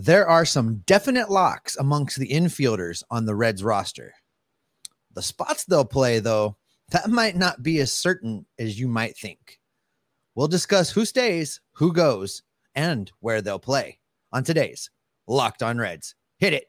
There 0.00 0.28
are 0.28 0.44
some 0.44 0.84
definite 0.86 1.28
locks 1.28 1.76
amongst 1.76 2.20
the 2.20 2.28
infielders 2.28 3.02
on 3.10 3.26
the 3.26 3.34
Reds 3.34 3.64
roster. 3.64 4.14
The 5.12 5.22
spots 5.22 5.64
they'll 5.64 5.84
play, 5.84 6.20
though, 6.20 6.56
that 6.92 7.10
might 7.10 7.34
not 7.34 7.64
be 7.64 7.80
as 7.80 7.90
certain 7.90 8.46
as 8.60 8.78
you 8.78 8.86
might 8.86 9.18
think. 9.18 9.58
We'll 10.36 10.46
discuss 10.46 10.90
who 10.90 11.04
stays, 11.04 11.60
who 11.72 11.92
goes, 11.92 12.44
and 12.76 13.10
where 13.18 13.42
they'll 13.42 13.58
play 13.58 13.98
on 14.32 14.44
today's 14.44 14.88
Locked 15.26 15.64
on 15.64 15.78
Reds. 15.78 16.14
Hit 16.38 16.52
it. 16.52 16.66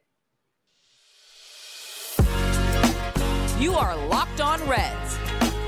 You 3.61 3.75
are 3.75 3.95
Locked 4.07 4.41
On 4.41 4.59
Reds, 4.67 5.19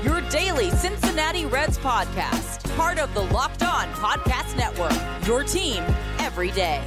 your 0.02 0.20
daily 0.30 0.70
Cincinnati 0.72 1.46
Reds 1.46 1.78
podcast, 1.78 2.68
part 2.76 2.98
of 2.98 3.14
the 3.14 3.22
Locked 3.22 3.62
On 3.62 3.86
Podcast 3.92 4.56
Network, 4.56 5.28
your 5.28 5.44
team 5.44 5.84
every 6.18 6.50
day. 6.50 6.82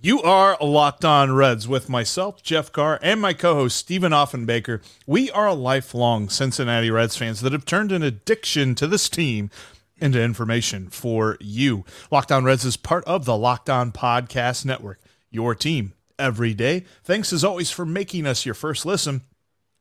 You 0.00 0.22
are 0.22 0.56
Locked 0.60 1.04
On 1.04 1.34
Reds 1.34 1.66
with 1.66 1.88
myself, 1.88 2.40
Jeff 2.40 2.70
Carr, 2.70 3.00
and 3.02 3.20
my 3.20 3.32
co 3.32 3.54
host, 3.56 3.76
Stephen 3.76 4.12
Offenbaker. 4.12 4.80
We 5.08 5.28
are 5.32 5.52
lifelong 5.52 6.28
Cincinnati 6.28 6.88
Reds 6.88 7.16
fans 7.16 7.40
that 7.40 7.50
have 7.50 7.64
turned 7.64 7.90
an 7.90 8.04
addiction 8.04 8.76
to 8.76 8.86
this 8.86 9.08
team 9.08 9.50
into 9.96 10.22
information 10.22 10.88
for 10.88 11.36
you. 11.40 11.84
Locked 12.12 12.30
On 12.30 12.44
Reds 12.44 12.64
is 12.64 12.76
part 12.76 13.02
of 13.06 13.24
the 13.24 13.36
Locked 13.36 13.68
On 13.68 13.90
Podcast 13.90 14.64
Network, 14.64 15.00
your 15.32 15.56
team 15.56 15.94
every 16.16 16.54
day. 16.54 16.84
Thanks 17.02 17.32
as 17.32 17.42
always 17.42 17.72
for 17.72 17.84
making 17.84 18.24
us 18.24 18.46
your 18.46 18.54
first 18.54 18.86
listen. 18.86 19.22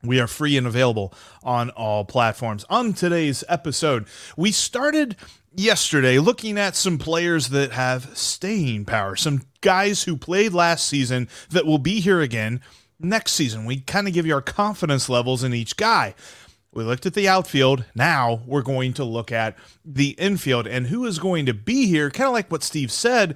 We 0.03 0.19
are 0.19 0.27
free 0.27 0.57
and 0.57 0.67
available 0.67 1.13
on 1.43 1.71
all 1.71 2.05
platforms. 2.05 2.65
On 2.69 2.93
today's 2.93 3.43
episode, 3.49 4.05
we 4.35 4.51
started 4.51 5.15
yesterday 5.55 6.19
looking 6.19 6.57
at 6.57 6.75
some 6.75 6.99
players 6.99 7.49
that 7.49 7.71
have 7.71 8.15
staying 8.15 8.85
power, 8.85 9.15
some 9.15 9.43
guys 9.61 10.03
who 10.03 10.15
played 10.15 10.53
last 10.53 10.87
season 10.87 11.27
that 11.49 11.65
will 11.65 11.79
be 11.79 11.99
here 11.99 12.21
again 12.21 12.61
next 12.99 13.33
season. 13.33 13.65
We 13.65 13.79
kind 13.79 14.07
of 14.07 14.13
give 14.13 14.25
you 14.25 14.35
our 14.35 14.41
confidence 14.41 15.09
levels 15.09 15.43
in 15.43 15.53
each 15.53 15.77
guy. 15.77 16.13
We 16.71 16.83
looked 16.83 17.07
at 17.07 17.15
the 17.15 17.27
outfield. 17.27 17.85
Now 17.95 18.41
we're 18.45 18.61
going 18.61 18.93
to 18.93 19.03
look 19.03 19.31
at 19.31 19.57
the 19.83 20.09
infield 20.11 20.67
and 20.67 20.87
who 20.87 21.05
is 21.05 21.17
going 21.17 21.47
to 21.47 21.53
be 21.53 21.87
here. 21.87 22.11
Kind 22.11 22.27
of 22.27 22.33
like 22.33 22.51
what 22.51 22.61
Steve 22.61 22.91
said, 22.91 23.35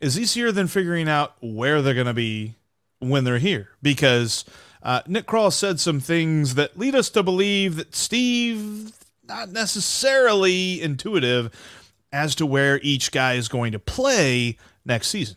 is 0.00 0.18
easier 0.18 0.52
than 0.52 0.68
figuring 0.68 1.08
out 1.08 1.34
where 1.40 1.82
they're 1.82 1.92
going 1.92 2.06
to 2.06 2.14
be 2.14 2.54
when 3.00 3.24
they're 3.24 3.38
here 3.38 3.70
because 3.82 4.44
uh, 4.82 5.02
Nick 5.06 5.26
Krall 5.26 5.52
said 5.52 5.80
some 5.80 6.00
things 6.00 6.54
that 6.54 6.78
lead 6.78 6.94
us 6.94 7.10
to 7.10 7.22
believe 7.22 7.76
that 7.76 7.94
Steve 7.94 8.92
not 9.28 9.50
necessarily 9.50 10.80
intuitive 10.80 11.50
as 12.12 12.34
to 12.36 12.46
where 12.46 12.80
each 12.82 13.12
guy 13.12 13.34
is 13.34 13.48
going 13.48 13.72
to 13.72 13.78
play 13.78 14.56
next 14.84 15.08
season. 15.08 15.36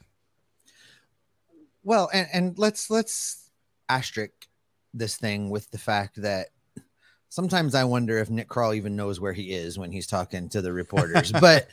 Well, 1.84 2.10
and, 2.14 2.28
and 2.32 2.60
let's 2.60 2.90
let's 2.90 3.50
asterisk 3.90 4.48
this 4.94 5.18
thing 5.18 5.50
with 5.50 5.70
the 5.72 5.78
fact 5.78 6.22
that 6.22 6.48
sometimes 7.30 7.76
I 7.76 7.86
wonder 7.86 8.18
if 8.20 8.30
Nick 8.30 8.48
Krall 8.50 8.76
even 8.76 8.96
knows 8.96 9.20
where 9.20 9.34
he 9.34 9.52
is 9.52 9.80
when 9.80 9.92
he's 9.92 10.08
talking 10.08 10.50
to 10.50 10.62
the 10.62 10.72
reporters. 10.72 11.32
but 11.42 11.68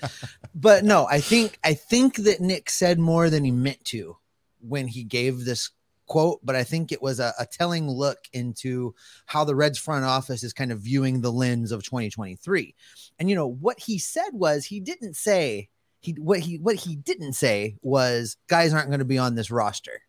but 0.55 0.85
no, 0.85 1.07
I 1.07 1.21
think 1.21 1.59
I 1.63 1.75
think 1.75 2.17
that 2.17 2.41
Nick 2.41 2.71
said 2.71 2.99
more 2.99 3.29
than 3.31 3.45
he 3.45 3.51
meant 3.51 3.85
to 3.87 4.17
when 4.61 4.89
he 4.89 5.05
gave 5.05 5.45
this 5.45 5.71
quote, 6.09 6.41
but 6.43 6.57
I 6.57 6.65
think 6.65 6.91
it 6.91 7.01
was 7.01 7.21
a, 7.21 7.33
a, 7.39 7.47
telling 7.47 7.89
look 7.89 8.19
into 8.33 8.95
how 9.27 9.45
the 9.45 9.55
Reds 9.55 9.79
front 9.79 10.05
office 10.05 10.43
is 10.43 10.53
kind 10.53 10.73
of 10.73 10.81
viewing 10.81 11.21
the 11.21 11.33
lens 11.33 11.71
of 11.71 11.85
2023. 11.85 12.75
And 13.19 13.31
you 13.31 13.37
know 13.37 13.47
what 13.47 13.79
he 13.79 13.99
said 13.99 14.31
was 14.33 14.65
he 14.65 14.81
didn't 14.81 15.15
say 15.15 15.69
he 16.01 16.13
what 16.13 16.41
he 16.41 16.59
what 16.59 16.77
he 16.77 16.97
didn't 16.97 17.35
say 17.35 17.77
was 17.83 18.37
guys 18.49 18.73
aren't 18.73 18.89
going 18.89 19.01
to 19.01 19.05
be 19.05 19.19
on 19.19 19.35
this 19.35 19.51
roster. 19.51 20.01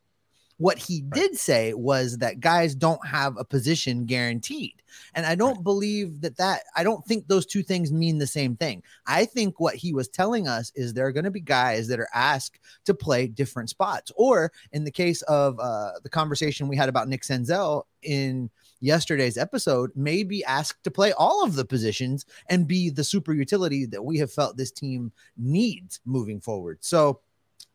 What 0.60 0.78
he 0.78 1.04
right. 1.04 1.14
did 1.14 1.38
say 1.38 1.74
was 1.74 2.20
that 2.20 2.40
guys 2.40 2.76
don't 2.76 3.06
have 3.06 3.36
a 3.38 3.44
position 3.44 4.06
guaranteed. 4.06 4.82
And 5.16 5.26
I 5.26 5.36
don't 5.36 5.56
right. 5.56 5.64
believe 5.64 6.22
that 6.22 6.38
that 6.38 6.62
I 6.76 6.84
don't 6.84 7.04
think 7.06 7.28
those 7.28 7.46
two 7.46 7.64
things 7.64 7.92
mean 7.92 8.18
the 8.18 8.28
same 8.28 8.56
thing. 8.56 8.84
I 9.08 9.26
think 9.26 9.60
what 9.60 9.76
he 9.76 9.94
was 9.94 10.08
telling 10.08 10.48
us 10.48 10.72
is 10.76 10.94
there 10.94 11.08
are 11.08 11.12
going 11.12 11.24
to 11.24 11.32
be 11.32 11.42
guys 11.42 11.88
that 11.88 12.00
are 12.00 12.10
asked 12.14 12.60
to 12.86 12.94
play 12.94 13.28
different 13.28 13.70
spots. 13.70 14.12
Or 14.16 14.52
in 14.72 14.84
the 14.84 14.92
case 14.92 15.22
of 15.24 15.60
uh, 15.60 15.92
the 16.04 16.10
conversation 16.10 16.68
we 16.68 16.78
had 16.78 16.90
about 16.90 17.08
Nick 17.08 17.24
Senzel 17.24 17.84
in 18.02 18.50
yesterday's 18.82 19.38
episode, 19.38 19.92
may 19.96 20.24
be 20.24 20.44
asked 20.46 20.84
to 20.84 20.92
play 20.92 21.12
all 21.14 21.44
of 21.44 21.56
the 21.56 21.66
positions 21.66 22.26
and 22.50 22.68
be 22.68 22.90
the 22.90 23.04
super 23.04 23.34
utility 23.34 23.86
that 23.86 24.04
we 24.04 24.18
have 24.18 24.32
felt 24.32 24.58
this 24.58 24.72
team 24.72 25.12
needs 25.38 26.00
moving 26.06 26.40
forward. 26.40 26.78
So 26.82 27.20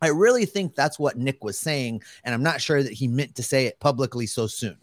I 0.05 0.09
really 0.09 0.47
think 0.47 0.75
that's 0.75 0.99
what 0.99 1.17
Nick 1.17 1.43
was 1.43 1.59
saying, 1.59 2.03
and 2.25 2.35
I'm 2.35 2.43
not 2.43 2.61
sure 2.61 2.83
that 2.83 2.93
he 2.93 3.09
meant 3.09 3.35
to 3.37 3.43
say 3.43 3.67
it 3.67 3.81
publicly 3.81 4.27
so 4.27 4.47
soon. 4.47 4.77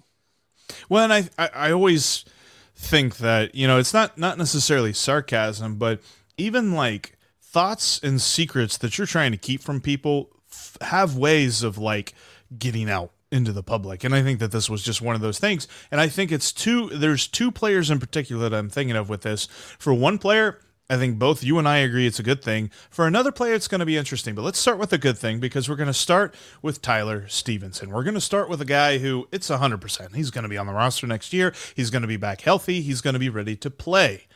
Well, 0.89 1.03
and 1.03 1.13
I, 1.13 1.29
I, 1.37 1.49
I 1.67 1.71
always 1.71 2.25
think 2.75 3.17
that 3.17 3.53
you 3.53 3.67
know 3.67 3.77
it's 3.77 3.93
not 3.93 4.17
not 4.17 4.37
necessarily 4.37 4.93
sarcasm, 4.93 5.75
but 5.75 6.01
even 6.37 6.73
like 6.73 7.17
thoughts 7.41 7.99
and 8.01 8.21
secrets 8.21 8.77
that 8.77 8.97
you're 8.97 9.07
trying 9.07 9.31
to 9.31 9.37
keep 9.37 9.61
from 9.61 9.81
people 9.81 10.29
f- 10.49 10.77
have 10.81 11.17
ways 11.17 11.63
of 11.63 11.77
like 11.77 12.13
getting 12.57 12.89
out 12.89 13.11
into 13.31 13.51
the 13.51 13.63
public. 13.63 14.03
And 14.03 14.13
I 14.13 14.21
think 14.21 14.39
that 14.39 14.51
this 14.51 14.69
was 14.69 14.83
just 14.83 15.01
one 15.01 15.15
of 15.15 15.21
those 15.21 15.39
things. 15.39 15.67
And 15.89 16.01
I 16.01 16.07
think 16.07 16.31
it's 16.31 16.51
two 16.51 16.89
there's 16.89 17.27
two 17.27 17.51
players 17.51 17.89
in 17.89 17.99
particular 17.99 18.49
that 18.49 18.55
I'm 18.55 18.69
thinking 18.69 18.95
of 18.95 19.09
with 19.09 19.21
this. 19.21 19.47
For 19.79 19.93
one 19.93 20.17
player, 20.17 20.59
I 20.91 20.97
think 20.97 21.17
both 21.17 21.41
you 21.41 21.57
and 21.57 21.69
I 21.69 21.77
agree 21.77 22.05
it's 22.05 22.19
a 22.19 22.23
good 22.23 22.43
thing. 22.43 22.69
For 22.89 23.07
another 23.07 23.31
player, 23.31 23.53
it's 23.53 23.69
going 23.69 23.79
to 23.79 23.85
be 23.85 23.95
interesting. 23.95 24.35
But 24.35 24.41
let's 24.41 24.59
start 24.59 24.77
with 24.77 24.91
a 24.91 24.97
good 24.97 25.17
thing 25.17 25.39
because 25.39 25.69
we're 25.69 25.77
going 25.77 25.87
to 25.87 25.93
start 25.93 26.35
with 26.61 26.81
Tyler 26.81 27.29
Stephenson. 27.29 27.91
We're 27.91 28.03
going 28.03 28.15
to 28.15 28.19
start 28.19 28.49
with 28.49 28.59
a 28.59 28.65
guy 28.65 28.97
who 28.97 29.25
it's 29.31 29.49
100%. 29.49 30.13
He's 30.15 30.31
going 30.31 30.43
to 30.43 30.49
be 30.49 30.57
on 30.57 30.67
the 30.67 30.73
roster 30.73 31.07
next 31.07 31.31
year. 31.31 31.53
He's 31.77 31.91
going 31.91 32.01
to 32.01 32.09
be 32.09 32.17
back 32.17 32.41
healthy. 32.41 32.81
He's 32.81 32.99
going 32.99 33.13
to 33.13 33.21
be 33.21 33.29
ready 33.29 33.55
to 33.55 33.69
play. 33.69 34.27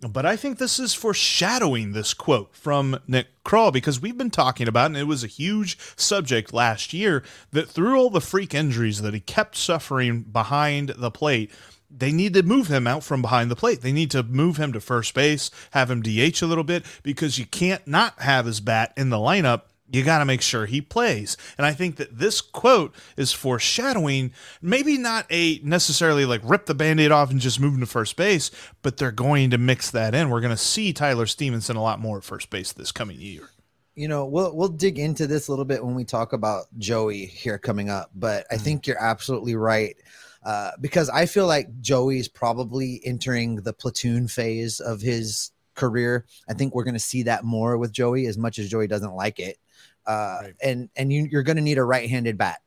But 0.00 0.26
I 0.26 0.34
think 0.34 0.58
this 0.58 0.80
is 0.80 0.94
foreshadowing 0.94 1.92
this 1.92 2.12
quote 2.12 2.56
from 2.56 2.98
Nick 3.06 3.28
Krall 3.44 3.72
because 3.72 4.00
we've 4.02 4.18
been 4.18 4.30
talking 4.30 4.66
about, 4.66 4.86
and 4.86 4.96
it 4.96 5.04
was 5.04 5.22
a 5.22 5.28
huge 5.28 5.78
subject 5.96 6.52
last 6.52 6.92
year, 6.92 7.22
that 7.52 7.68
through 7.68 7.96
all 7.96 8.10
the 8.10 8.20
freak 8.20 8.52
injuries 8.52 9.02
that 9.02 9.14
he 9.14 9.20
kept 9.20 9.54
suffering 9.54 10.22
behind 10.22 10.90
the 10.90 11.12
plate, 11.12 11.52
they 11.90 12.12
need 12.12 12.34
to 12.34 12.42
move 12.42 12.68
him 12.68 12.86
out 12.86 13.02
from 13.02 13.22
behind 13.22 13.50
the 13.50 13.56
plate. 13.56 13.80
They 13.80 13.92
need 13.92 14.10
to 14.10 14.22
move 14.22 14.56
him 14.56 14.72
to 14.72 14.80
first 14.80 15.14
base, 15.14 15.50
have 15.70 15.90
him 15.90 16.02
DH 16.02 16.42
a 16.42 16.46
little 16.46 16.64
bit 16.64 16.84
because 17.02 17.38
you 17.38 17.46
can't 17.46 17.86
not 17.86 18.20
have 18.20 18.46
his 18.46 18.60
bat 18.60 18.92
in 18.96 19.10
the 19.10 19.16
lineup. 19.16 19.62
You 19.90 20.04
got 20.04 20.18
to 20.18 20.26
make 20.26 20.42
sure 20.42 20.66
he 20.66 20.82
plays. 20.82 21.38
And 21.56 21.64
I 21.64 21.72
think 21.72 21.96
that 21.96 22.18
this 22.18 22.42
quote 22.42 22.94
is 23.16 23.32
foreshadowing 23.32 24.32
maybe 24.60 24.98
not 24.98 25.24
a 25.30 25.60
necessarily 25.64 26.26
like 26.26 26.42
rip 26.44 26.66
the 26.66 26.74
band 26.74 27.00
aid 27.00 27.10
off 27.10 27.30
and 27.30 27.40
just 27.40 27.58
move 27.58 27.72
him 27.72 27.80
to 27.80 27.86
first 27.86 28.14
base, 28.16 28.50
but 28.82 28.98
they're 28.98 29.10
going 29.10 29.48
to 29.50 29.58
mix 29.58 29.90
that 29.90 30.14
in. 30.14 30.28
We're 30.28 30.42
going 30.42 30.54
to 30.54 30.62
see 30.62 30.92
Tyler 30.92 31.24
Stephenson 31.24 31.76
a 31.76 31.82
lot 31.82 32.00
more 32.00 32.18
at 32.18 32.24
first 32.24 32.50
base 32.50 32.72
this 32.72 32.92
coming 32.92 33.20
year 33.20 33.48
you 33.94 34.06
know 34.06 34.26
we'll 34.26 34.54
we'll 34.54 34.68
dig 34.68 34.96
into 34.96 35.26
this 35.26 35.48
a 35.48 35.50
little 35.50 35.64
bit 35.64 35.84
when 35.84 35.96
we 35.96 36.04
talk 36.04 36.32
about 36.32 36.66
Joey 36.78 37.26
here 37.26 37.58
coming 37.58 37.90
up 37.90 38.10
but 38.14 38.46
I 38.48 38.54
mm-hmm. 38.54 38.62
think 38.62 38.86
you're 38.86 39.02
absolutely 39.02 39.56
right 39.56 39.96
uh, 40.44 40.72
because 40.80 41.08
I 41.08 41.26
feel 41.26 41.46
like 41.46 41.80
Joey's 41.80 42.28
probably 42.28 43.00
entering 43.04 43.56
the 43.56 43.72
platoon 43.72 44.28
phase 44.28 44.80
of 44.80 45.00
his 45.00 45.50
career. 45.74 46.26
I 46.48 46.54
think 46.54 46.74
we're 46.74 46.84
going 46.84 46.94
to 46.94 47.00
see 47.00 47.24
that 47.24 47.44
more 47.44 47.78
with 47.78 47.92
Joey, 47.92 48.26
as 48.26 48.38
much 48.38 48.58
as 48.58 48.68
Joey 48.68 48.86
doesn't 48.86 49.14
like 49.14 49.38
it. 49.38 49.58
Uh, 50.06 50.38
right. 50.42 50.54
And 50.62 50.88
and 50.96 51.12
you, 51.12 51.28
you're 51.30 51.42
going 51.42 51.56
to 51.56 51.62
need 51.62 51.78
a 51.78 51.84
right-handed 51.84 52.38
bat 52.38 52.60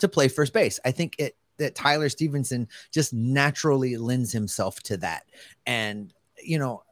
to 0.00 0.08
play 0.08 0.28
first 0.28 0.52
base. 0.52 0.78
I 0.84 0.92
think 0.92 1.16
it 1.18 1.36
that 1.58 1.74
Tyler 1.74 2.08
Stephenson 2.08 2.68
just 2.90 3.12
naturally 3.12 3.96
lends 3.96 4.32
himself 4.32 4.80
to 4.84 4.96
that. 4.98 5.24
And 5.66 6.12
you 6.42 6.58
know, 6.58 6.82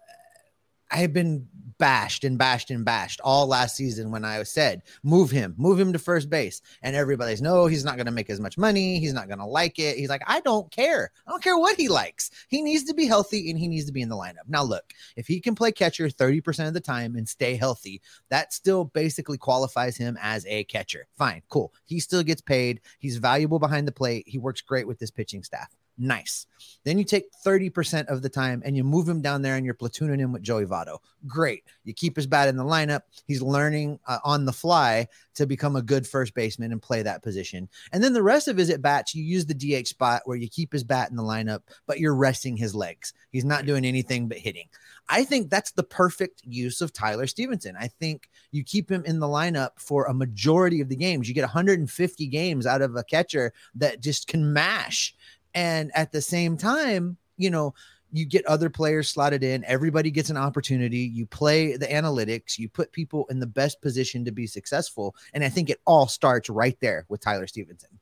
I 0.90 0.98
have 0.98 1.12
been 1.12 1.48
bashed 1.78 2.24
and 2.24 2.36
bashed 2.36 2.70
and 2.70 2.84
bashed 2.84 3.20
all 3.22 3.46
last 3.46 3.76
season 3.76 4.10
when 4.10 4.24
I 4.24 4.42
said, 4.42 4.82
move 5.02 5.30
him, 5.30 5.54
move 5.56 5.78
him 5.78 5.92
to 5.92 5.98
first 5.98 6.28
base. 6.28 6.60
And 6.82 6.94
everybody's, 6.94 7.40
no, 7.40 7.66
he's 7.66 7.84
not 7.84 7.96
going 7.96 8.06
to 8.06 8.12
make 8.12 8.30
as 8.30 8.40
much 8.40 8.58
money. 8.58 8.98
He's 8.98 9.12
not 9.12 9.28
going 9.28 9.38
to 9.38 9.46
like 9.46 9.78
it. 9.78 9.96
He's 9.96 10.08
like, 10.08 10.22
I 10.26 10.40
don't 10.40 10.70
care. 10.70 11.10
I 11.26 11.30
don't 11.30 11.42
care 11.42 11.58
what 11.58 11.76
he 11.76 11.88
likes. 11.88 12.30
He 12.48 12.62
needs 12.62 12.84
to 12.84 12.94
be 12.94 13.06
healthy 13.06 13.50
and 13.50 13.58
he 13.58 13.68
needs 13.68 13.86
to 13.86 13.92
be 13.92 14.02
in 14.02 14.08
the 14.08 14.16
lineup. 14.16 14.46
Now, 14.48 14.62
look, 14.62 14.84
if 15.16 15.26
he 15.26 15.40
can 15.40 15.54
play 15.54 15.72
catcher 15.72 16.08
30% 16.08 16.68
of 16.68 16.74
the 16.74 16.80
time 16.80 17.16
and 17.16 17.28
stay 17.28 17.56
healthy, 17.56 18.02
that 18.30 18.52
still 18.52 18.84
basically 18.84 19.38
qualifies 19.38 19.96
him 19.96 20.18
as 20.20 20.44
a 20.46 20.64
catcher. 20.64 21.06
Fine, 21.16 21.42
cool. 21.48 21.72
He 21.84 22.00
still 22.00 22.22
gets 22.22 22.40
paid. 22.40 22.80
He's 22.98 23.18
valuable 23.18 23.58
behind 23.58 23.86
the 23.86 23.92
plate. 23.92 24.24
He 24.26 24.38
works 24.38 24.60
great 24.60 24.86
with 24.86 24.98
this 24.98 25.10
pitching 25.10 25.42
staff. 25.42 25.74
Nice. 25.98 26.46
Then 26.84 26.96
you 26.96 27.04
take 27.04 27.26
30% 27.44 28.06
of 28.06 28.22
the 28.22 28.28
time 28.28 28.62
and 28.64 28.76
you 28.76 28.84
move 28.84 29.08
him 29.08 29.20
down 29.20 29.42
there 29.42 29.56
and 29.56 29.64
you're 29.64 29.74
platooning 29.74 30.20
him 30.20 30.32
with 30.32 30.42
Joey 30.42 30.64
Votto. 30.64 30.98
Great. 31.26 31.64
You 31.84 31.92
keep 31.92 32.14
his 32.14 32.26
bat 32.26 32.48
in 32.48 32.56
the 32.56 32.64
lineup. 32.64 33.02
He's 33.26 33.42
learning 33.42 33.98
uh, 34.06 34.18
on 34.24 34.44
the 34.44 34.52
fly 34.52 35.08
to 35.34 35.46
become 35.46 35.74
a 35.76 35.82
good 35.82 36.06
first 36.06 36.34
baseman 36.34 36.70
and 36.70 36.80
play 36.80 37.02
that 37.02 37.22
position. 37.22 37.68
And 37.92 38.02
then 38.02 38.12
the 38.12 38.22
rest 38.22 38.46
of 38.46 38.56
his 38.56 38.70
at 38.70 38.80
bats, 38.80 39.14
you 39.14 39.24
use 39.24 39.44
the 39.44 39.54
DH 39.54 39.88
spot 39.88 40.22
where 40.24 40.36
you 40.36 40.48
keep 40.48 40.72
his 40.72 40.84
bat 40.84 41.10
in 41.10 41.16
the 41.16 41.22
lineup, 41.22 41.62
but 41.86 41.98
you're 41.98 42.14
resting 42.14 42.56
his 42.56 42.74
legs. 42.74 43.12
He's 43.32 43.44
not 43.44 43.66
doing 43.66 43.84
anything 43.84 44.28
but 44.28 44.38
hitting. 44.38 44.68
I 45.08 45.24
think 45.24 45.50
that's 45.50 45.72
the 45.72 45.82
perfect 45.82 46.42
use 46.44 46.80
of 46.80 46.92
Tyler 46.92 47.26
Stephenson. 47.26 47.76
I 47.78 47.88
think 47.88 48.28
you 48.50 48.62
keep 48.62 48.90
him 48.90 49.04
in 49.04 49.20
the 49.20 49.26
lineup 49.26 49.70
for 49.76 50.04
a 50.04 50.14
majority 50.14 50.80
of 50.80 50.88
the 50.88 50.96
games. 50.96 51.28
You 51.28 51.34
get 51.34 51.42
150 51.42 52.26
games 52.26 52.66
out 52.66 52.82
of 52.82 52.94
a 52.94 53.04
catcher 53.04 53.52
that 53.76 54.00
just 54.00 54.28
can 54.28 54.52
mash 54.52 55.14
and 55.58 55.90
at 55.96 56.12
the 56.12 56.22
same 56.22 56.56
time, 56.56 57.16
you 57.36 57.50
know, 57.50 57.74
you 58.12 58.24
get 58.24 58.46
other 58.46 58.70
players 58.70 59.08
slotted 59.08 59.42
in, 59.42 59.64
everybody 59.64 60.12
gets 60.12 60.30
an 60.30 60.36
opportunity. 60.36 60.98
You 60.98 61.26
play 61.26 61.76
the 61.76 61.88
analytics, 61.88 62.58
you 62.58 62.68
put 62.68 62.92
people 62.92 63.26
in 63.28 63.40
the 63.40 63.46
best 63.46 63.82
position 63.82 64.24
to 64.24 64.30
be 64.30 64.46
successful. 64.46 65.16
And 65.34 65.42
I 65.42 65.48
think 65.48 65.68
it 65.68 65.80
all 65.84 66.06
starts 66.06 66.48
right 66.48 66.78
there 66.80 67.06
with 67.08 67.20
Tyler 67.20 67.48
Stephenson. 67.48 67.98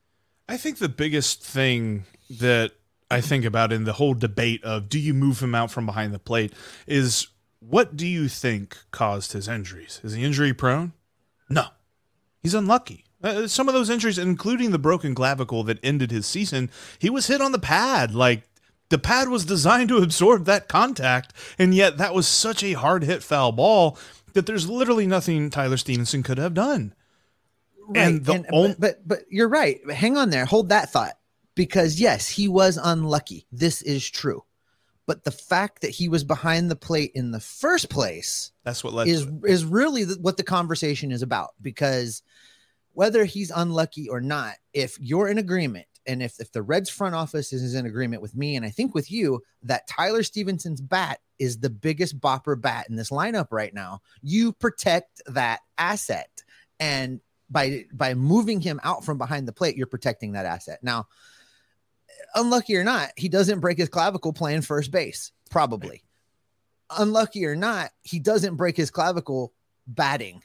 I 0.46 0.58
think 0.58 0.76
the 0.76 0.90
biggest 0.90 1.42
thing 1.42 2.04
that 2.28 2.72
I 3.10 3.22
think 3.22 3.46
about 3.46 3.72
in 3.72 3.84
the 3.84 3.94
whole 3.94 4.12
debate 4.12 4.62
of 4.62 4.90
do 4.90 4.98
you 4.98 5.14
move 5.14 5.40
him 5.40 5.54
out 5.54 5.70
from 5.70 5.86
behind 5.86 6.12
the 6.12 6.18
plate 6.18 6.52
is 6.86 7.28
what 7.60 7.96
do 7.96 8.06
you 8.06 8.28
think 8.28 8.76
caused 8.90 9.32
his 9.32 9.48
injuries? 9.48 10.02
Is 10.04 10.12
he 10.12 10.22
injury 10.22 10.52
prone? 10.52 10.92
No. 11.48 11.68
He's 12.42 12.52
unlucky. 12.52 13.05
Uh, 13.26 13.48
some 13.48 13.68
of 13.68 13.74
those 13.74 13.90
injuries, 13.90 14.18
including 14.18 14.70
the 14.70 14.78
broken 14.78 15.14
clavicle 15.14 15.64
that 15.64 15.78
ended 15.82 16.10
his 16.10 16.26
season, 16.26 16.70
he 16.98 17.10
was 17.10 17.26
hit 17.26 17.40
on 17.40 17.52
the 17.52 17.58
pad. 17.58 18.14
Like 18.14 18.42
the 18.88 18.98
pad 18.98 19.28
was 19.28 19.44
designed 19.44 19.88
to 19.90 19.98
absorb 19.98 20.44
that 20.44 20.68
contact, 20.68 21.32
and 21.58 21.74
yet 21.74 21.98
that 21.98 22.14
was 22.14 22.28
such 22.28 22.62
a 22.62 22.74
hard 22.74 23.04
hit 23.04 23.22
foul 23.22 23.52
ball 23.52 23.98
that 24.34 24.46
there's 24.46 24.68
literally 24.68 25.06
nothing 25.06 25.50
Tyler 25.50 25.76
Stephenson 25.76 26.22
could 26.22 26.38
have 26.38 26.54
done. 26.54 26.94
Right. 27.88 28.06
And 28.06 28.24
the 28.24 28.32
and, 28.32 28.46
but, 28.50 28.80
but 28.80 29.08
but 29.08 29.18
you're 29.30 29.48
right. 29.48 29.78
Hang 29.90 30.16
on 30.16 30.30
there. 30.30 30.44
Hold 30.44 30.68
that 30.68 30.90
thought. 30.90 31.14
Because 31.54 32.00
yes, 32.00 32.28
he 32.28 32.48
was 32.48 32.78
unlucky. 32.82 33.46
This 33.50 33.80
is 33.82 34.08
true. 34.08 34.44
But 35.06 35.22
the 35.22 35.30
fact 35.30 35.82
that 35.82 35.90
he 35.90 36.08
was 36.08 36.24
behind 36.24 36.70
the 36.70 36.76
plate 36.76 37.12
in 37.14 37.30
the 37.30 37.40
first 37.40 37.88
place 37.88 38.50
that's 38.64 38.82
what 38.82 38.92
led 38.92 39.08
is 39.08 39.26
is 39.44 39.64
really 39.64 40.04
what 40.04 40.36
the 40.36 40.42
conversation 40.42 41.12
is 41.12 41.22
about 41.22 41.50
because 41.62 42.22
whether 42.96 43.26
he's 43.26 43.52
unlucky 43.54 44.08
or 44.08 44.22
not, 44.22 44.54
if 44.72 44.98
you're 44.98 45.28
in 45.28 45.36
agreement 45.36 45.86
and 46.06 46.22
if, 46.22 46.40
if 46.40 46.50
the 46.50 46.62
Reds 46.62 46.88
front 46.88 47.14
office 47.14 47.52
is 47.52 47.74
in 47.74 47.84
agreement 47.84 48.22
with 48.22 48.34
me 48.34 48.56
and 48.56 48.64
I 48.64 48.70
think 48.70 48.94
with 48.94 49.10
you 49.10 49.42
that 49.64 49.86
Tyler 49.86 50.22
Stephenson's 50.22 50.80
bat 50.80 51.20
is 51.38 51.58
the 51.58 51.68
biggest 51.68 52.18
bopper 52.18 52.58
bat 52.58 52.86
in 52.88 52.96
this 52.96 53.10
lineup 53.10 53.48
right 53.50 53.74
now, 53.74 54.00
you 54.22 54.50
protect 54.50 55.20
that 55.26 55.60
asset. 55.76 56.42
And 56.80 57.20
by 57.50 57.84
by 57.92 58.14
moving 58.14 58.62
him 58.62 58.80
out 58.82 59.04
from 59.04 59.18
behind 59.18 59.46
the 59.46 59.52
plate, 59.52 59.76
you're 59.76 59.86
protecting 59.86 60.32
that 60.32 60.46
asset. 60.46 60.78
Now, 60.82 61.06
unlucky 62.34 62.78
or 62.78 62.84
not, 62.84 63.10
he 63.14 63.28
doesn't 63.28 63.60
break 63.60 63.76
his 63.76 63.90
clavicle 63.90 64.32
playing 64.32 64.62
first 64.62 64.90
base, 64.90 65.32
probably. 65.50 66.02
Unlucky 66.96 67.44
or 67.44 67.56
not, 67.56 67.90
he 68.00 68.20
doesn't 68.20 68.56
break 68.56 68.74
his 68.74 68.90
clavicle 68.90 69.52
batting, 69.86 70.42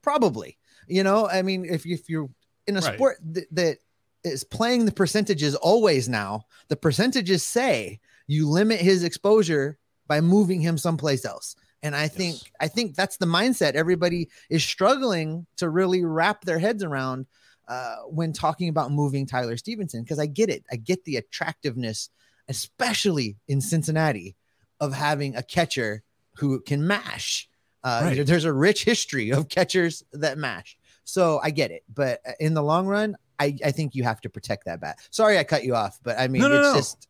probably. 0.00 0.56
You 0.88 1.04
know, 1.04 1.28
I 1.28 1.42
mean, 1.42 1.64
if, 1.64 1.86
if 1.86 2.08
you're 2.08 2.28
in 2.66 2.76
a 2.76 2.80
right. 2.80 2.94
sport 2.94 3.18
that, 3.32 3.46
that 3.52 3.78
is 4.24 4.44
playing 4.44 4.84
the 4.84 4.92
percentages 4.92 5.54
always 5.54 6.08
now, 6.08 6.46
the 6.68 6.76
percentages 6.76 7.42
say 7.42 8.00
you 8.26 8.48
limit 8.48 8.80
his 8.80 9.04
exposure 9.04 9.78
by 10.06 10.20
moving 10.20 10.60
him 10.60 10.78
someplace 10.78 11.24
else. 11.24 11.56
And 11.82 11.96
I 11.96 12.06
think 12.06 12.34
yes. 12.34 12.50
I 12.60 12.68
think 12.68 12.94
that's 12.94 13.16
the 13.16 13.26
mindset 13.26 13.74
everybody 13.74 14.28
is 14.48 14.62
struggling 14.62 15.46
to 15.56 15.68
really 15.68 16.04
wrap 16.04 16.44
their 16.44 16.58
heads 16.58 16.84
around 16.84 17.26
uh, 17.68 17.96
when 18.08 18.32
talking 18.32 18.68
about 18.68 18.92
moving 18.92 19.26
Tyler 19.26 19.56
Stephenson 19.56 20.02
Because 20.02 20.18
I 20.18 20.26
get 20.26 20.48
it, 20.48 20.64
I 20.70 20.76
get 20.76 21.04
the 21.04 21.16
attractiveness, 21.16 22.10
especially 22.48 23.36
in 23.48 23.60
Cincinnati, 23.60 24.36
of 24.80 24.92
having 24.92 25.36
a 25.36 25.42
catcher 25.42 26.02
who 26.36 26.60
can 26.60 26.86
mash. 26.86 27.48
Uh, 27.84 28.00
right. 28.04 28.26
There's 28.26 28.44
a 28.44 28.52
rich 28.52 28.84
history 28.84 29.30
of 29.30 29.48
catchers 29.48 30.04
that 30.12 30.38
mash. 30.38 30.76
So 31.04 31.40
I 31.42 31.50
get 31.50 31.70
it. 31.70 31.82
But 31.92 32.20
uh, 32.26 32.32
in 32.38 32.54
the 32.54 32.62
long 32.62 32.86
run, 32.86 33.16
I, 33.38 33.56
I 33.64 33.72
think 33.72 33.94
you 33.94 34.04
have 34.04 34.20
to 34.20 34.30
protect 34.30 34.66
that 34.66 34.80
bat. 34.80 34.98
Sorry, 35.10 35.38
I 35.38 35.44
cut 35.44 35.64
you 35.64 35.74
off, 35.74 35.98
but 36.02 36.18
I 36.18 36.28
mean, 36.28 36.42
no, 36.42 36.48
no, 36.48 36.60
it's 36.60 36.68
no. 36.68 36.74
just. 36.74 37.08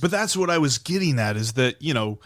But 0.00 0.10
that's 0.10 0.36
what 0.36 0.50
I 0.50 0.58
was 0.58 0.78
getting 0.78 1.18
at 1.18 1.36
is 1.36 1.54
that, 1.54 1.80
you 1.82 1.94
know, 1.94 2.20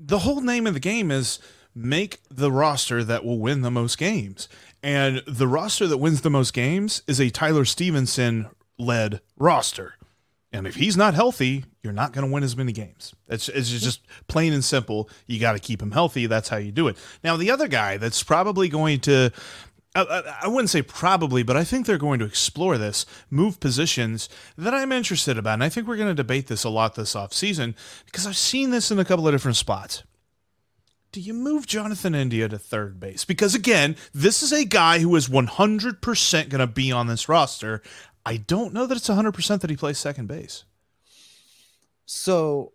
the 0.00 0.20
whole 0.20 0.40
name 0.40 0.66
of 0.66 0.74
the 0.74 0.80
game 0.80 1.10
is 1.10 1.38
make 1.74 2.20
the 2.30 2.50
roster 2.50 3.04
that 3.04 3.24
will 3.24 3.38
win 3.38 3.62
the 3.62 3.70
most 3.70 3.98
games. 3.98 4.48
And 4.82 5.22
the 5.26 5.46
roster 5.46 5.86
that 5.86 5.98
wins 5.98 6.22
the 6.22 6.30
most 6.30 6.52
games 6.52 7.02
is 7.06 7.20
a 7.20 7.30
Tyler 7.30 7.64
Stephenson 7.64 8.48
led 8.78 9.20
roster. 9.36 9.94
And 10.52 10.66
if 10.66 10.74
he's 10.74 10.96
not 10.96 11.14
healthy, 11.14 11.64
you're 11.82 11.94
not 11.94 12.12
going 12.12 12.26
to 12.26 12.32
win 12.32 12.42
as 12.42 12.56
many 12.56 12.72
games. 12.72 13.14
It's, 13.28 13.48
it's 13.48 13.70
just 13.70 14.02
plain 14.28 14.52
and 14.52 14.62
simple. 14.62 15.08
You 15.26 15.40
got 15.40 15.52
to 15.52 15.58
keep 15.58 15.80
him 15.80 15.92
healthy. 15.92 16.26
That's 16.26 16.50
how 16.50 16.58
you 16.58 16.70
do 16.70 16.88
it. 16.88 16.96
Now, 17.24 17.36
the 17.36 17.50
other 17.50 17.68
guy 17.68 17.96
that's 17.96 18.22
probably 18.22 18.68
going 18.68 19.00
to, 19.00 19.30
I, 19.94 20.36
I 20.42 20.48
wouldn't 20.48 20.68
say 20.68 20.82
probably, 20.82 21.42
but 21.42 21.56
I 21.56 21.64
think 21.64 21.86
they're 21.86 21.96
going 21.96 22.18
to 22.18 22.26
explore 22.26 22.76
this, 22.76 23.06
move 23.30 23.60
positions 23.60 24.28
that 24.58 24.74
I'm 24.74 24.92
interested 24.92 25.38
about. 25.38 25.54
And 25.54 25.64
I 25.64 25.70
think 25.70 25.88
we're 25.88 25.96
going 25.96 26.08
to 26.08 26.14
debate 26.14 26.48
this 26.48 26.64
a 26.64 26.70
lot 26.70 26.96
this 26.96 27.14
offseason 27.14 27.74
because 28.04 28.26
I've 28.26 28.36
seen 28.36 28.70
this 28.70 28.90
in 28.90 28.98
a 28.98 29.04
couple 29.06 29.26
of 29.26 29.32
different 29.32 29.56
spots. 29.56 30.02
Do 31.12 31.20
you 31.20 31.34
move 31.34 31.66
Jonathan 31.66 32.14
India 32.14 32.48
to 32.48 32.58
third 32.58 32.98
base? 32.98 33.26
Because 33.26 33.54
again, 33.54 33.96
this 34.14 34.42
is 34.42 34.50
a 34.50 34.64
guy 34.64 34.98
who 34.98 35.14
is 35.14 35.28
100% 35.28 36.48
going 36.48 36.60
to 36.60 36.66
be 36.66 36.90
on 36.90 37.06
this 37.06 37.28
roster. 37.28 37.82
I 38.24 38.36
don't 38.36 38.72
know 38.72 38.86
that 38.86 38.96
it's 38.96 39.08
100% 39.08 39.60
that 39.60 39.70
he 39.70 39.76
plays 39.76 39.98
second 39.98 40.26
base. 40.26 40.64
So 42.06 42.72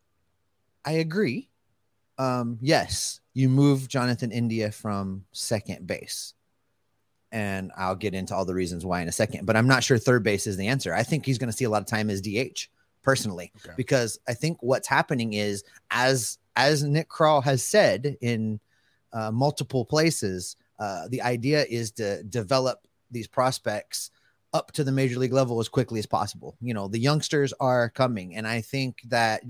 I 0.85 0.93
agree. 0.93 1.49
Um, 2.17 2.57
yes, 2.61 3.21
you 3.33 3.49
move 3.49 3.87
Jonathan 3.87 4.31
India 4.31 4.71
from 4.71 5.25
second 5.31 5.85
base. 5.85 6.33
And 7.31 7.71
I'll 7.77 7.95
get 7.95 8.13
into 8.13 8.33
all 8.33 8.45
the 8.45 8.55
reasons 8.55 8.85
why 8.85 9.01
in 9.01 9.07
a 9.09 9.11
second, 9.11 9.45
but 9.45 9.55
I'm 9.55 9.67
not 9.67 9.83
sure 9.83 9.97
third 9.97 10.23
base 10.23 10.47
is 10.47 10.57
the 10.57 10.67
answer. 10.67 10.93
I 10.93 11.03
think 11.03 11.25
he's 11.25 11.37
going 11.37 11.51
to 11.51 11.55
see 11.55 11.65
a 11.65 11.69
lot 11.69 11.81
of 11.81 11.87
time 11.87 12.09
as 12.09 12.21
DH 12.21 12.67
personally, 13.03 13.51
okay. 13.57 13.73
because 13.75 14.19
I 14.27 14.33
think 14.33 14.57
what's 14.61 14.87
happening 14.87 15.33
is 15.33 15.63
as 15.91 16.37
as 16.55 16.83
Nick 16.83 17.09
Krall 17.09 17.43
has 17.43 17.63
said 17.63 18.17
in 18.21 18.59
uh, 19.13 19.31
multiple 19.31 19.85
places, 19.85 20.55
uh, 20.79 21.07
the 21.09 21.21
idea 21.21 21.65
is 21.69 21.91
to 21.91 22.23
develop 22.23 22.87
these 23.11 23.27
prospects 23.27 24.11
up 24.57 24.71
to 24.73 24.83
the 24.83 24.91
major 24.91 25.19
league 25.19 25.33
level 25.33 25.59
as 25.59 25.69
quickly 25.69 25.99
as 25.99 26.07
possible. 26.07 26.57
You 26.59 26.73
know, 26.73 26.87
the 26.87 26.99
youngsters 26.99 27.53
are 27.59 27.89
coming. 27.91 28.35
And 28.35 28.47
I 28.47 28.61
think 28.61 29.01
that 29.09 29.43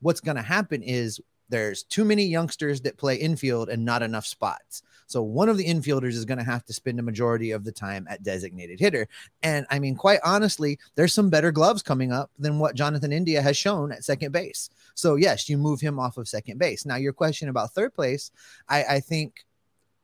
what's 0.00 0.20
going 0.20 0.36
to 0.36 0.42
happen 0.42 0.82
is 0.82 1.20
there's 1.48 1.84
too 1.84 2.04
many 2.04 2.24
youngsters 2.24 2.80
that 2.82 2.96
play 2.96 3.16
infield 3.16 3.68
and 3.68 3.84
not 3.84 4.02
enough 4.02 4.26
spots. 4.26 4.82
So 5.06 5.22
one 5.22 5.48
of 5.48 5.56
the 5.56 5.64
infielders 5.64 6.14
is 6.14 6.24
going 6.24 6.38
to 6.38 6.44
have 6.44 6.64
to 6.66 6.72
spend 6.72 6.98
a 7.00 7.02
majority 7.02 7.50
of 7.50 7.64
the 7.64 7.72
time 7.72 8.06
at 8.08 8.22
designated 8.22 8.78
hitter. 8.78 9.08
And 9.42 9.66
I 9.70 9.78
mean, 9.78 9.96
quite 9.96 10.20
honestly, 10.24 10.78
there's 10.94 11.12
some 11.12 11.30
better 11.30 11.50
gloves 11.50 11.82
coming 11.82 12.12
up 12.12 12.30
than 12.38 12.60
what 12.60 12.76
Jonathan 12.76 13.12
India 13.12 13.42
has 13.42 13.56
shown 13.56 13.90
at 13.90 14.04
second 14.04 14.32
base. 14.32 14.70
So 14.94 15.16
yes, 15.16 15.48
you 15.48 15.58
move 15.58 15.80
him 15.80 15.98
off 15.98 16.16
of 16.16 16.28
second 16.28 16.58
base. 16.58 16.86
Now 16.86 16.96
your 16.96 17.12
question 17.12 17.48
about 17.48 17.72
third 17.72 17.92
place, 17.92 18.30
I, 18.68 18.84
I 18.84 19.00
think 19.00 19.44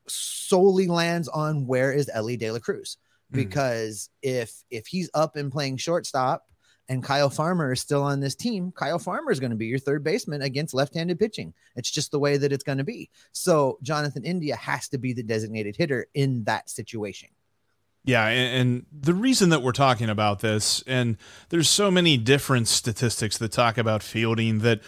solely 0.08 0.88
lands 0.88 1.28
on 1.28 1.66
where 1.66 1.92
is 1.92 2.10
Elly 2.12 2.36
De 2.36 2.50
La 2.50 2.58
Cruz. 2.58 2.96
Because 3.30 4.10
mm. 4.24 4.30
if 4.40 4.52
if 4.70 4.86
he's 4.86 5.10
up 5.14 5.36
and 5.36 5.50
playing 5.52 5.76
shortstop 5.76 6.44
and 6.88 7.02
Kyle 7.02 7.30
Farmer 7.30 7.72
is 7.72 7.80
still 7.80 8.02
on 8.02 8.20
this 8.20 8.34
team, 8.34 8.72
Kyle 8.72 8.98
Farmer 8.98 9.32
is 9.32 9.40
going 9.40 9.50
to 9.50 9.56
be 9.56 9.66
your 9.66 9.78
third 9.78 10.04
baseman 10.04 10.42
against 10.42 10.74
left-handed 10.74 11.18
pitching. 11.18 11.52
It's 11.74 11.90
just 11.90 12.12
the 12.12 12.18
way 12.18 12.36
that 12.36 12.52
it's 12.52 12.62
going 12.62 12.78
to 12.78 12.84
be. 12.84 13.10
So 13.32 13.78
Jonathan 13.82 14.24
India 14.24 14.54
has 14.56 14.88
to 14.90 14.98
be 14.98 15.12
the 15.12 15.24
designated 15.24 15.76
hitter 15.76 16.06
in 16.14 16.44
that 16.44 16.70
situation. 16.70 17.30
Yeah, 18.06 18.28
and, 18.28 18.60
and, 18.60 18.86
the 18.92 19.14
reason 19.14 19.48
that 19.48 19.62
we're 19.62 19.72
talking 19.72 20.08
about 20.08 20.38
this, 20.38 20.80
and 20.86 21.16
there's 21.48 21.68
so 21.68 21.90
many 21.90 22.16
different 22.16 22.68
statistics 22.68 23.36
that 23.38 23.50
talk 23.50 23.76
about 23.76 24.00
fielding 24.00 24.60
that 24.60 24.80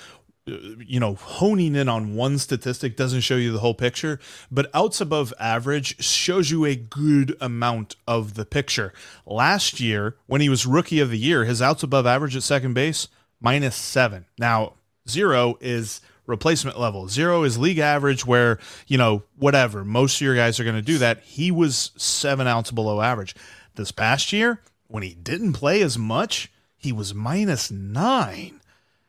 you 0.86 1.00
know, 1.00 1.14
honing 1.14 1.76
in 1.76 1.88
on 1.88 2.14
one 2.14 2.38
statistic 2.38 2.96
doesn't 2.96 3.20
show 3.20 3.36
you 3.36 3.52
the 3.52 3.58
whole 3.58 3.74
picture, 3.74 4.18
but 4.50 4.70
outs 4.74 5.00
above 5.00 5.34
average 5.38 6.02
shows 6.02 6.50
you 6.50 6.64
a 6.64 6.74
good 6.74 7.36
amount 7.40 7.96
of 8.06 8.34
the 8.34 8.44
picture. 8.44 8.92
Last 9.26 9.80
year, 9.80 10.16
when 10.26 10.40
he 10.40 10.48
was 10.48 10.66
rookie 10.66 11.00
of 11.00 11.10
the 11.10 11.18
year, 11.18 11.44
his 11.44 11.62
outs 11.62 11.82
above 11.82 12.06
average 12.06 12.36
at 12.36 12.42
second 12.42 12.74
base, 12.74 13.08
minus 13.40 13.76
seven. 13.76 14.26
Now, 14.38 14.74
zero 15.08 15.56
is 15.60 16.00
replacement 16.26 16.78
level. 16.78 17.08
Zero 17.08 17.42
is 17.42 17.58
league 17.58 17.78
average, 17.78 18.26
where, 18.26 18.58
you 18.86 18.98
know, 18.98 19.22
whatever, 19.38 19.84
most 19.84 20.16
of 20.16 20.20
your 20.20 20.36
guys 20.36 20.60
are 20.60 20.64
going 20.64 20.76
to 20.76 20.82
do 20.82 20.98
that. 20.98 21.20
He 21.20 21.50
was 21.50 21.90
seven 21.96 22.46
outs 22.46 22.70
below 22.70 23.00
average. 23.00 23.34
This 23.74 23.92
past 23.92 24.32
year, 24.32 24.60
when 24.88 25.02
he 25.02 25.14
didn't 25.14 25.54
play 25.54 25.82
as 25.82 25.96
much, 25.96 26.52
he 26.76 26.92
was 26.92 27.14
minus 27.14 27.70
nine. 27.70 28.57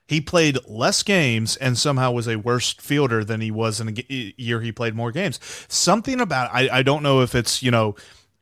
He 0.10 0.22
played 0.22 0.58
less 0.68 1.04
games 1.04 1.56
and 1.58 1.78
somehow 1.78 2.12
was 2.12 2.28
a 2.28 2.38
worse 2.38 2.74
fielder 2.74 3.24
than 3.24 3.42
he 3.42 3.52
was 3.52 3.80
in 3.80 3.90
a 3.90 4.34
year 4.38 4.60
he 4.60 4.72
played 4.72 4.96
more 4.96 5.12
games. 5.12 5.40
Something 5.68 6.20
about 6.20 6.50
I, 6.52 6.80
I 6.80 6.82
don't 6.82 7.04
know 7.04 7.22
if 7.22 7.36
it's, 7.36 7.62
you 7.62 7.70
know, 7.70 7.96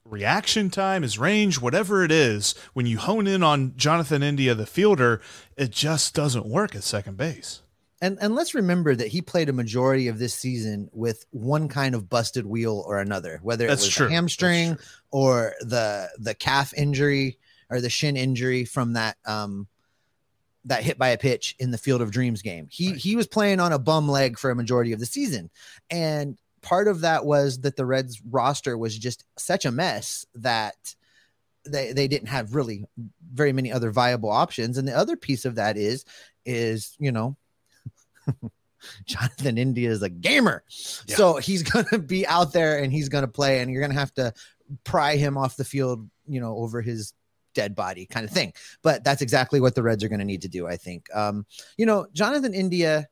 reaction 0.05 0.69
time, 0.69 1.01
his 1.01 1.19
range, 1.19 1.59
whatever 1.59 2.05
it 2.05 2.12
is, 2.12 2.55
when 2.71 2.86
you 2.86 2.97
hone 2.97 3.27
in 3.27 3.43
on 3.43 3.74
Jonathan 3.75 4.24
India, 4.24 4.55
the 4.55 4.65
fielder, 4.65 5.19
it 5.57 5.71
just 5.71 6.15
doesn't 6.15 6.45
work 6.45 6.74
at 6.74 6.83
second 6.83 7.17
base. 7.17 7.63
And 8.00 8.17
and 8.21 8.33
let's 8.33 8.55
remember 8.55 8.95
that 8.95 9.07
he 9.07 9.21
played 9.21 9.50
a 9.50 9.53
majority 9.53 10.07
of 10.07 10.19
this 10.19 10.33
season 10.33 10.89
with 10.93 11.25
one 11.31 11.67
kind 11.67 11.95
of 11.95 12.07
busted 12.07 12.45
wheel 12.45 12.81
or 12.88 13.00
another, 13.00 13.39
whether 13.41 13.65
it 13.65 13.69
That's 13.69 13.83
was 13.83 13.93
true. 13.93 14.05
the 14.05 14.13
hamstring 14.13 14.77
or 15.12 15.53
the 15.62 16.09
the 16.17 16.33
calf 16.33 16.74
injury 16.75 17.39
or 17.69 17.81
the 17.81 17.89
shin 17.89 18.15
injury 18.15 18.63
from 18.63 18.93
that 18.93 19.17
um 19.25 19.67
that 20.67 20.83
hit 20.83 20.97
by 20.97 21.09
a 21.09 21.17
pitch 21.17 21.55
in 21.59 21.71
the 21.71 21.77
Field 21.77 22.01
of 22.01 22.12
Dreams 22.12 22.41
game. 22.41 22.67
He 22.69 22.89
Right. 22.91 22.97
he 22.97 23.15
was 23.15 23.27
playing 23.27 23.59
on 23.59 23.74
a 23.74 23.79
bum 23.79 24.07
leg 24.07 24.38
for 24.38 24.50
a 24.51 24.55
majority 24.55 24.93
of 24.93 25.00
the 25.00 25.05
season. 25.05 25.50
And 25.89 26.38
part 26.62 26.88
of 26.88 27.01
that 27.01 27.25
was 27.25 27.62
that 27.62 27.75
the 27.75 27.86
Reds 27.86 28.21
roster 28.29 28.77
was 28.77 28.97
just 28.97 29.24
such 29.38 29.65
a 29.65 29.71
mess 29.71 30.25
that 30.36 30.75
they 31.65 31.93
they 31.93 32.07
didn't 32.07 32.27
have 32.27 32.55
really 32.55 32.86
very 33.33 33.53
many 33.53 33.71
other 33.71 33.91
viable 33.91 34.31
options. 34.31 34.77
And 34.77 34.88
the 34.88 34.97
other 34.97 35.15
piece 35.15 35.45
of 35.45 35.55
that 35.55 35.77
is 35.77 36.05
is, 36.45 36.95
you 37.00 37.12
know, 37.12 37.38
Jonathan 39.05 39.57
India 39.57 39.89
is 39.89 40.01
a 40.01 40.09
gamer. 40.09 40.63
Yeah. 41.07 41.15
So 41.15 41.38
he's 41.38 41.63
going 41.71 41.86
to 41.86 42.00
be 42.00 42.27
out 42.27 42.53
there 42.53 42.79
and 42.79 42.91
he's 42.91 43.09
going 43.09 43.24
to 43.24 43.27
play 43.29 43.59
and 43.59 43.71
you're 43.71 43.81
going 43.81 43.93
to 43.93 44.00
have 44.00 44.13
to 44.15 44.33
pry 44.83 45.15
him 45.15 45.38
off 45.38 45.57
the 45.57 45.65
field, 45.65 46.09
you 46.27 46.39
know, 46.39 46.57
over 46.57 46.81
his 46.81 47.13
dead 47.57 47.75
body 47.75 48.05
kind 48.05 48.23
of 48.23 48.31
thing. 48.31 48.53
But 48.83 49.03
that's 49.03 49.23
exactly 49.23 49.59
what 49.59 49.73
the 49.73 49.81
Reds 49.81 50.03
are 50.03 50.09
going 50.09 50.19
to 50.19 50.25
need 50.25 50.43
to 50.43 50.47
do, 50.47 50.67
I 50.67 50.77
think. 50.77 51.07
Um, 51.13 51.45
you 51.75 51.87
know, 51.87 52.05
Jonathan 52.13 52.53
India 52.53 53.07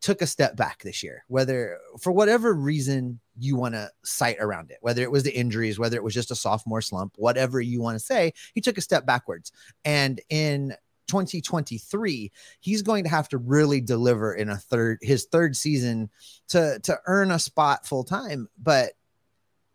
took 0.00 0.22
a 0.22 0.26
step 0.26 0.56
back 0.56 0.82
this 0.82 1.02
year, 1.02 1.24
whether 1.26 1.76
for 2.00 2.12
whatever 2.12 2.54
reason 2.54 3.18
you 3.36 3.56
want 3.56 3.74
to 3.74 3.90
cite 4.04 4.36
around 4.38 4.70
it, 4.70 4.78
whether 4.80 5.02
it 5.02 5.10
was 5.10 5.24
the 5.24 5.36
injuries, 5.36 5.78
whether 5.78 5.96
it 5.96 6.04
was 6.04 6.14
just 6.14 6.30
a 6.30 6.36
sophomore 6.36 6.80
slump, 6.80 7.14
whatever 7.16 7.60
you 7.60 7.82
want 7.82 7.98
to 7.98 8.04
say, 8.04 8.32
he 8.54 8.60
took 8.60 8.78
a 8.78 8.82
step 8.82 9.04
backwards. 9.04 9.50
And 9.84 10.20
in 10.30 10.76
2023, 11.08 12.30
he's 12.60 12.82
going 12.82 13.02
to 13.02 13.10
have 13.10 13.28
to 13.30 13.38
really 13.38 13.80
deliver 13.80 14.32
in 14.34 14.48
a 14.48 14.56
third 14.56 14.98
his 15.02 15.26
third 15.32 15.56
season 15.56 16.10
to 16.50 16.78
to 16.84 16.98
earn 17.06 17.32
a 17.32 17.38
spot 17.38 17.84
full 17.84 18.04
time. 18.04 18.46
But 18.62 18.92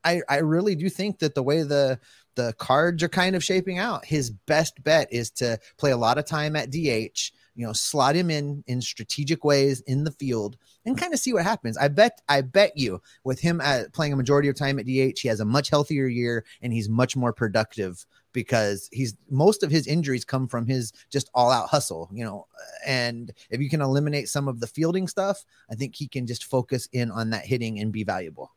I 0.04 0.22
I 0.30 0.38
really 0.38 0.76
do 0.76 0.90
think 0.90 1.20
that 1.20 1.36
the 1.36 1.44
way 1.44 1.64
the 1.64 2.00
the 2.36 2.54
cards 2.58 3.04
are 3.04 3.10
kind 3.10 3.36
of 3.36 3.44
shaping 3.44 3.78
out, 3.78 4.06
his 4.06 4.32
best 4.32 4.84
bet 4.84 5.12
is 5.12 5.30
to 5.32 5.60
play 5.78 5.92
a 5.92 5.98
lot 5.98 6.18
of 6.18 6.26
time 6.26 6.56
at 6.56 6.72
DH, 6.72 7.32
you 7.56 7.66
know, 7.66 7.74
slot 7.74 8.16
him 8.16 8.30
in 8.30 8.64
in 8.68 8.82
strategic 8.82 9.44
ways 9.44 9.82
in 9.82 10.04
the 10.04 10.12
field 10.12 10.58
and 10.86 10.98
kind 10.98 11.14
of 11.14 11.20
see 11.20 11.34
what 11.34 11.44
happens. 11.44 11.78
I 11.78 11.88
bet 11.88 12.22
I 12.28 12.42
bet 12.42 12.76
you 12.76 13.02
with 13.24 13.40
him 13.40 13.62
at 13.62 13.94
playing 13.94 14.14
a 14.14 14.18
majority 14.18 14.50
of 14.50 14.56
time 14.56 14.80
at 14.80 14.86
DH, 14.86 15.20
he 15.20 15.28
has 15.28 15.40
a 15.40 15.46
much 15.46 15.70
healthier 15.70 16.08
year 16.08 16.46
and 16.62 16.74
he's 16.74 16.90
much 16.90 17.16
more 17.16 17.34
productive 17.34 18.06
because 18.34 18.90
he's 18.92 19.16
most 19.30 19.62
of 19.64 19.72
his 19.72 19.86
injuries 19.88 20.26
come 20.26 20.48
from 20.48 20.66
his 20.66 20.92
just 21.12 21.30
all 21.34 21.52
out 21.52 21.70
hustle, 21.70 22.10
you 22.12 22.26
know. 22.26 22.48
And 22.86 23.32
if 23.50 23.62
you 23.62 23.70
can 23.70 23.82
eliminate 23.82 24.30
some 24.30 24.48
of 24.48 24.60
the 24.60 24.68
fielding 24.68 25.08
stuff, 25.08 25.46
I 25.70 25.76
think 25.76 25.96
he 25.96 26.08
can 26.08 26.26
just 26.26 26.46
focus 26.46 26.90
in 26.92 27.12
on 27.12 27.30
that 27.30 27.46
hitting 27.46 27.80
and 27.80 27.92
be 27.92 28.04
valuable. 28.04 28.52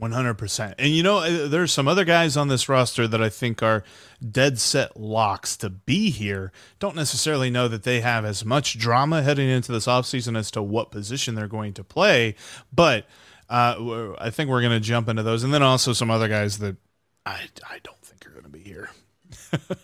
100%. 0.00 0.74
And 0.78 0.90
you 0.90 1.02
know, 1.02 1.18
uh, 1.18 1.48
there's 1.48 1.72
some 1.72 1.86
other 1.86 2.04
guys 2.04 2.36
on 2.36 2.48
this 2.48 2.68
roster 2.68 3.06
that 3.06 3.22
I 3.22 3.28
think 3.28 3.62
are 3.62 3.84
dead 4.28 4.58
set 4.58 4.96
locks 4.98 5.56
to 5.58 5.70
be 5.70 6.10
here. 6.10 6.52
Don't 6.78 6.96
necessarily 6.96 7.50
know 7.50 7.68
that 7.68 7.84
they 7.84 8.00
have 8.00 8.24
as 8.24 8.44
much 8.44 8.78
drama 8.78 9.22
heading 9.22 9.48
into 9.48 9.70
this 9.70 9.86
offseason 9.86 10.36
as 10.36 10.50
to 10.52 10.62
what 10.62 10.90
position 10.90 11.34
they're 11.34 11.46
going 11.46 11.74
to 11.74 11.84
play, 11.84 12.34
but 12.72 13.06
uh, 13.48 14.14
I 14.18 14.30
think 14.30 14.50
we're 14.50 14.62
going 14.62 14.72
to 14.72 14.80
jump 14.80 15.08
into 15.08 15.22
those. 15.22 15.44
And 15.44 15.54
then 15.54 15.62
also 15.62 15.92
some 15.92 16.10
other 16.10 16.28
guys 16.28 16.58
that 16.58 16.76
I, 17.24 17.42
I 17.68 17.78
don't 17.82 18.00
think 18.02 18.26
are 18.26 18.30
going 18.30 18.44
to 18.44 18.48
be 18.48 18.60
here. 18.60 18.90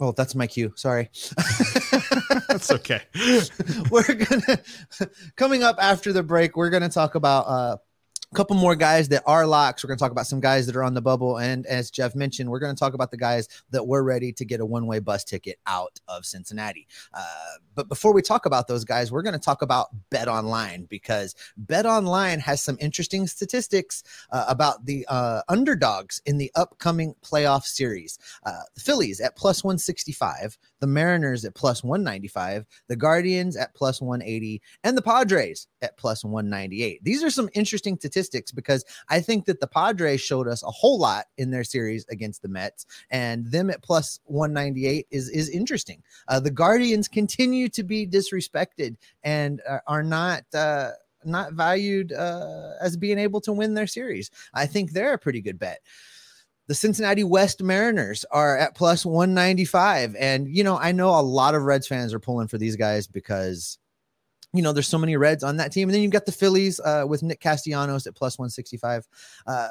Oh, 0.00 0.12
that's 0.12 0.34
my 0.34 0.46
cue. 0.46 0.72
Sorry. 0.76 1.10
That's 2.48 2.70
okay. 2.70 3.02
we're 3.90 4.14
gonna 4.14 4.60
coming 5.36 5.62
up 5.62 5.76
after 5.80 6.12
the 6.12 6.22
break 6.22 6.56
we're 6.56 6.70
gonna 6.70 6.88
talk 6.88 7.14
about 7.14 7.46
uh, 7.48 7.76
a 8.30 8.34
couple 8.34 8.56
more 8.56 8.76
guys 8.76 9.08
that 9.08 9.22
are 9.26 9.46
locks. 9.46 9.82
We're 9.82 9.88
gonna 9.88 9.98
talk 9.98 10.12
about 10.12 10.26
some 10.26 10.40
guys 10.40 10.66
that 10.66 10.76
are 10.76 10.82
on 10.82 10.94
the 10.94 11.00
bubble. 11.00 11.38
And 11.38 11.66
as 11.66 11.90
jeff 11.90 12.14
mentioned 12.14 12.50
we're 12.50 12.58
gonna 12.58 12.74
talk 12.74 12.94
about 12.94 13.10
the 13.10 13.16
guys 13.16 13.48
that 13.70 13.86
we're 13.86 14.02
ready 14.02 14.32
to 14.32 14.44
get 14.44 14.60
a 14.60 14.66
one-way 14.66 14.98
bus 14.98 15.24
ticket 15.24 15.58
out 15.66 15.98
of 16.08 16.26
cincinnati. 16.26 16.86
Uh, 17.14 17.22
but 17.74 17.88
before 17.88 18.12
we 18.12 18.20
talk 18.20 18.46
about 18.46 18.68
those 18.68 18.84
guys 18.84 19.10
we're 19.10 19.22
gonna 19.22 19.38
talk 19.38 19.62
about 19.62 19.88
BetOnline 20.10 20.88
because 20.88 21.34
BetOnline 21.66 22.40
has 22.40 22.62
some 22.62 22.76
interesting 22.80 23.26
statistics 23.26 24.02
uh, 24.30 24.44
about 24.48 24.84
the 24.84 25.06
uh, 25.08 25.42
underdogs 25.48 26.20
in 26.26 26.38
the 26.38 26.50
upcoming 26.54 27.14
playoff 27.22 27.64
series. 27.64 28.18
Uh, 28.44 28.60
the 28.74 28.80
phillies 28.80 29.20
at 29.20 29.36
plus 29.36 29.64
165 29.64 30.58
the 30.80 30.86
mariners 30.86 31.44
at 31.44 31.54
plus 31.54 31.82
195 31.82 32.66
the 32.88 32.96
Guardians 32.96 33.56
at 33.56 33.74
plus 33.74 34.00
180, 34.00 34.62
and 34.84 34.96
the 34.96 35.02
Padres 35.02 35.66
at 35.82 35.96
plus 35.96 36.24
198. 36.24 37.02
These 37.02 37.22
are 37.22 37.30
some 37.30 37.48
interesting 37.54 37.96
statistics 37.96 38.52
because 38.52 38.84
I 39.08 39.20
think 39.20 39.46
that 39.46 39.60
the 39.60 39.66
Padres 39.66 40.20
showed 40.20 40.48
us 40.48 40.62
a 40.62 40.70
whole 40.70 40.98
lot 40.98 41.26
in 41.36 41.50
their 41.50 41.64
series 41.64 42.06
against 42.10 42.42
the 42.42 42.48
Mets, 42.48 42.86
and 43.10 43.50
them 43.50 43.70
at 43.70 43.82
plus 43.82 44.20
198 44.24 45.06
is 45.10 45.28
is 45.28 45.48
interesting. 45.50 46.02
Uh, 46.28 46.40
the 46.40 46.50
Guardians 46.50 47.08
continue 47.08 47.68
to 47.70 47.82
be 47.82 48.06
disrespected 48.06 48.96
and 49.22 49.60
uh, 49.68 49.78
are 49.86 50.02
not. 50.02 50.44
Uh, 50.54 50.90
not 51.24 51.52
valued 51.52 52.12
uh, 52.12 52.74
as 52.80 52.96
being 52.96 53.18
able 53.18 53.40
to 53.40 53.52
win 53.52 53.74
their 53.74 53.88
series. 53.88 54.30
I 54.54 54.66
think 54.66 54.92
they're 54.92 55.14
a 55.14 55.18
pretty 55.18 55.40
good 55.40 55.58
bet 55.58 55.80
the 56.68 56.74
Cincinnati 56.74 57.24
West 57.24 57.62
Mariners 57.62 58.26
are 58.30 58.56
at 58.56 58.76
plus 58.76 59.04
195. 59.04 60.14
And, 60.16 60.54
you 60.54 60.62
know, 60.62 60.78
I 60.78 60.92
know 60.92 61.18
a 61.18 61.20
lot 61.20 61.54
of 61.54 61.62
Reds 61.62 61.86
fans 61.86 62.12
are 62.12 62.20
pulling 62.20 62.46
for 62.46 62.58
these 62.58 62.76
guys 62.76 63.06
because, 63.06 63.78
you 64.52 64.62
know, 64.62 64.74
there's 64.74 64.86
so 64.86 64.98
many 64.98 65.16
Reds 65.16 65.42
on 65.42 65.56
that 65.56 65.72
team. 65.72 65.88
And 65.88 65.94
then 65.94 66.02
you've 66.02 66.12
got 66.12 66.26
the 66.26 66.32
Phillies 66.32 66.78
uh, 66.80 67.06
with 67.08 67.22
Nick 67.22 67.40
Castellanos 67.40 68.06
at 68.06 68.14
plus 68.14 68.38
165. 68.38 69.08
Uh, 69.46 69.68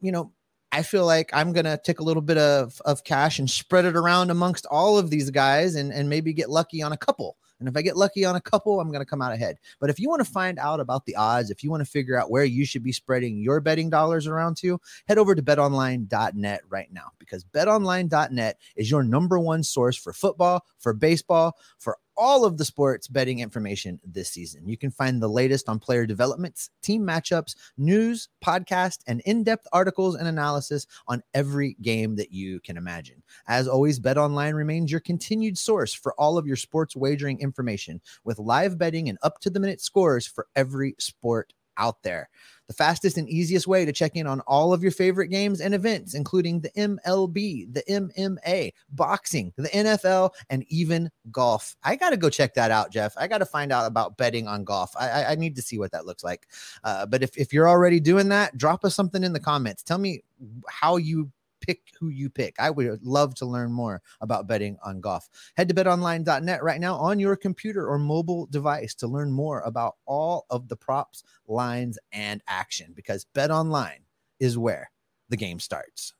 you 0.00 0.12
know, 0.12 0.32
I 0.70 0.82
feel 0.82 1.04
like 1.04 1.30
I'm 1.32 1.52
to 1.52 1.80
take 1.84 1.98
a 1.98 2.04
little 2.04 2.22
bit 2.22 2.38
of, 2.38 2.80
of 2.84 3.02
cash 3.02 3.40
and 3.40 3.50
spread 3.50 3.84
it 3.84 3.96
around 3.96 4.30
amongst 4.30 4.66
all 4.66 4.98
of 4.98 5.10
these 5.10 5.30
guys 5.30 5.74
and, 5.74 5.92
and 5.92 6.08
maybe 6.08 6.32
get 6.32 6.48
lucky 6.48 6.80
on 6.80 6.92
a 6.92 6.96
couple. 6.96 7.38
And 7.60 7.68
if 7.68 7.76
I 7.76 7.82
get 7.82 7.96
lucky 7.96 8.24
on 8.24 8.36
a 8.36 8.40
couple, 8.40 8.80
I'm 8.80 8.88
going 8.88 9.00
to 9.00 9.06
come 9.06 9.22
out 9.22 9.32
ahead. 9.32 9.58
But 9.78 9.90
if 9.90 10.00
you 10.00 10.08
want 10.08 10.24
to 10.24 10.30
find 10.30 10.58
out 10.58 10.80
about 10.80 11.06
the 11.06 11.14
odds, 11.14 11.50
if 11.50 11.62
you 11.62 11.70
want 11.70 11.84
to 11.84 11.90
figure 11.90 12.18
out 12.18 12.30
where 12.30 12.44
you 12.44 12.64
should 12.64 12.82
be 12.82 12.92
spreading 12.92 13.38
your 13.38 13.60
betting 13.60 13.90
dollars 13.90 14.26
around 14.26 14.56
to, 14.58 14.80
head 15.06 15.18
over 15.18 15.34
to 15.34 15.42
betonline.net 15.42 16.62
right 16.68 16.92
now 16.92 17.12
because 17.18 17.44
betonline.net 17.44 18.58
is 18.76 18.90
your 18.90 19.02
number 19.02 19.38
one 19.38 19.62
source 19.62 19.96
for 19.96 20.12
football, 20.12 20.64
for 20.78 20.92
baseball, 20.92 21.56
for 21.78 21.98
all 22.16 22.44
of 22.44 22.58
the 22.58 22.64
sports 22.64 23.08
betting 23.08 23.40
information 23.40 24.00
this 24.04 24.30
season. 24.30 24.68
You 24.68 24.76
can 24.76 24.90
find 24.90 25.22
the 25.22 25.28
latest 25.28 25.68
on 25.68 25.78
player 25.78 26.06
developments, 26.06 26.70
team 26.82 27.02
matchups, 27.02 27.54
news, 27.78 28.28
podcast, 28.44 28.98
and 29.06 29.20
in 29.24 29.44
depth 29.44 29.66
articles 29.72 30.14
and 30.14 30.28
analysis 30.28 30.86
on 31.08 31.22
every 31.34 31.76
game 31.82 32.16
that 32.16 32.32
you 32.32 32.60
can 32.60 32.76
imagine. 32.76 33.22
As 33.48 33.68
always, 33.68 34.00
BetOnline 34.00 34.54
remains 34.54 34.90
your 34.90 35.00
continued 35.00 35.56
source 35.56 35.92
for 35.92 36.14
all 36.18 36.38
of 36.38 36.46
your 36.46 36.56
sports 36.56 36.96
wagering 36.96 37.40
information 37.40 38.00
with 38.24 38.38
live 38.38 38.78
betting 38.78 39.08
and 39.08 39.18
up 39.22 39.40
to 39.40 39.50
the 39.50 39.60
minute 39.60 39.80
scores 39.80 40.26
for 40.26 40.46
every 40.56 40.94
sport 40.98 41.52
out 41.80 42.02
there. 42.02 42.28
The 42.68 42.74
fastest 42.74 43.18
and 43.18 43.28
easiest 43.28 43.66
way 43.66 43.84
to 43.84 43.92
check 43.92 44.14
in 44.14 44.28
on 44.28 44.40
all 44.42 44.72
of 44.72 44.80
your 44.80 44.92
favorite 44.92 45.26
games 45.26 45.60
and 45.60 45.74
events, 45.74 46.14
including 46.14 46.60
the 46.60 46.70
MLB, 46.70 47.74
the 47.74 47.82
MMA, 47.90 48.72
boxing, 48.92 49.52
the 49.56 49.68
NFL, 49.70 50.30
and 50.50 50.64
even 50.68 51.10
golf. 51.32 51.74
I 51.82 51.96
got 51.96 52.10
to 52.10 52.16
go 52.16 52.30
check 52.30 52.54
that 52.54 52.70
out, 52.70 52.92
Jeff. 52.92 53.12
I 53.16 53.26
got 53.26 53.38
to 53.38 53.44
find 53.46 53.72
out 53.72 53.86
about 53.86 54.16
betting 54.16 54.46
on 54.46 54.62
golf. 54.62 54.92
I, 54.96 55.08
I, 55.08 55.30
I 55.32 55.34
need 55.34 55.56
to 55.56 55.62
see 55.62 55.78
what 55.78 55.90
that 55.90 56.06
looks 56.06 56.22
like. 56.22 56.46
Uh, 56.84 57.06
but 57.06 57.24
if, 57.24 57.36
if 57.36 57.52
you're 57.52 57.68
already 57.68 57.98
doing 57.98 58.28
that, 58.28 58.56
drop 58.56 58.84
us 58.84 58.94
something 58.94 59.24
in 59.24 59.32
the 59.32 59.40
comments. 59.40 59.82
Tell 59.82 59.98
me 59.98 60.22
how 60.68 60.96
you 60.96 61.28
pick 61.60 61.80
who 61.98 62.08
you 62.08 62.30
pick. 62.30 62.56
I 62.58 62.70
would 62.70 63.02
love 63.02 63.34
to 63.36 63.46
learn 63.46 63.72
more 63.72 64.02
about 64.20 64.46
betting 64.46 64.76
on 64.84 65.00
golf. 65.00 65.28
Head 65.56 65.68
to 65.68 65.74
betonline.net 65.74 66.62
right 66.62 66.80
now 66.80 66.96
on 66.96 67.18
your 67.18 67.36
computer 67.36 67.86
or 67.86 67.98
mobile 67.98 68.46
device 68.46 68.94
to 68.96 69.06
learn 69.06 69.30
more 69.30 69.60
about 69.60 69.96
all 70.06 70.46
of 70.50 70.68
the 70.68 70.76
props, 70.76 71.22
lines, 71.46 71.98
and 72.12 72.42
action 72.46 72.92
because 72.94 73.26
BetOnline 73.34 74.04
is 74.38 74.58
where 74.58 74.90
the 75.28 75.36
game 75.36 75.60
starts. 75.60 76.14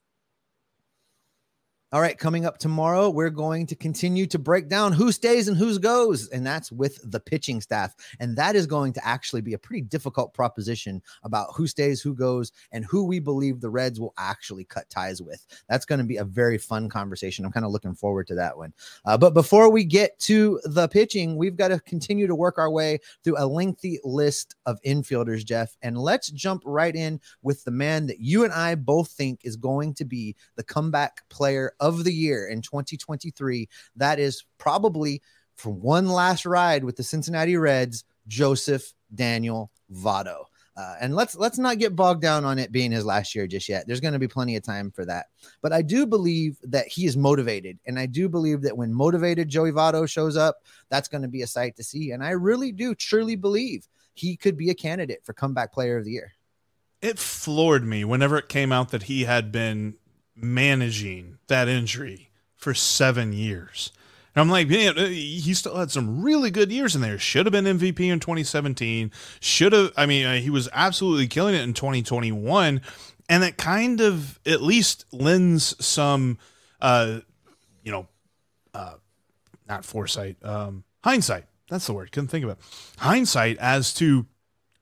All 1.93 2.01
right, 2.01 2.17
coming 2.17 2.47
up 2.47 2.59
tomorrow, 2.59 3.11
we're 3.11 3.31
going 3.31 3.67
to 3.67 3.75
continue 3.75 4.25
to 4.29 4.39
break 4.39 4.69
down 4.69 4.93
who 4.93 5.11
stays 5.11 5.49
and 5.49 5.57
who 5.57 5.77
goes, 5.77 6.29
and 6.29 6.47
that's 6.47 6.71
with 6.71 7.01
the 7.11 7.19
pitching 7.19 7.61
staff. 7.61 7.97
And 8.21 8.37
that 8.37 8.55
is 8.55 8.69
going 8.69 8.93
to 8.93 9.05
actually 9.05 9.41
be 9.41 9.55
a 9.55 9.59
pretty 9.59 9.83
difficult 9.83 10.33
proposition 10.33 11.03
about 11.25 11.49
who 11.53 11.67
stays, 11.67 12.01
who 12.01 12.15
goes, 12.15 12.53
and 12.71 12.85
who 12.85 13.05
we 13.05 13.19
believe 13.19 13.61
the 13.61 13.71
Reds 13.71 13.99
will 13.99 14.15
actually 14.19 14.63
cut 14.63 14.89
ties 14.89 15.21
with. 15.21 15.45
That's 15.69 15.85
going 15.85 15.99
to 15.99 16.05
be 16.05 16.19
a 16.19 16.25
very 16.25 16.59
fun 16.59 16.89
conversation. 16.89 17.45
I'm 17.45 17.51
kind 17.51 17.67
of 17.67 17.73
looking 17.73 17.97
forward 17.97 18.29
to 18.29 18.37
that 18.37 18.57
one. 18.57 18.73
Uh, 19.05 19.19
but 19.19 19.35
before 19.35 19.69
we 19.69 19.83
get 19.83 20.17
to 20.21 20.61
the 20.67 20.87
pitching, 20.87 21.35
we've 21.35 21.57
got 21.57 21.69
to 21.69 21.81
continue 21.81 22.29
to 22.29 22.37
work 22.37 22.57
our 22.57 22.71
way 22.71 23.01
through 23.25 23.35
a 23.37 23.47
lengthy 23.47 23.99
list 24.05 24.55
of 24.65 24.81
infielders, 24.87 25.45
Jeff. 25.45 25.77
And 25.83 25.99
let's 25.99 26.31
jump 26.31 26.63
right 26.65 26.95
in 26.95 27.21
with 27.43 27.65
the 27.65 27.73
man 27.73 28.07
that 28.07 28.21
you 28.21 28.45
and 28.45 28.53
I 28.53 28.77
both 28.77 29.11
think 29.11 29.41
is 29.43 29.57
going 29.57 29.95
to 29.95 30.05
be 30.05 30.37
the 30.55 30.63
comeback 30.63 31.29
player 31.31 31.73
of 31.81 32.05
the 32.05 32.13
year 32.13 32.47
in 32.47 32.63
2023. 32.63 33.69
That 33.97 34.19
is 34.19 34.45
probably 34.59 35.23
for 35.57 35.71
one 35.71 36.09
last 36.09 36.47
ride 36.47 36.85
with 36.85 36.97
the 36.97 37.03
Cincinnati 37.03 37.57
Reds, 37.57 38.05
Joseph 38.29 38.93
Daniel 39.15 39.71
Votto. 39.93 40.45
Uh, 40.77 40.95
and 41.01 41.15
let's 41.15 41.35
let's 41.37 41.59
not 41.59 41.79
get 41.79 41.97
bogged 41.97 42.23
down 42.23 42.45
on 42.45 42.59
it 42.59 42.73
being 42.73 42.93
his 42.93 43.05
last 43.05 43.35
year 43.35 43.47
just 43.47 43.69
yet. 43.69 43.87
There's 43.87 44.01
going 44.01 44.13
to 44.15 44.19
be 44.19 44.29
plenty 44.29 44.57
of 44.57 44.63
time 44.63 44.91
for 44.91 45.05
that. 45.05 45.27
But 45.61 45.73
I 45.73 45.83
do 45.83 46.07
believe 46.07 46.59
that 46.63 46.87
he 46.87 47.07
is 47.07 47.17
motivated, 47.17 47.79
and 47.87 47.99
I 47.99 48.07
do 48.07 48.29
believe 48.29 48.63
that 48.63 48.77
when 48.77 48.95
motivated 48.95 49.49
Joey 49.49 49.73
Votto 49.73 50.09
shows 50.09 50.37
up, 50.37 50.63
that's 50.89 51.09
going 51.09 51.23
to 51.23 51.29
be 51.29 51.43
a 51.43 51.47
sight 51.47 51.77
to 51.77 51.85
see. 51.85 52.13
And 52.13 52.25
I 52.25 52.31
really 52.31 52.73
do 52.73 52.95
truly 52.95 53.37
believe 53.37 53.87
he 54.15 54.37
could 54.37 54.57
be 54.57 54.71
a 54.71 54.75
candidate 54.75 55.21
for 55.25 55.33
comeback 55.33 55.73
player 55.73 55.99
of 55.99 56.05
the 56.05 56.13
year. 56.13 56.33
It 57.03 57.19
floored 57.19 57.85
me 57.85 58.05
whenever 58.05 58.39
it 58.39 58.49
came 58.49 58.73
out 58.73 58.91
that 58.91 59.05
he 59.05 59.25
had 59.25 59.51
been 59.51 59.95
managing 60.35 61.39
that 61.49 61.69
injury 61.69 62.31
for 62.57 62.75
seven 62.75 63.33
years. 63.33 63.93
And 64.35 64.43
I'm 64.43 64.49
like, 64.49 64.69
man, 64.69 64.97
uh, 64.97 65.07
he 65.07 65.55
still 65.55 65.77
had 65.77 65.91
some 65.91 66.23
really 66.23 66.51
good 66.51 66.71
years 66.71 66.95
in 66.95 67.01
there. 67.01 67.19
Should 67.19 67.47
have 67.47 67.53
been 67.53 67.65
MVP 67.65 68.01
in 68.01 68.21
2017. 68.21 69.11
Should 69.41 69.73
have, 69.73 69.93
I 69.97 70.07
mean, 70.07 70.25
uh, 70.27 70.35
he 70.35 70.51
was 70.51 70.69
absolutely 70.73 71.27
killing 71.27 71.55
it 71.55 71.63
in 71.63 71.75
2021. 71.75 72.81
And 73.29 73.43
that 73.43 73.57
kind 73.57 74.01
of 74.01 74.39
at 74.47 74.63
least 74.63 75.05
lends 75.13 75.75
some, 75.85 76.39
uh, 76.81 77.21
you 77.83 77.91
know, 77.91 78.09
uh, 78.73 78.95
not 79.69 79.85
foresight, 79.85 80.37
um, 80.45 80.85
hindsight. 81.03 81.45
That's 81.69 81.87
the 81.87 81.93
word. 81.93 82.13
Couldn't 82.13 82.29
think 82.29 82.45
of 82.45 82.51
it. 82.51 82.59
Hindsight 82.99 83.59
as 83.59 83.95
to 83.95 84.27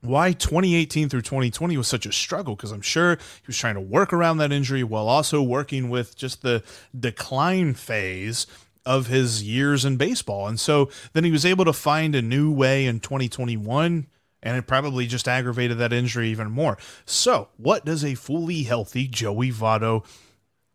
why 0.01 0.33
2018 0.33 1.09
through 1.09 1.23
2020 1.23 1.77
was 1.77 1.89
such 1.89 2.07
a 2.07 2.13
struggle 2.13 2.55
because 2.55 2.71
I'm 2.71 2.81
sure 2.81 3.17
he 3.17 3.47
was 3.47 3.59
trying 3.59 3.75
to 3.75 3.81
work 3.81 4.13
around 4.13 4.39
that 4.39 4.53
injury 4.53 4.85
while 4.85 5.09
also 5.09 5.43
working 5.43 5.91
with 5.91 6.17
just 6.17 6.43
the 6.43 6.63
decline 6.99 7.75
phase 7.75 8.47
of 8.87 9.09
his 9.09 9.43
years 9.43 9.85
in 9.85 9.97
baseball. 9.97 10.47
And 10.47 10.59
so 10.59 10.89
then 11.13 11.25
he 11.25 11.31
was 11.31 11.45
able 11.45 11.65
to 11.65 11.73
find 11.73 12.15
a 12.15 12.23
new 12.23 12.53
way 12.53 12.87
in 12.87 13.01
2021 13.01 14.07
and 14.43 14.57
it 14.57 14.67
probably 14.67 15.07
just 15.07 15.27
aggravated 15.27 15.79
that 15.79 15.93
injury 15.93 16.29
even 16.29 16.51
more. 16.51 16.79
So, 17.05 17.49
what 17.57 17.85
does 17.85 18.05
a 18.05 18.15
fully 18.15 18.63
healthy 18.63 19.09
Joey 19.09 19.51
Votto, 19.51 20.05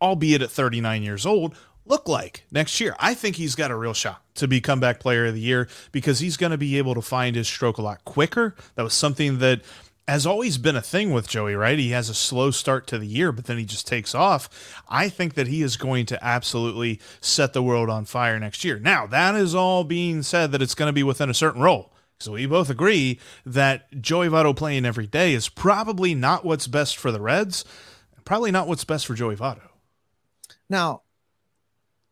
albeit 0.02 0.42
at 0.42 0.52
39 0.52 1.02
years 1.02 1.26
old, 1.26 1.56
look 1.86 2.08
like 2.08 2.46
next 2.52 2.80
year? 2.80 2.96
I 3.00 3.14
think 3.14 3.36
he's 3.36 3.56
got 3.56 3.72
a 3.72 3.76
real 3.76 3.94
shot 3.94 4.22
to 4.36 4.48
be 4.48 4.62
comeback 4.62 5.00
player 5.00 5.26
of 5.26 5.34
the 5.34 5.42
year 5.42 5.68
because 5.92 6.20
he's 6.20 6.38
going 6.38 6.52
to 6.52 6.58
be 6.58 6.78
able 6.78 6.96
to 6.96 7.02
find 7.02 7.36
his 7.36 7.48
stroke 7.48 7.78
a 7.78 7.82
lot 7.82 8.04
quicker. 8.06 8.56
That 8.76 8.84
was 8.84 8.94
something 8.94 9.40
that 9.40 9.62
has 10.08 10.26
always 10.26 10.58
been 10.58 10.76
a 10.76 10.82
thing 10.82 11.12
with 11.12 11.30
Joey, 11.30 11.56
right? 11.56 11.80
He 11.80 11.92
has 11.92 12.10
a 12.10 12.14
slow 12.14 12.52
start 12.52 12.88
to 12.88 12.98
the 13.00 13.08
year, 13.08 13.32
but 13.32 13.46
then 13.46 13.58
he 13.58 13.64
just 13.64 13.88
takes 13.88 14.14
off. 14.14 14.84
I 14.90 15.08
think 15.08 15.36
that 15.36 15.48
he 15.48 15.62
is 15.62 15.78
going 15.78 16.06
to 16.08 16.24
absolutely 16.24 17.00
set 17.22 17.54
the 17.54 17.64
world 17.64 17.90
on 17.90 18.06
fire 18.06 18.38
next 18.40 18.66
year. 18.66 18.80
Now, 18.80 19.08
that 19.08 19.36
is 19.36 19.56
all 19.56 19.84
being 19.84 20.22
said 20.22 20.52
that 20.52 20.62
it's 20.62 20.76
going 20.76 20.90
to 20.90 20.94
be 20.94 21.04
within 21.04 21.30
a 21.30 21.34
certain 21.34 21.62
role. 21.62 21.94
So 22.20 22.34
we 22.34 22.46
both 22.46 22.70
agree 22.70 23.20
that 23.46 24.02
Joey 24.02 24.28
Votto 24.28 24.56
playing 24.56 24.86
every 24.86 25.08
day 25.08 25.34
is 25.34 25.50
probably 25.50 26.14
not 26.16 26.46
what's 26.46 26.68
best 26.68 26.98
for 26.98 27.12
the 27.12 27.22
Reds, 27.22 27.64
probably 28.26 28.52
not 28.52 28.68
what's 28.68 28.86
best 28.86 29.06
for 29.06 29.14
Joey 29.14 29.36
Votto. 29.36 29.70
Now, 30.70 31.03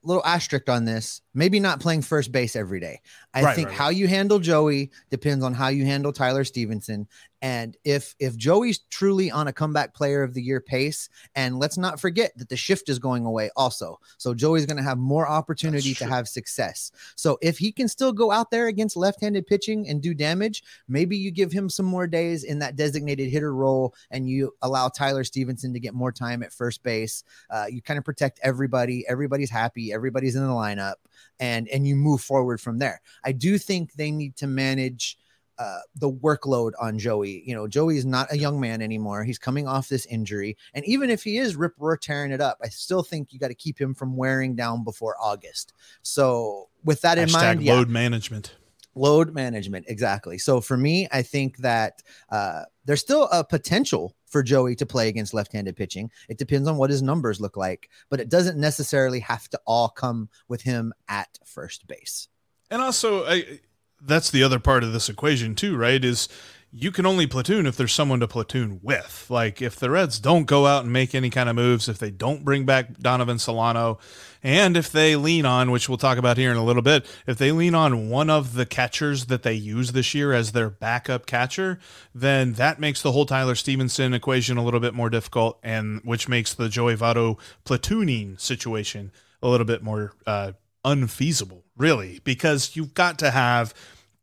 little 0.04 0.26
asterisk 0.26 0.70
on 0.70 0.86
this 0.86 1.22
maybe 1.34 1.60
not 1.60 1.80
playing 1.80 2.02
first 2.02 2.32
base 2.32 2.56
every 2.56 2.80
day. 2.80 3.00
I 3.34 3.44
right, 3.44 3.56
think 3.56 3.70
right, 3.70 3.78
how 3.78 3.90
you 3.90 4.08
handle 4.08 4.40
joey 4.40 4.92
depends 5.10 5.44
on 5.44 5.54
how 5.54 5.70
you 5.70 5.86
handle 5.86 6.12
tyler 6.12 6.44
Stephenson. 6.44 7.08
and 7.42 7.78
if 7.84 8.14
if 8.20 8.36
joey's 8.36 8.80
truly 8.90 9.32
on 9.32 9.48
a 9.48 9.54
comeback 9.54 9.94
player 9.94 10.22
of 10.22 10.34
the 10.34 10.42
year 10.42 10.60
pace 10.62 11.10
and 11.36 11.58
let's 11.58 11.78
not 11.78 12.00
forget 12.00 12.32
that 12.38 12.50
the 12.50 12.58
shift 12.58 12.90
is 12.90 13.00
going 13.00 13.26
away 13.26 13.50
also. 13.56 14.00
So 14.18 14.34
joey's 14.34 14.66
going 14.66 14.78
to 14.78 14.84
have 14.84 14.98
more 14.98 15.28
opportunity 15.28 15.94
to 15.96 16.06
have 16.06 16.28
success. 16.28 16.92
So 17.16 17.38
if 17.42 17.58
he 17.58 17.72
can 17.72 17.88
still 17.88 18.12
go 18.12 18.32
out 18.32 18.52
there 18.52 18.68
against 18.68 18.98
left-handed 18.98 19.48
pitching 19.48 19.88
and 19.88 20.02
do 20.02 20.14
damage 20.14 20.64
maybe 20.88 21.18
you 21.18 21.32
give 21.32 21.52
him 21.52 21.70
some 21.70 21.86
more 21.86 22.08
days 22.08 22.44
in 22.44 22.60
that 22.60 22.76
designated 22.76 23.30
hitter 23.30 23.56
role 23.56 23.96
and 24.12 24.30
you 24.30 24.54
allow 24.62 24.90
tyler 24.90 25.24
Stephenson 25.24 25.74
to 25.74 25.80
get 25.80 25.94
more 25.94 26.12
time 26.12 26.44
at 26.44 26.54
first 26.54 26.84
base. 26.84 27.24
Uh, 27.50 27.66
you 27.70 27.82
kind 27.82 27.98
of 27.98 28.04
protect 28.04 28.40
everybody. 28.44 29.06
Everybody's 29.08 29.50
happy. 29.50 29.94
Everybody's 29.94 30.36
in 30.36 30.46
the 30.46 30.54
lineup 30.54 30.96
and 31.42 31.68
and 31.68 31.86
you 31.86 31.96
move 31.98 32.22
forward 32.22 32.62
from 32.62 32.78
there 32.78 33.02
i 33.26 33.34
do 33.34 33.58
think 33.58 33.92
they 33.94 34.12
need 34.12 34.36
to 34.38 34.48
manage 34.48 35.18
uh, 35.62 35.80
the 35.96 36.12
workload 36.12 36.72
on 36.80 36.98
Joey. 36.98 37.44
You 37.46 37.54
know, 37.54 37.68
Joey 37.68 37.98
is 37.98 38.06
not 38.06 38.32
a 38.32 38.38
young 38.38 38.60
man 38.60 38.82
anymore. 38.82 39.24
He's 39.24 39.38
coming 39.38 39.68
off 39.68 39.88
this 39.88 40.08
injury. 40.08 40.58
And 40.74 40.84
even 40.86 41.12
if 41.12 41.22
he 41.24 41.38
is 41.38 41.56
rip 41.56 41.74
roar 41.78 41.98
tearing 41.98 42.32
it 42.32 42.42
up, 42.42 42.58
I 42.64 42.70
still 42.70 43.04
think 43.04 43.32
you 43.32 43.38
got 43.38 43.50
to 43.50 43.54
keep 43.54 43.80
him 43.80 43.94
from 43.94 44.18
wearing 44.18 44.56
down 44.56 44.84
before 44.84 45.16
August. 45.22 45.74
So, 46.02 46.70
with 46.84 47.02
that 47.02 47.20
in 47.20 47.30
Hashtag 47.30 47.34
mind, 47.34 47.66
load 47.66 47.90
yeah, 47.90 47.94
management. 47.94 48.56
load 48.96 49.36
management. 49.36 49.86
Exactly. 49.88 50.40
So, 50.40 50.62
for 50.62 50.78
me, 50.78 51.08
I 51.12 51.22
think 51.22 51.58
that 51.58 52.02
uh, 52.32 52.64
there's 52.86 53.02
still 53.02 53.30
a 53.32 53.44
potential 53.44 54.16
for 54.32 54.42
Joey 54.42 54.76
to 54.78 54.86
play 54.86 55.10
against 55.10 55.34
left 55.34 55.54
handed 55.54 55.76
pitching. 55.76 56.10
It 56.30 56.38
depends 56.38 56.68
on 56.68 56.78
what 56.78 56.90
his 56.90 57.02
numbers 57.02 57.42
look 57.42 57.58
like, 57.58 57.90
but 58.10 58.20
it 58.20 58.30
doesn't 58.30 58.58
necessarily 58.58 59.20
have 59.20 59.48
to 59.50 59.60
all 59.68 59.90
come 59.90 60.30
with 60.48 60.62
him 60.62 60.94
at 61.08 61.38
first 61.46 61.86
base. 61.88 62.30
And 62.70 62.82
also, 62.82 63.26
I, 63.26 63.60
that's 64.02 64.32
the 64.32 64.44
other 64.44 64.60
part 64.60 64.84
of 64.84 64.94
this 64.94 65.10
equation 65.10 65.54
too, 65.54 65.76
right? 65.76 66.04
Is 66.04 66.30
you 66.74 66.92
can 66.92 67.06
only 67.06 67.28
platoon 67.28 67.66
if 67.66 67.76
there's 67.76 67.94
someone 67.94 68.22
to 68.22 68.28
platoon 68.28 68.80
with. 68.82 69.26
Like 69.30 69.62
if 69.62 69.76
the 69.76 69.90
Reds 69.90 70.20
don't 70.20 70.46
go 70.46 70.66
out 70.66 70.84
and 70.84 70.94
make 70.94 71.14
any 71.14 71.30
kind 71.30 71.50
of 71.50 71.56
moves, 71.56 71.90
if 71.90 71.98
they 71.98 72.12
don't 72.12 72.46
bring 72.46 72.66
back 72.66 72.98
Donovan 72.98 73.40
Solano, 73.40 74.00
and 74.42 74.78
if 74.78 74.90
they 74.90 75.16
lean 75.16 75.46
on, 75.46 75.70
which 75.70 75.90
we'll 75.90 75.98
talk 75.98 76.18
about 76.18 76.38
here 76.38 76.50
in 76.50 76.58
a 76.58 76.64
little 76.64 76.82
bit, 76.82 77.06
if 77.28 77.38
they 77.38 77.52
lean 77.52 77.76
on 77.76 78.10
one 78.10 78.30
of 78.30 78.54
the 78.54 78.66
catchers 78.66 79.26
that 79.26 79.44
they 79.44 79.54
use 79.54 79.92
this 79.92 80.14
year 80.14 80.34
as 80.34 80.54
their 80.54 80.70
backup 80.70 81.26
catcher, 81.26 81.78
then 82.16 82.54
that 82.54 82.80
makes 82.80 83.02
the 83.02 83.12
whole 83.12 83.26
Tyler 83.26 83.56
Stephenson 83.56 84.14
equation 84.14 84.58
a 84.58 84.64
little 84.64 84.80
bit 84.80 84.94
more 84.94 85.10
difficult, 85.10 85.60
and 85.62 86.00
which 86.04 86.30
makes 86.30 86.54
the 86.54 86.70
Joey 86.70 86.96
Votto 86.96 87.38
platooning 87.66 88.40
situation 88.40 89.12
a 89.44 89.50
little 89.50 89.66
bit 89.66 89.84
more 89.84 90.14
uh, 90.26 90.54
unfeasible, 90.86 91.64
really, 91.76 92.22
because 92.24 92.76
you've 92.76 92.94
got 92.94 93.20
to 93.20 93.32
have 93.32 93.74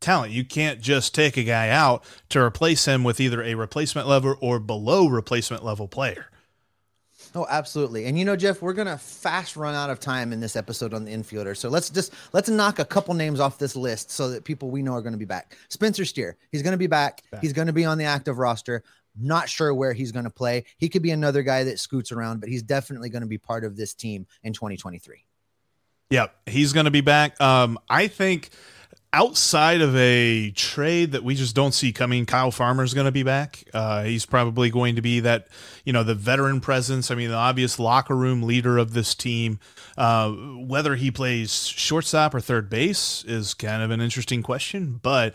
talent. 0.01 0.33
You 0.33 0.45
can't 0.45 0.81
just 0.81 1.15
take 1.15 1.37
a 1.37 1.45
guy 1.45 1.69
out 1.71 2.05
to 2.31 2.41
replace 2.41 2.85
him 2.85 3.05
with 3.05 3.21
either 3.21 3.43
a 3.43 3.55
replacement 3.55 4.09
level 4.09 4.37
or 4.41 4.59
below 4.59 5.09
replacement 5.09 5.65
level 5.65 5.89
player. 5.89 6.27
Oh, 7.35 7.47
absolutely. 7.51 8.07
And 8.07 8.19
you 8.19 8.25
know, 8.25 8.37
Jeff, 8.37 8.63
we're 8.63 8.73
gonna 8.73 8.97
fast 8.97 9.57
run 9.57 9.75
out 9.75 9.91
of 9.91 10.01
time 10.01 10.33
in 10.33 10.41
this 10.41 10.57
episode 10.57 10.95
on 10.95 11.05
the 11.05 11.13
infielder. 11.13 11.57
So 11.57 11.69
let's 11.69 11.91
just 11.91 12.15
let's 12.33 12.49
knock 12.49 12.79
a 12.79 12.85
couple 12.85 13.13
names 13.15 13.39
off 13.39 13.59
this 13.59 13.77
list 13.77 14.11
so 14.11 14.31
that 14.31 14.45
people 14.45 14.71
we 14.71 14.83
know 14.83 14.95
are 14.95 15.03
gonna 15.03 15.19
be 15.19 15.25
back. 15.25 15.57
Spencer 15.69 16.05
Steer, 16.05 16.37
he's 16.51 16.63
gonna 16.63 16.79
be 16.79 16.87
back. 16.87 17.23
Back. 17.31 17.43
He's 17.43 17.53
gonna 17.53 17.73
be 17.73 17.85
on 17.85 17.99
the 17.99 18.05
active 18.05 18.39
roster. 18.39 18.83
Not 19.21 19.49
sure 19.49 19.75
where 19.75 19.93
he's 19.93 20.13
gonna 20.13 20.31
play. 20.31 20.65
He 20.79 20.89
could 20.89 21.03
be 21.03 21.11
another 21.11 21.43
guy 21.43 21.65
that 21.65 21.79
scoots 21.79 22.13
around, 22.13 22.41
but 22.41 22.49
he's 22.49 22.63
definitely 22.63 23.11
gonna 23.11 23.27
be 23.27 23.39
part 23.39 23.65
of 23.65 23.77
this 23.77 23.95
team 23.95 24.27
in 24.43 24.53
2023. 24.53 25.25
Yep, 26.11 26.35
he's 26.47 26.73
going 26.73 26.87
to 26.87 26.91
be 26.91 27.03
back. 27.03 27.39
Um, 27.41 27.79
I 27.89 28.07
think 28.09 28.51
outside 29.13 29.81
of 29.81 29.97
a 29.97 30.51
trade 30.51 31.13
that 31.13 31.25
we 31.25 31.35
just 31.35 31.55
don't 31.55 31.73
see 31.73 31.93
coming, 31.93 32.27
Kyle 32.27 32.51
Farmer 32.51 32.83
is 32.83 32.95
going 32.95 33.07
to 33.07 33.13
be 33.13 33.23
back. 33.23 33.65
Uh, 33.73 34.05
he's 34.05 34.27
probably 34.27 34.71
going 34.71 34.97
to 34.97 35.03
be 35.03 35.21
that, 35.21 35.49
you 35.85 35.93
know, 35.93 36.03
the 36.03 36.15
veteran 36.15 36.61
presence. 36.61 37.11
I 37.11 37.15
mean, 37.15 37.31
the 37.31 37.37
obvious 37.37 37.79
locker 37.79 38.15
room 38.15 38.43
leader 38.43 38.79
of 38.79 38.93
this 38.93 39.15
team. 39.15 39.61
Uh, 39.97 40.31
whether 40.31 40.95
he 40.95 41.11
plays 41.11 41.67
shortstop 41.67 42.35
or 42.35 42.41
third 42.41 42.71
base 42.71 43.25
is 43.25 43.55
kind 43.55 43.83
of 43.83 43.91
an 43.91 44.01
interesting 44.01 44.43
question, 44.43 45.01
but 45.03 45.35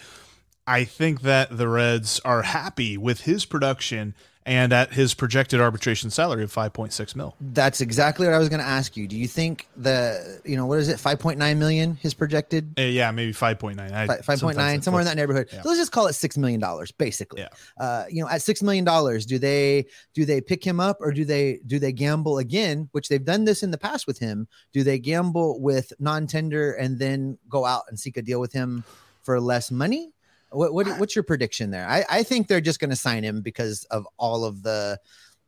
I 0.65 0.85
think 0.85 1.21
that 1.21 1.57
the 1.57 1.67
Reds 1.67 2.21
are 2.23 2.43
happy 2.43 2.97
with 2.97 3.21
his 3.21 3.43
production 3.45 4.15
and 4.45 4.73
at 4.73 4.93
his 4.93 5.13
projected 5.13 5.61
arbitration 5.61 6.09
salary 6.09 6.43
of 6.43 6.53
5.6 6.53 7.15
mil. 7.15 7.35
That's 7.39 7.81
exactly 7.81 8.25
what 8.25 8.33
I 8.33 8.39
was 8.39 8.49
going 8.49 8.59
to 8.59 8.65
ask 8.65 8.97
you. 8.97 9.07
Do 9.07 9.17
you 9.17 9.27
think 9.27 9.67
the, 9.77 10.41
you 10.43 10.57
know, 10.57 10.65
what 10.65 10.79
is 10.79 10.89
it, 10.89 10.97
5.9 10.97 11.57
million, 11.57 11.95
his 11.95 12.13
projected? 12.13 12.73
Uh, 12.77 12.83
yeah, 12.83 13.11
maybe 13.11 13.33
5.9. 13.33 13.79
I- 13.79 14.07
5.9, 14.07 14.37
sometimes 14.37 14.83
somewhere 14.83 15.01
in 15.01 15.07
that 15.07 15.15
neighborhood. 15.15 15.47
Yeah. 15.51 15.61
So 15.61 15.69
let's 15.69 15.79
just 15.79 15.91
call 15.91 16.07
it 16.07 16.11
$6 16.11 16.37
million, 16.37 16.61
basically. 16.97 17.41
Yeah. 17.41 17.49
Uh, 17.77 18.05
you 18.09 18.21
know, 18.21 18.29
at 18.29 18.41
$6 18.41 18.61
million, 18.63 18.85
do 19.25 19.39
they, 19.39 19.85
do 20.13 20.25
they 20.25 20.41
pick 20.41 20.63
him 20.63 20.79
up 20.79 20.97
or 20.99 21.11
do 21.11 21.23
they, 21.25 21.59
do 21.65 21.79
they 21.79 21.91
gamble 21.91 22.39
again, 22.39 22.89
which 22.91 23.07
they've 23.07 23.23
done 23.23 23.45
this 23.45 23.63
in 23.63 23.71
the 23.71 23.77
past 23.77 24.07
with 24.07 24.19
him? 24.19 24.47
Do 24.73 24.83
they 24.83 24.99
gamble 24.99 25.61
with 25.61 25.93
non-tender 25.99 26.73
and 26.73 26.99
then 26.99 27.37
go 27.47 27.65
out 27.65 27.83
and 27.87 27.99
seek 27.99 28.17
a 28.17 28.21
deal 28.21 28.39
with 28.39 28.51
him 28.51 28.83
for 29.21 29.39
less 29.39 29.71
money? 29.71 30.11
What, 30.53 30.73
what 30.73 30.87
uh, 30.87 30.95
what's 30.95 31.15
your 31.15 31.23
prediction 31.23 31.71
there? 31.71 31.87
I, 31.87 32.05
I 32.09 32.23
think 32.23 32.47
they're 32.47 32.61
just 32.61 32.79
going 32.79 32.89
to 32.91 32.95
sign 32.95 33.23
him 33.23 33.41
because 33.41 33.83
of 33.85 34.07
all 34.17 34.45
of 34.45 34.63
the 34.63 34.99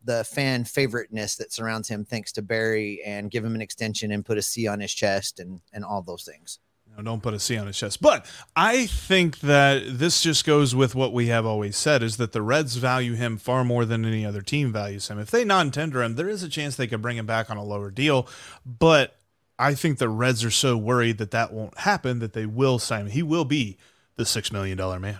the 0.03 0.23
fan 0.23 0.65
favoriteness 0.65 1.35
that 1.37 1.51
surrounds 1.51 1.87
him, 1.87 2.05
thanks 2.05 2.31
to 2.33 2.41
Barry, 2.41 3.01
and 3.03 3.31
give 3.31 3.43
him 3.43 3.55
an 3.55 3.61
extension 3.61 4.11
and 4.11 4.23
put 4.23 4.37
a 4.37 4.41
C 4.41 4.67
on 4.67 4.79
his 4.79 4.93
chest 4.93 5.39
and 5.39 5.61
and 5.73 5.85
all 5.85 6.01
those 6.01 6.23
things. 6.23 6.59
No, 6.95 7.03
don't 7.03 7.21
put 7.23 7.33
a 7.33 7.39
C 7.39 7.57
on 7.57 7.67
his 7.67 7.77
chest. 7.77 8.01
But 8.01 8.25
I 8.55 8.85
think 8.85 9.39
that 9.39 9.83
this 9.85 10.21
just 10.21 10.45
goes 10.45 10.73
with 10.73 10.95
what 10.95 11.13
we 11.13 11.27
have 11.27 11.45
always 11.45 11.75
said 11.75 12.03
is 12.03 12.17
that 12.17 12.31
the 12.31 12.41
Reds 12.41 12.75
value 12.75 13.15
him 13.15 13.37
far 13.37 13.63
more 13.63 13.85
than 13.85 14.05
any 14.05 14.25
other 14.25 14.41
team 14.41 14.71
values 14.71 15.09
him. 15.09 15.19
If 15.19 15.31
they 15.31 15.43
non-tender 15.43 16.01
him, 16.01 16.15
there 16.15 16.29
is 16.29 16.43
a 16.43 16.49
chance 16.49 16.75
they 16.75 16.87
could 16.87 17.01
bring 17.01 17.17
him 17.17 17.25
back 17.25 17.49
on 17.49 17.57
a 17.57 17.63
lower 17.63 17.91
deal, 17.91 18.27
but 18.65 19.17
I 19.57 19.73
think 19.73 19.97
the 19.97 20.09
Reds 20.09 20.43
are 20.43 20.51
so 20.51 20.77
worried 20.77 21.17
that 21.17 21.31
that 21.31 21.51
won't 21.51 21.77
happen 21.79 22.19
that 22.19 22.33
they 22.33 22.45
will 22.45 22.79
sign 22.79 23.05
him. 23.05 23.11
He 23.11 23.23
will 23.23 23.45
be 23.45 23.77
the 24.15 24.25
6 24.25 24.51
million 24.51 24.77
dollar 24.77 24.99
man. 24.99 25.19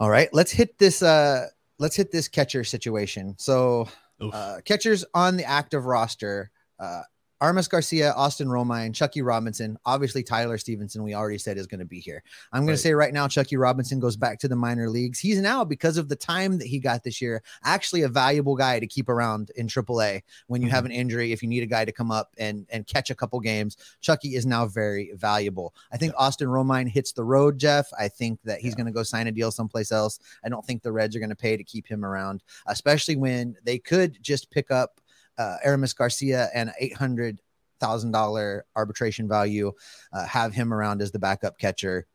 All 0.00 0.10
right, 0.10 0.28
let's 0.32 0.50
hit 0.50 0.78
this. 0.78 1.02
Uh, 1.02 1.46
let's 1.78 1.96
hit 1.96 2.10
this 2.10 2.26
catcher 2.28 2.64
situation. 2.64 3.36
So, 3.38 3.88
uh, 4.20 4.58
catchers 4.64 5.04
on 5.14 5.36
the 5.36 5.44
active 5.44 5.86
roster: 5.86 6.50
uh, 6.80 7.02
Aramis 7.44 7.68
Garcia, 7.68 8.14
Austin 8.14 8.48
Romine, 8.48 8.94
Chuckie 8.94 9.20
Robinson. 9.20 9.76
Obviously, 9.84 10.22
Tyler 10.22 10.56
Stephenson. 10.56 11.02
We 11.02 11.12
already 11.12 11.36
said 11.36 11.58
is 11.58 11.66
going 11.66 11.80
to 11.80 11.84
be 11.84 12.00
here. 12.00 12.22
I'm 12.52 12.62
going 12.62 12.68
Right. 12.68 12.76
to 12.76 12.78
say 12.78 12.94
right 12.94 13.12
now, 13.12 13.28
Chuckie 13.28 13.58
Robinson 13.58 14.00
goes 14.00 14.16
back 14.16 14.38
to 14.38 14.48
the 14.48 14.56
minor 14.56 14.88
leagues. 14.88 15.18
He's 15.18 15.38
now 15.38 15.62
because 15.62 15.98
of 15.98 16.08
the 16.08 16.16
time 16.16 16.56
that 16.56 16.66
he 16.66 16.78
got 16.78 17.04
this 17.04 17.20
year, 17.20 17.42
actually 17.62 18.00
a 18.00 18.08
valuable 18.08 18.56
guy 18.56 18.80
to 18.80 18.86
keep 18.86 19.10
around 19.10 19.50
in 19.56 19.66
AAA 19.68 20.22
when 20.46 20.62
you 20.62 20.70
have 20.70 20.84
mm-hmm. 20.84 20.92
an 20.92 20.96
injury. 20.96 21.32
If 21.32 21.42
you 21.42 21.48
need 21.50 21.62
a 21.62 21.66
guy 21.66 21.84
to 21.84 21.92
come 21.92 22.10
up 22.10 22.32
and 22.38 22.64
and 22.70 22.86
catch 22.86 23.10
a 23.10 23.14
couple 23.14 23.38
games, 23.40 23.76
Chuckie 24.00 24.36
is 24.36 24.46
now 24.46 24.64
very 24.64 25.12
valuable. 25.14 25.74
I 25.92 25.98
think 25.98 26.14
Austin 26.16 26.48
Romine 26.48 26.88
hits 26.88 27.12
the 27.12 27.24
road, 27.24 27.58
Jeff. 27.58 27.86
I 27.98 28.08
think 28.08 28.40
that 28.44 28.60
he's 28.60 28.72
Yeah. 28.72 28.76
going 28.76 28.86
to 28.86 28.92
go 28.92 29.02
sign 29.02 29.26
a 29.26 29.32
deal 29.32 29.50
someplace 29.50 29.92
else. 29.92 30.18
I 30.46 30.48
don't 30.48 30.64
think 30.64 30.82
the 30.82 30.92
Reds 30.92 31.14
are 31.14 31.20
going 31.20 31.28
to 31.28 31.36
pay 31.36 31.58
to 31.58 31.64
keep 31.64 31.86
him 31.86 32.06
around, 32.06 32.42
especially 32.68 33.16
when 33.16 33.54
they 33.64 33.78
could 33.78 34.16
just 34.22 34.50
pick 34.50 34.70
up 34.70 34.98
uh, 35.38 35.56
Aramis 35.64 35.92
Garcia 35.92 36.48
and 36.54 36.72
eight 36.78 36.94
hundred 36.94 37.40
thousand 37.80 38.12
dollar 38.12 38.64
arbitration 38.76 39.28
value, 39.28 39.72
uh, 40.12 40.24
have 40.26 40.54
him 40.54 40.72
around 40.72 41.02
as 41.02 41.12
the 41.12 41.18
backup 41.18 41.58
catcher. 41.58 42.06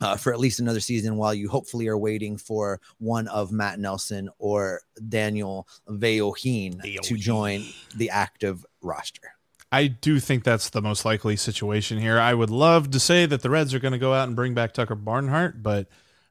Uh, 0.00 0.16
for 0.16 0.32
at 0.32 0.40
least 0.40 0.58
another 0.58 0.80
season, 0.80 1.16
while 1.16 1.32
you 1.32 1.48
hopefully 1.48 1.86
are 1.86 1.96
waiting 1.96 2.36
for 2.36 2.80
one 2.98 3.28
of 3.28 3.52
Matt 3.52 3.78
Nelson 3.78 4.28
or 4.38 4.80
Daniel 5.08 5.68
Vellojin 5.88 7.02
to 7.02 7.16
join 7.16 7.64
the 7.94 8.10
active 8.10 8.66
roster. 8.80 9.34
I 9.70 9.86
do 9.86 10.18
think 10.18 10.42
that's 10.42 10.70
the 10.70 10.82
most 10.82 11.04
likely 11.04 11.36
situation 11.36 11.98
here. 11.98 12.18
I 12.18 12.34
would 12.34 12.50
love 12.50 12.90
to 12.90 12.98
say 12.98 13.26
that 13.26 13.42
the 13.42 13.50
Reds 13.50 13.72
are 13.74 13.78
going 13.78 13.92
to 13.92 13.98
go 13.98 14.12
out 14.12 14.26
and 14.26 14.34
bring 14.34 14.54
back 14.54 14.74
Tucker 14.74 14.96
Barnhart, 14.96 15.62
but 15.62 15.86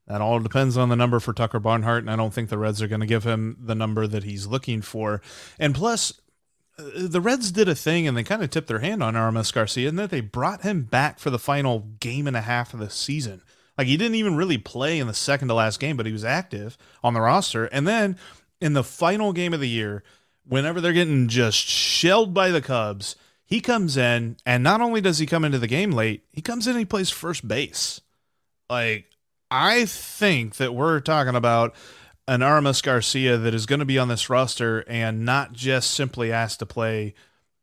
that 0.08 0.22
all 0.22 0.40
depends 0.40 0.78
on 0.78 0.90
the 0.90 0.96
number 0.96 1.20
for 1.20 1.34
Tucker 1.34 1.60
Barnhart, 1.60 2.04
and 2.04 2.12
I 2.12 2.16
don't 2.16 2.34
think 2.34 2.50
the 2.50 2.58
Reds 2.58 2.82
are 2.82 2.88
going 2.88 3.02
to 3.02 3.08
give 3.08 3.24
him 3.24 3.58
the 3.60 3.76
number 3.76 4.08
that 4.08 4.24
he's 4.24 4.48
looking 4.48 4.82
for. 4.82 5.22
And 5.60 5.76
plus, 5.76 6.20
uh, 6.78 6.84
the 6.96 7.22
Reds 7.22 7.52
did 7.52 7.70
a 7.70 7.76
thing 7.76 8.08
and 8.08 8.18
they 8.18 8.24
kind 8.24 8.44
of 8.44 8.50
tipped 8.50 8.68
their 8.68 8.80
hand 8.80 9.04
on 9.04 9.16
Aramis 9.16 9.52
Garcia, 9.52 9.90
and 9.90 10.00
that 10.00 10.10
they 10.10 10.22
brought 10.22 10.64
him 10.64 10.84
back 10.84 11.20
for 11.20 11.30
the 11.30 11.40
final 11.40 11.80
game 12.00 12.28
and 12.28 12.36
a 12.36 12.42
half 12.42 12.74
of 12.74 12.80
the 12.80 12.90
season. 12.90 13.42
Like 13.78 13.88
he 13.88 13.98
didn't 13.98 14.16
even 14.16 14.36
really 14.36 14.58
play 14.58 15.00
in 15.00 15.08
the 15.08 15.14
second 15.14 15.48
to 15.48 15.54
last 15.54 15.80
game, 15.80 15.98
but 15.98 16.06
he 16.06 16.12
was 16.12 16.26
active 16.26 16.78
on 17.04 17.14
the 17.14 17.22
roster. 17.22 17.66
And 17.66 17.88
then 17.88 18.18
in 18.60 18.74
the 18.74 18.84
final 18.84 19.34
game 19.34 19.54
of 19.54 19.60
the 19.60 19.70
year, 19.70 20.04
whenever 20.46 20.82
they're 20.82 20.94
getting 20.94 21.28
just 21.28 21.58
shelled 21.58 22.34
by 22.34 22.50
the 22.50 22.62
Cubs, 22.62 23.16
he 23.46 23.60
comes 23.60 23.98
in, 23.98 24.38
and 24.46 24.64
not 24.64 24.82
only 24.82 25.02
does 25.02 25.20
he 25.20 25.26
come 25.26 25.44
into 25.44 25.60
the 25.60 25.68
game 25.68 25.92
late, 25.92 26.24
he 26.32 26.42
comes 26.42 26.68
in 26.68 26.72
and 26.72 26.80
he 26.80 26.86
plays 26.86 27.10
first 27.10 27.48
base. 27.48 28.00
Like, 28.70 29.06
I 29.52 29.86
think 29.86 30.56
that 30.56 30.74
we're 30.74 31.02
talking 31.02 31.36
about 31.36 31.76
an 32.28 32.42
Aramis 32.42 32.82
Garcia 32.82 33.38
that 33.38 33.54
is 33.54 33.66
going 33.66 33.80
to 33.80 33.86
be 33.86 34.00
on 34.00 34.08
this 34.08 34.30
roster 34.30 34.86
and 34.88 35.26
not 35.26 35.52
just 35.52 35.92
simply 35.92 36.32
asked 36.32 36.60
to 36.60 36.66
play 36.66 37.14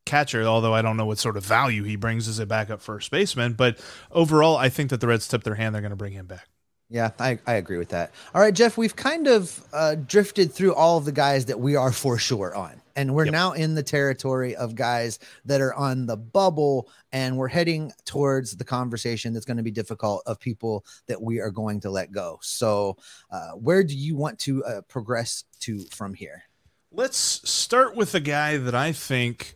catcher, 0.05 0.43
although 0.45 0.75
I 0.75 0.83
don't 0.83 0.97
know 0.97 1.07
what 1.07 1.19
sort 1.19 1.37
of 1.37 1.45
value 1.45 1.85
he 1.85 1.97
brings 1.97 2.29
as 2.29 2.39
a 2.39 2.47
backup 2.47 2.83
first 2.83 3.11
baseman. 3.11 3.55
But 3.55 3.79
overall, 4.11 4.57
I 4.57 4.69
think 4.69 4.91
that 4.91 5.01
the 5.01 5.07
Reds 5.07 5.27
tip 5.27 5.45
their 5.45 5.55
hand. 5.55 5.75
They're 5.75 5.83
going 5.83 5.91
to 5.91 5.97
bring 5.97 6.13
him 6.13 6.27
back. 6.27 6.49
Yeah, 6.91 7.11
I, 7.19 7.39
I 7.47 7.55
agree 7.55 7.77
with 7.77 7.91
that. 7.91 8.13
All 8.35 8.41
right, 8.41 8.55
Jeff, 8.55 8.79
we've 8.79 8.97
kind 8.97 9.27
of 9.27 9.63
uh, 9.73 9.95
drifted 9.95 10.53
through 10.53 10.75
all 10.75 10.97
of 10.97 11.05
the 11.05 11.13
guys 11.13 11.47
that 11.47 11.61
we 11.61 11.77
are 11.77 11.93
for 11.93 12.19
sure 12.19 12.55
on. 12.55 12.78
And 12.99 13.15
we're 13.15 13.27
Yep. 13.27 13.33
now 13.33 13.53
in 13.53 13.75
the 13.75 13.83
territory 13.83 14.57
of 14.57 14.75
guys 14.75 15.21
that 15.45 15.61
are 15.61 15.73
on 15.75 16.07
the 16.07 16.17
bubble, 16.17 16.89
and 17.13 17.37
we're 17.37 17.49
heading 17.49 17.93
towards 18.05 18.57
the 18.57 18.65
conversation 18.65 19.33
that's 19.33 19.47
going 19.47 19.57
to 19.57 19.63
be 19.63 19.71
difficult 19.71 20.23
of 20.27 20.41
people 20.41 20.85
that 21.07 21.23
we 21.23 21.39
are 21.39 21.51
going 21.51 21.79
to 21.81 21.91
let 21.91 22.11
go. 22.11 22.39
So, 22.43 22.97
uh, 23.31 23.51
where 23.53 23.85
do 23.85 23.95
you 23.95 24.17
want 24.17 24.41
to 24.41 24.65
uh, 24.65 24.81
progress 24.89 25.45
to 25.61 25.79
from 25.91 26.13
here? 26.13 26.43
Let's 26.91 27.17
start 27.49 27.95
with 27.95 28.15
a 28.15 28.21
guy 28.21 28.57
that 28.57 28.75
I 28.75 28.91
think 28.93 29.55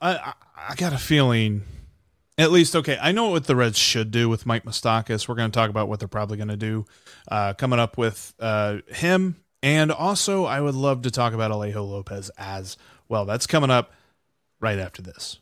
I, 0.00 0.16
I 0.16 0.32
I 0.70 0.74
got 0.76 0.92
a 0.92 0.98
feeling 0.98 1.62
at 2.38 2.50
least 2.52 2.76
okay 2.76 2.96
I 3.00 3.12
know 3.12 3.28
what 3.28 3.46
the 3.46 3.56
Reds 3.56 3.76
should 3.78 4.10
do 4.10 4.28
with 4.28 4.46
Mike 4.46 4.64
Moustakas. 4.64 5.28
We're 5.28 5.34
going 5.34 5.50
to 5.50 5.54
talk 5.54 5.68
about 5.70 5.88
what 5.88 5.98
they're 5.98 6.08
probably 6.08 6.36
going 6.36 6.48
to 6.48 6.56
do 6.56 6.86
uh, 7.30 7.54
coming 7.54 7.78
up 7.78 7.98
with 7.98 8.34
uh, 8.38 8.78
him, 8.88 9.36
and 9.62 9.90
also 9.90 10.44
I 10.44 10.60
would 10.60 10.74
love 10.74 11.02
to 11.02 11.10
talk 11.10 11.32
about 11.32 11.50
Alejo 11.50 11.88
Lopez 11.88 12.30
as 12.38 12.76
well. 13.08 13.24
That's 13.24 13.46
coming 13.46 13.70
up 13.70 13.92
right 14.60 14.78
after 14.78 15.02
this. 15.02 15.38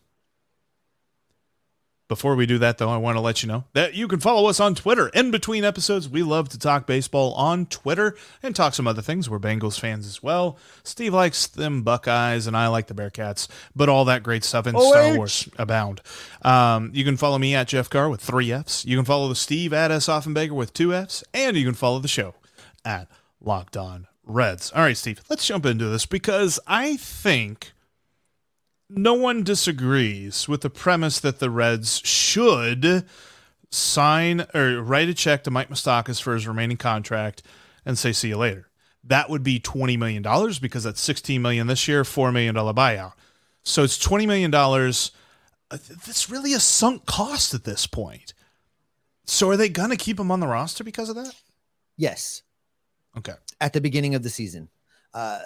Before 2.09 2.37
we 2.37 2.46
do 2.46 2.59
that, 2.59 2.79
though, 2.79 2.88
I 2.88 2.98
want 2.98 3.16
to 3.16 3.20
let 3.20 3.42
you 3.42 3.48
know 3.48 3.64
that 3.72 3.94
you 3.94 4.07
can 4.07 4.20
follow 4.20 4.48
us 4.48 4.61
on 4.61 4.76
Twitter. 4.76 5.09
In 5.09 5.33
between 5.33 5.64
episodes, 5.64 6.09
we 6.09 6.22
love 6.22 6.48
to 6.50 6.59
talk 6.59 6.87
baseball 6.87 7.35
on 7.35 7.66
Twitter 7.66 8.14
and 8.44 8.55
talk 8.55 8.74
some 8.74 8.87
other 8.87 9.02
things. 9.02 9.29
We're 9.29 9.40
Bengals 9.40 9.81
fans 9.81 10.07
as 10.07 10.22
well. 10.22 10.57
Steve 10.85 11.12
likes 11.14 11.48
them 11.48 11.83
Buckeyes, 11.83 12.46
and 12.46 12.57
I 12.57 12.68
like 12.68 12.87
the 12.87 12.94
Bearcats, 12.94 13.48
but 13.74 13.88
all 13.88 14.05
that 14.05 14.22
great 14.22 14.44
stuff 14.44 14.68
in 14.68 14.79
Star 14.79 15.16
Wars 15.16 15.48
abound. 15.59 16.00
Um, 16.42 16.92
you 16.94 17.05
can 17.05 17.16
follow 17.16 17.38
me 17.38 17.57
at 17.57 17.66
Jeff 17.66 17.90
Carr 17.90 18.09
with 18.09 18.20
three 18.20 18.52
Fs. 18.52 18.85
You 18.85 18.96
can 18.96 19.05
follow 19.05 19.29
the 19.29 19.35
Steve 19.35 19.72
at 19.72 19.90
S. 19.90 20.07
Offenbaker 20.07 20.52
with 20.52 20.72
two 20.72 20.94
Fs, 20.94 21.24
and 21.35 21.57
you 21.57 21.64
can 21.64 21.74
follow 21.74 21.98
the 21.98 22.07
show 22.07 22.37
at 22.85 23.09
Locked 23.40 23.77
On 23.77 24.07
Reds. 24.25 24.72
All 24.72 24.83
right, 24.83 24.96
Steve, 24.96 25.22
let's 25.31 25.46
jump 25.46 25.66
into 25.66 25.87
this 25.87 26.07
because 26.07 26.59
I 26.66 26.96
think 26.96 27.72
no 28.88 29.14
one 29.14 29.42
disagrees 29.42 30.49
with 30.49 30.61
the 30.61 30.70
premise 30.70 31.20
that 31.20 31.38
the 31.38 31.51
Reds 31.51 32.01
should 32.05 33.05
sign 33.70 34.46
or 34.55 34.81
write 34.81 35.09
a 35.09 35.14
check 35.14 35.44
to 35.44 35.51
Mike 35.51 35.68
Moustakas 35.68 36.20
for 36.20 36.35
his 36.35 36.46
remaining 36.46 36.77
contract 36.77 37.42
and 37.85 37.99
say 37.99 38.12
see 38.12 38.29
you 38.29 38.37
later. 38.37 38.68
That 39.05 39.31
would 39.31 39.42
be 39.42 39.61
twenty 39.61 39.96
million 39.96 40.22
dollars 40.22 40.59
because 40.59 40.85
that's 40.85 41.01
sixteen 41.01 41.42
million 41.42 41.66
this 41.66 41.87
year, 41.87 42.05
four 42.05 42.33
million 42.33 42.55
dollar 42.55 42.72
buyout. 42.72 43.12
So 43.62 43.85
it's 43.85 43.99
twenty 43.99 44.27
million 44.27 44.51
dollars. 44.51 45.12
Uh, 45.70 45.79
that's 46.05 46.31
really 46.31 46.53
a 46.53 46.61
sunk 46.61 47.07
cost 47.07 47.55
at 47.55 47.64
this 47.64 47.87
point. 47.87 48.35
So 49.25 49.51
are 49.51 49.57
they 49.57 49.68
gonna 49.68 49.96
keep 49.96 50.18
him 50.18 50.31
on 50.31 50.40
the 50.40 50.46
roster 50.46 50.85
because 50.85 51.09
of 51.09 51.16
that? 51.16 51.35
Yes, 51.96 52.42
Okay. 53.16 53.35
at 53.61 53.72
the 53.72 53.81
beginning 53.81 54.14
of 54.14 54.22
the 54.22 54.31
season. 54.31 54.68
Uh, 55.14 55.40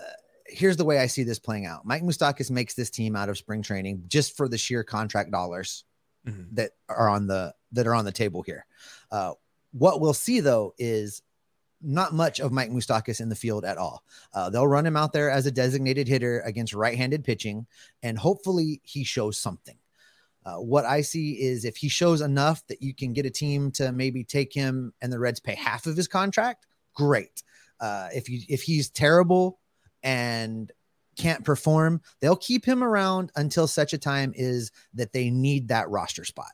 here's 0.46 0.76
the 0.76 0.85
way 0.85 0.98
I 0.98 1.06
see 1.06 1.22
this 1.22 1.38
playing 1.38 1.66
out. 1.66 1.85
Mike 1.87 2.02
Moustakas 2.02 2.50
makes 2.50 2.74
this 2.74 2.90
team 2.90 3.14
out 3.14 3.28
of 3.28 3.38
spring 3.38 3.62
training 3.62 4.04
just 4.09 4.37
for 4.37 4.48
the 4.48 4.59
sheer 4.59 4.83
contract 4.83 5.30
dollars 5.30 5.85
Mhm. 6.26 6.48
that 6.56 6.72
are 6.88 7.09
on 7.09 7.26
the 7.28 7.54
that 7.72 7.87
are 7.87 7.94
on 7.94 8.04
the 8.04 8.12
table 8.12 8.42
here. 8.42 8.66
Uh, 9.12 9.35
what 9.72 10.00
we'll 10.00 10.12
see 10.12 10.40
though 10.40 10.74
is 10.78 11.22
not 11.80 12.12
much 12.12 12.40
of 12.40 12.52
Mike 12.52 12.70
Moustakas 12.70 13.20
in 13.20 13.28
the 13.30 13.37
field 13.37 13.64
at 13.64 13.78
all. 13.78 14.04
Uh, 14.35 14.50
they'll 14.50 14.66
run 14.66 14.85
him 14.85 14.96
out 14.96 15.12
there 15.12 15.30
as 15.30 15.46
a 15.46 15.50
designated 15.50 16.09
hitter 16.09 16.40
against 16.40 16.74
right-handed 16.74 17.24
pitching, 17.24 17.66
and 18.02 18.18
hopefully 18.18 18.80
he 18.85 19.02
shows 19.04 19.38
something. 19.38 19.78
Uh, 20.44 20.56
what 20.56 20.85
I 20.85 21.00
see 21.00 21.40
is 21.40 21.64
if 21.64 21.76
he 21.78 21.88
shows 21.88 22.20
enough 22.20 22.66
that 22.66 22.83
you 22.83 22.92
can 22.94 23.12
get 23.14 23.24
a 23.24 23.30
team 23.30 23.70
to 23.72 23.92
maybe 23.92 24.24
take 24.24 24.52
him 24.52 24.92
and 25.00 25.11
the 25.12 25.18
Reds 25.18 25.40
pay 25.40 25.54
half 25.54 25.87
of 25.87 25.96
his 25.96 26.09
contract, 26.09 26.66
great. 26.94 27.42
Uh, 27.81 28.09
if 28.14 28.29
you 28.29 28.40
if 28.48 28.62
he's 28.62 28.90
terrible 28.90 29.59
and 30.03 30.70
can't 31.16 31.44
perform, 31.44 32.00
they'll 32.20 32.37
keep 32.37 32.64
him 32.64 32.83
around 32.83 33.31
until 33.37 33.66
such 33.66 33.92
a 33.92 33.98
time 33.98 34.33
is 34.35 34.72
that 34.94 35.12
they 35.12 35.31
need 35.31 35.68
that 35.68 35.88
roster 35.88 36.24
spot. 36.24 36.53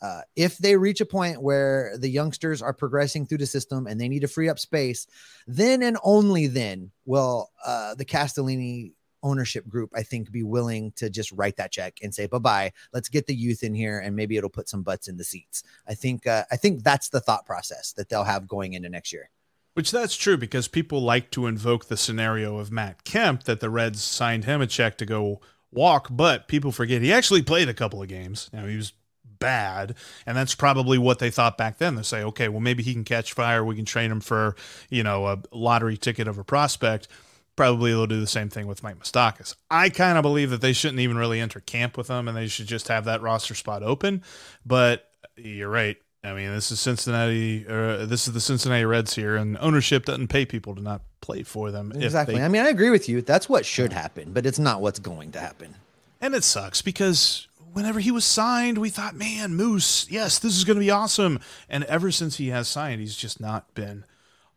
Uh, 0.00 0.20
if 0.36 0.58
they 0.58 0.76
reach 0.76 1.00
a 1.00 1.06
point 1.06 1.42
where 1.42 1.96
the 1.98 2.08
youngsters 2.08 2.62
are 2.62 2.72
progressing 2.72 3.26
through 3.26 3.38
the 3.38 3.46
system 3.46 3.86
and 3.86 4.00
they 4.00 4.08
need 4.08 4.20
to 4.20 4.28
free 4.28 4.48
up 4.48 4.58
space, 4.58 5.06
then 5.46 5.82
and 5.82 5.98
only 6.04 6.46
then 6.46 6.90
will 7.04 7.50
uh, 7.66 7.94
the 7.96 8.04
Castellini 8.04 8.92
ownership 9.24 9.66
group, 9.68 9.90
I 9.96 10.04
think, 10.04 10.30
be 10.30 10.44
willing 10.44 10.92
to 10.92 11.10
just 11.10 11.32
write 11.32 11.56
that 11.56 11.72
check 11.72 11.98
and 12.02 12.14
say 12.14 12.26
bye 12.26 12.38
bye. 12.38 12.72
Let's 12.92 13.08
get 13.08 13.26
the 13.26 13.34
youth 13.34 13.64
in 13.64 13.74
here, 13.74 13.98
and 13.98 14.14
maybe 14.14 14.36
it'll 14.36 14.50
put 14.50 14.68
some 14.68 14.82
butts 14.82 15.08
in 15.08 15.16
the 15.16 15.24
seats. 15.24 15.64
I 15.88 15.94
think 15.94 16.26
uh, 16.26 16.44
I 16.50 16.56
think 16.56 16.84
that's 16.84 17.08
the 17.08 17.20
thought 17.20 17.46
process 17.46 17.92
that 17.94 18.08
they'll 18.08 18.24
have 18.24 18.46
going 18.46 18.74
into 18.74 18.88
next 18.88 19.12
year. 19.12 19.30
Which 19.78 19.92
that's 19.92 20.16
true 20.16 20.36
because 20.36 20.66
people 20.66 21.00
like 21.02 21.30
to 21.30 21.46
invoke 21.46 21.86
the 21.86 21.96
scenario 21.96 22.58
of 22.58 22.72
Matt 22.72 23.04
Kemp 23.04 23.44
that 23.44 23.60
the 23.60 23.70
Reds 23.70 24.02
signed 24.02 24.44
him 24.44 24.60
a 24.60 24.66
check 24.66 24.98
to 24.98 25.06
go 25.06 25.40
walk, 25.70 26.08
but 26.10 26.48
people 26.48 26.72
forget 26.72 27.00
he 27.00 27.12
actually 27.12 27.42
played 27.42 27.68
a 27.68 27.74
couple 27.74 28.02
of 28.02 28.08
games. 28.08 28.50
Now 28.52 28.66
he 28.66 28.74
was 28.74 28.92
bad, 29.38 29.94
and 30.26 30.36
that's 30.36 30.56
probably 30.56 30.98
what 30.98 31.20
they 31.20 31.30
thought 31.30 31.56
back 31.56 31.78
then. 31.78 31.94
They 31.94 32.02
say, 32.02 32.24
okay, 32.24 32.48
well 32.48 32.58
maybe 32.58 32.82
he 32.82 32.92
can 32.92 33.04
catch 33.04 33.32
fire. 33.34 33.64
We 33.64 33.76
can 33.76 33.84
train 33.84 34.10
him 34.10 34.18
for 34.18 34.56
you 34.90 35.04
know 35.04 35.28
a 35.28 35.38
lottery 35.52 35.96
ticket 35.96 36.26
of 36.26 36.38
a 36.38 36.44
prospect. 36.44 37.06
Probably 37.54 37.92
they'll 37.92 38.08
do 38.08 38.18
the 38.18 38.26
same 38.26 38.48
thing 38.48 38.66
with 38.66 38.82
Mike 38.82 38.98
Moustakas. 38.98 39.54
I 39.70 39.90
kind 39.90 40.18
of 40.18 40.22
believe 40.22 40.50
that 40.50 40.60
they 40.60 40.72
shouldn't 40.72 40.98
even 40.98 41.16
really 41.16 41.38
enter 41.38 41.60
camp 41.60 41.96
with 41.96 42.08
him, 42.08 42.26
and 42.26 42.36
they 42.36 42.48
should 42.48 42.66
just 42.66 42.88
have 42.88 43.04
that 43.04 43.22
roster 43.22 43.54
spot 43.54 43.84
open. 43.84 44.24
But 44.66 45.08
you're 45.36 45.70
right. 45.70 45.98
I 46.28 46.34
mean, 46.34 46.50
this 46.52 46.70
is 46.70 46.78
Cincinnati. 46.78 47.66
Uh, 47.66 48.04
this 48.04 48.28
is 48.28 48.34
the 48.34 48.40
Cincinnati 48.40 48.84
Reds 48.84 49.14
here, 49.14 49.36
and 49.36 49.56
ownership 49.60 50.04
doesn't 50.04 50.28
pay 50.28 50.44
people 50.44 50.74
to 50.74 50.82
not 50.82 51.00
play 51.22 51.42
for 51.42 51.70
them. 51.70 51.92
Exactly. 51.94 52.34
They, 52.34 52.44
I 52.44 52.48
mean, 52.48 52.62
I 52.62 52.68
agree 52.68 52.90
with 52.90 53.08
you. 53.08 53.22
That's 53.22 53.48
what 53.48 53.64
should 53.64 53.92
happen, 53.92 54.32
but 54.32 54.44
it's 54.44 54.58
not 54.58 54.82
what's 54.82 54.98
going 54.98 55.32
to 55.32 55.40
happen. 55.40 55.74
And 56.20 56.34
it 56.34 56.44
sucks 56.44 56.82
because 56.82 57.48
whenever 57.72 58.00
he 58.00 58.10
was 58.10 58.24
signed, 58.24 58.78
we 58.78 58.90
thought, 58.90 59.14
man, 59.14 59.54
Moose, 59.54 60.06
yes, 60.10 60.38
this 60.38 60.56
is 60.56 60.64
going 60.64 60.76
to 60.76 60.84
be 60.84 60.90
awesome. 60.90 61.40
And 61.68 61.84
ever 61.84 62.10
since 62.10 62.36
he 62.36 62.48
has 62.48 62.68
signed, 62.68 63.00
he's 63.00 63.16
just 63.16 63.40
not 63.40 63.72
been 63.74 64.04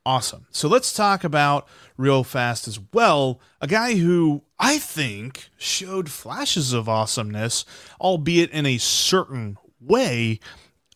awesome. 0.06 0.48
So 0.52 0.68
let's 0.68 0.92
talk 0.92 1.24
about 1.24 1.68
real 1.98 2.24
fast 2.24 2.68
as 2.68 2.80
well. 2.92 3.40
A 3.62 3.68
guy 3.68 3.96
who 3.96 4.42
I 4.60 4.78
think 4.78 5.50
showed 5.58 6.10
flashes 6.10 6.74
of 6.74 6.90
awesomeness, 6.90 7.64
albeit 8.00 8.50
in 8.52 8.66
a 8.66 8.78
certain 8.78 9.58
way 9.80 10.40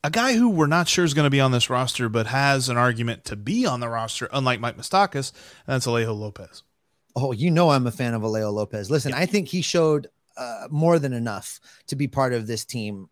a 0.06 0.12
guy 0.12 0.34
who 0.34 0.50
we're 0.50 0.68
not 0.68 0.88
sure 0.88 1.04
is 1.04 1.16
going 1.16 1.26
to 1.26 1.32
be 1.32 1.42
on 1.42 1.52
this 1.52 1.70
roster, 1.70 2.10
but 2.10 2.28
has 2.28 2.70
an 2.70 2.78
argument 2.78 3.26
to 3.26 3.36
be 3.36 3.66
on 3.66 3.80
the 3.80 3.90
roster, 3.90 4.30
unlike 4.32 4.60
Mike 4.60 4.78
Moustakas, 4.78 5.32
and 5.66 5.74
that's 5.74 5.88
Alejo 5.88 6.16
Lopez. 6.16 6.62
Oh, 7.16 7.32
you 7.32 7.50
know 7.50 7.72
I'm 7.72 7.88
a 7.88 7.92
fan 7.92 8.14
of 8.14 8.22
Alejo 8.22 8.54
Lopez. 8.54 8.92
Listen, 8.92 9.12
yeah. 9.12 9.18
I 9.18 9.26
think 9.26 9.48
he 9.48 9.62
showed 9.62 10.08
uh, 10.38 10.68
more 10.70 11.00
than 11.00 11.12
enough 11.12 11.60
to 11.88 11.96
be 11.96 12.08
part 12.08 12.34
of 12.34 12.46
this 12.46 12.66
team 12.66 13.10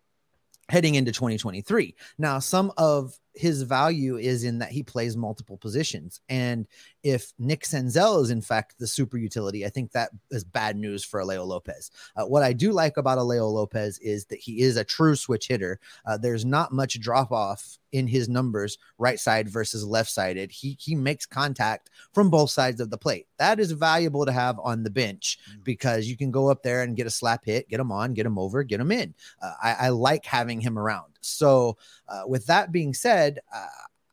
heading 0.68 0.94
into 0.94 1.10
2023. 1.10 1.96
Now, 2.16 2.38
some 2.38 2.72
of 2.76 3.18
his 3.34 3.62
value 3.62 4.16
is 4.16 4.44
in 4.44 4.58
that 4.58 4.70
he 4.70 4.82
plays 4.82 5.16
multiple 5.16 5.56
positions. 5.56 6.20
And 6.28 6.66
if 7.02 7.32
Nick 7.38 7.64
Senzel 7.64 8.22
is 8.22 8.30
in 8.30 8.40
fact 8.40 8.78
the 8.78 8.86
super 8.86 9.18
utility, 9.18 9.66
I 9.66 9.68
think 9.68 9.92
that 9.92 10.10
is 10.30 10.44
bad 10.44 10.76
news 10.76 11.04
for 11.04 11.20
Alejo 11.20 11.46
Lopez. 11.46 11.90
Uh, 12.16 12.24
what 12.24 12.42
I 12.42 12.52
do 12.52 12.72
like 12.72 12.96
about 12.96 13.18
Alejo 13.18 13.50
Lopez 13.52 13.98
is 13.98 14.24
that 14.26 14.38
he 14.38 14.60
is 14.60 14.76
a 14.76 14.84
true 14.84 15.16
switch 15.16 15.48
hitter. 15.48 15.80
Uh, 16.06 16.16
there's 16.16 16.44
not 16.44 16.72
much 16.72 17.00
drop 17.00 17.32
off 17.32 17.78
in 17.94 18.06
his 18.08 18.28
numbers, 18.28 18.76
right 18.98 19.20
side 19.20 19.48
versus 19.48 19.84
left 19.84 20.10
sided. 20.10 20.50
He 20.50 20.76
he 20.80 20.94
makes 20.94 21.26
contact 21.26 21.90
from 22.12 22.28
both 22.28 22.50
sides 22.50 22.80
of 22.80 22.90
the 22.90 22.98
plate. 22.98 23.26
That 23.38 23.60
is 23.60 23.70
valuable 23.72 24.26
to 24.26 24.32
have 24.32 24.58
on 24.58 24.82
the 24.82 24.90
bench 24.90 25.38
mm. 25.50 25.62
because 25.62 26.06
you 26.06 26.16
can 26.16 26.30
go 26.32 26.50
up 26.50 26.62
there 26.62 26.82
and 26.82 26.96
get 26.96 27.06
a 27.06 27.10
slap 27.10 27.44
hit, 27.44 27.68
get 27.68 27.80
him 27.80 27.92
on, 27.92 28.14
get 28.14 28.26
him 28.26 28.38
over, 28.38 28.64
get 28.64 28.80
him 28.80 28.90
in. 28.90 29.14
Uh, 29.40 29.52
I, 29.62 29.72
I 29.72 29.88
like 29.90 30.24
having 30.24 30.60
him 30.60 30.78
around. 30.78 31.13
So, 31.26 31.78
uh, 32.08 32.22
with 32.26 32.46
that 32.46 32.72
being 32.72 32.94
said, 32.94 33.40
uh, 33.54 33.66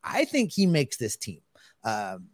I 0.03 0.25
think 0.25 0.51
he 0.51 0.65
makes 0.65 0.97
this 0.97 1.15
team. 1.15 1.41
Um, 1.83 2.27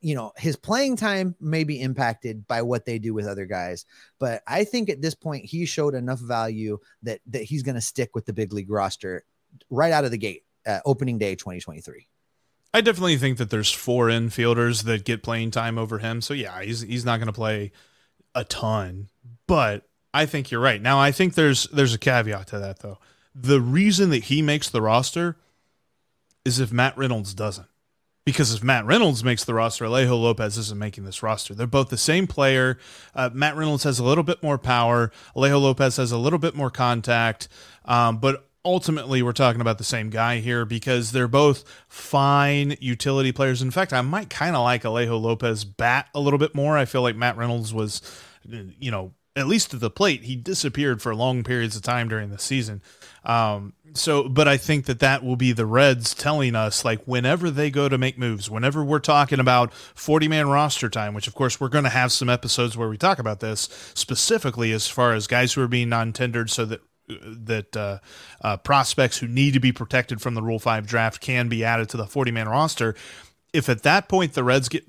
you 0.00 0.14
know, 0.14 0.32
his 0.36 0.56
playing 0.56 0.96
time 0.96 1.34
may 1.40 1.64
be 1.64 1.80
impacted 1.80 2.46
by 2.48 2.62
what 2.62 2.86
they 2.86 2.98
do 2.98 3.12
with 3.12 3.26
other 3.26 3.44
guys, 3.44 3.84
but 4.18 4.42
I 4.46 4.64
think 4.64 4.88
at 4.88 5.02
this 5.02 5.14
point 5.14 5.44
he 5.44 5.66
showed 5.66 5.94
enough 5.94 6.20
value 6.20 6.78
that 7.02 7.20
that 7.26 7.42
he's 7.42 7.62
going 7.62 7.74
to 7.74 7.82
stick 7.82 8.14
with 8.14 8.24
the 8.24 8.32
big 8.32 8.52
league 8.52 8.70
roster 8.70 9.24
right 9.68 9.92
out 9.92 10.04
of 10.04 10.10
the 10.10 10.18
gate, 10.18 10.44
uh, 10.66 10.80
opening 10.86 11.18
day 11.18 11.34
2023. 11.34 12.06
I 12.72 12.80
definitely 12.80 13.16
think 13.16 13.38
that 13.38 13.50
there's 13.50 13.70
four 13.70 14.08
infielders 14.08 14.84
that 14.84 15.04
get 15.04 15.22
playing 15.22 15.50
time 15.50 15.76
over 15.76 15.98
him. 15.98 16.20
So 16.20 16.34
yeah, 16.34 16.62
he's 16.62 16.80
he's 16.80 17.04
not 17.04 17.18
going 17.18 17.26
to 17.26 17.32
play 17.32 17.72
a 18.34 18.44
ton, 18.44 19.08
but 19.46 19.88
I 20.14 20.26
think 20.26 20.50
you're 20.50 20.60
right. 20.60 20.80
Now 20.80 20.98
I 20.98 21.12
think 21.12 21.34
there's 21.34 21.64
there's 21.64 21.94
a 21.94 21.98
caveat 21.98 22.48
to 22.48 22.60
that 22.60 22.78
though. 22.80 22.98
The 23.34 23.60
reason 23.60 24.10
that 24.10 24.24
he 24.24 24.42
makes 24.42 24.68
the 24.68 24.82
roster 24.82 25.36
is 26.44 26.58
if 26.58 26.72
Matt 26.72 26.96
Reynolds 26.96 27.34
doesn't. 27.34 27.66
Because 28.24 28.52
if 28.52 28.62
Matt 28.62 28.84
Reynolds 28.84 29.24
makes 29.24 29.44
the 29.44 29.54
roster, 29.54 29.86
Alejo 29.86 30.20
Lopez 30.20 30.58
isn't 30.58 30.78
making 30.78 31.04
this 31.04 31.22
roster. 31.22 31.54
They're 31.54 31.66
both 31.66 31.88
the 31.88 31.96
same 31.96 32.26
player. 32.26 32.78
Uh, 33.14 33.30
Matt 33.32 33.56
Reynolds 33.56 33.84
has 33.84 33.98
a 33.98 34.04
little 34.04 34.22
bit 34.22 34.42
more 34.42 34.58
power. 34.58 35.10
Alejo 35.34 35.60
Lopez 35.60 35.96
has 35.96 36.12
a 36.12 36.18
little 36.18 36.38
bit 36.38 36.54
more 36.54 36.70
contact. 36.70 37.48
Um, 37.86 38.18
but 38.18 38.46
ultimately, 38.64 39.22
we're 39.22 39.32
talking 39.32 39.62
about 39.62 39.78
the 39.78 39.84
same 39.84 40.10
guy 40.10 40.38
here 40.38 40.64
because 40.64 41.12
they're 41.12 41.28
both 41.28 41.64
fine 41.88 42.76
utility 42.78 43.32
players. 43.32 43.62
In 43.62 43.70
fact, 43.70 43.92
I 43.92 44.02
might 44.02 44.28
kind 44.28 44.54
of 44.54 44.62
like 44.62 44.82
Alejo 44.82 45.20
Lopez 45.20 45.64
bat 45.64 46.08
a 46.14 46.20
little 46.20 46.38
bit 46.38 46.54
more. 46.54 46.76
I 46.76 46.84
feel 46.84 47.02
like 47.02 47.16
Matt 47.16 47.38
Reynolds 47.38 47.72
was, 47.72 48.02
you 48.44 48.90
know, 48.90 49.12
at 49.36 49.46
least 49.46 49.70
to 49.70 49.76
the 49.76 49.90
plate, 49.90 50.24
he 50.24 50.34
disappeared 50.34 51.00
for 51.00 51.14
long 51.14 51.44
periods 51.44 51.76
of 51.76 51.82
time 51.82 52.08
during 52.08 52.30
the 52.30 52.38
season. 52.38 52.82
Um, 53.24 53.74
so, 53.94 54.28
but 54.28 54.48
I 54.48 54.56
think 54.56 54.86
that 54.86 55.00
that 55.00 55.22
will 55.22 55.36
be 55.36 55.52
the 55.52 55.66
Reds 55.66 56.14
telling 56.14 56.56
us, 56.56 56.84
like, 56.84 57.02
whenever 57.04 57.50
they 57.50 57.70
go 57.70 57.88
to 57.88 57.98
make 57.98 58.18
moves, 58.18 58.50
whenever 58.50 58.84
we're 58.84 58.98
talking 58.98 59.38
about 59.38 59.72
40 59.72 60.28
man 60.28 60.48
roster 60.48 60.88
time, 60.88 61.14
which 61.14 61.28
of 61.28 61.34
course 61.34 61.60
we're 61.60 61.68
going 61.68 61.84
to 61.84 61.90
have 61.90 62.12
some 62.12 62.28
episodes 62.28 62.76
where 62.76 62.88
we 62.88 62.96
talk 62.96 63.18
about 63.18 63.40
this 63.40 63.68
specifically 63.94 64.72
as 64.72 64.88
far 64.88 65.12
as 65.14 65.26
guys 65.26 65.52
who 65.52 65.62
are 65.62 65.68
being 65.68 65.88
non 65.88 66.12
tendered 66.12 66.50
so 66.50 66.64
that 66.64 66.80
that 67.08 67.76
uh, 67.76 67.98
uh, 68.42 68.56
prospects 68.58 69.18
who 69.18 69.26
need 69.26 69.52
to 69.54 69.60
be 69.60 69.72
protected 69.72 70.20
from 70.20 70.34
the 70.34 70.42
Rule 70.42 70.58
Five 70.58 70.86
draft 70.86 71.20
can 71.20 71.48
be 71.48 71.64
added 71.64 71.88
to 71.90 71.96
the 71.96 72.06
40 72.06 72.30
man 72.30 72.48
roster. 72.48 72.94
If 73.52 73.68
at 73.68 73.82
that 73.82 74.08
point 74.08 74.34
the 74.34 74.44
Reds 74.44 74.68
get 74.68 74.86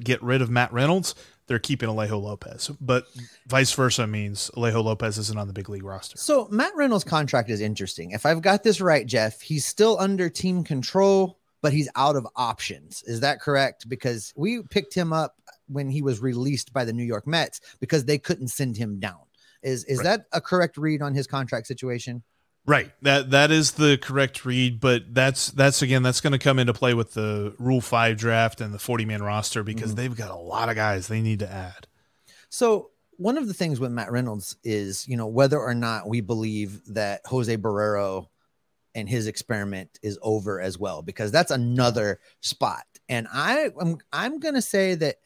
get 0.00 0.22
rid 0.22 0.42
of 0.42 0.50
Matt 0.50 0.72
Reynolds, 0.72 1.14
they're 1.50 1.58
keeping 1.58 1.88
Alejo 1.88 2.22
Lopez, 2.22 2.70
but 2.80 3.06
vice 3.48 3.72
versa 3.72 4.06
means 4.06 4.52
Alejo 4.56 4.84
Lopez 4.84 5.18
isn't 5.18 5.36
on 5.36 5.48
the 5.48 5.52
big 5.52 5.68
league 5.68 5.82
roster. 5.82 6.16
So 6.16 6.46
Matt 6.48 6.76
Reynolds' 6.76 7.02
contract 7.02 7.50
is 7.50 7.60
interesting. 7.60 8.12
If 8.12 8.24
I've 8.24 8.40
got 8.40 8.62
this 8.62 8.80
right, 8.80 9.04
Jeff, 9.04 9.40
he's 9.40 9.66
still 9.66 9.98
under 9.98 10.28
team 10.28 10.62
control, 10.62 11.40
but 11.60 11.72
he's 11.72 11.88
out 11.96 12.14
of 12.14 12.24
options. 12.36 13.02
Is 13.02 13.18
that 13.18 13.40
correct? 13.40 13.88
Because 13.88 14.32
we 14.36 14.62
picked 14.62 14.94
him 14.94 15.12
up 15.12 15.38
when 15.66 15.90
he 15.90 16.02
was 16.02 16.20
released 16.20 16.72
by 16.72 16.84
the 16.84 16.92
New 16.92 17.02
York 17.02 17.26
Mets 17.26 17.60
because 17.80 18.04
they 18.04 18.16
couldn't 18.16 18.48
send 18.48 18.76
him 18.76 19.00
down. 19.00 19.18
Is 19.64 19.82
is 19.86 19.98
right. 19.98 20.04
that 20.04 20.26
a 20.32 20.40
correct 20.40 20.76
read 20.76 21.02
on 21.02 21.14
his 21.14 21.26
contract 21.26 21.66
situation? 21.66 22.22
Right. 22.66 22.92
That 23.02 23.30
that 23.30 23.50
is 23.50 23.72
the 23.72 23.98
correct 23.98 24.44
read, 24.44 24.80
but 24.80 25.14
that's 25.14 25.50
that's 25.50 25.82
again 25.82 26.02
that's 26.02 26.20
going 26.20 26.32
to 26.32 26.38
come 26.38 26.58
into 26.58 26.74
play 26.74 26.94
with 26.94 27.14
the 27.14 27.54
Rule 27.58 27.80
5 27.80 28.16
draft 28.16 28.60
and 28.60 28.72
the 28.72 28.78
40 28.78 29.06
man 29.06 29.22
roster 29.22 29.62
because 29.62 29.90
mm-hmm. 29.90 29.96
they've 29.96 30.16
got 30.16 30.30
a 30.30 30.36
lot 30.36 30.68
of 30.68 30.76
guys 30.76 31.08
they 31.08 31.20
need 31.20 31.40
to 31.40 31.50
add. 31.50 31.86
So, 32.50 32.90
one 33.16 33.38
of 33.38 33.46
the 33.46 33.54
things 33.54 33.80
with 33.80 33.92
Matt 33.92 34.10
Reynolds 34.10 34.56
is, 34.64 35.06
you 35.08 35.16
know, 35.16 35.26
whether 35.26 35.58
or 35.58 35.74
not 35.74 36.08
we 36.08 36.20
believe 36.20 36.80
that 36.94 37.20
Jose 37.26 37.54
Barrero 37.56 38.28
and 38.94 39.08
his 39.08 39.26
experiment 39.26 39.98
is 40.02 40.18
over 40.22 40.60
as 40.60 40.78
well 40.78 41.02
because 41.02 41.30
that's 41.30 41.50
another 41.50 42.20
spot. 42.40 42.84
And 43.08 43.26
I 43.32 43.70
I'm 43.80 43.98
I'm 44.12 44.38
going 44.38 44.54
to 44.54 44.62
say 44.62 44.94
that 44.96 45.16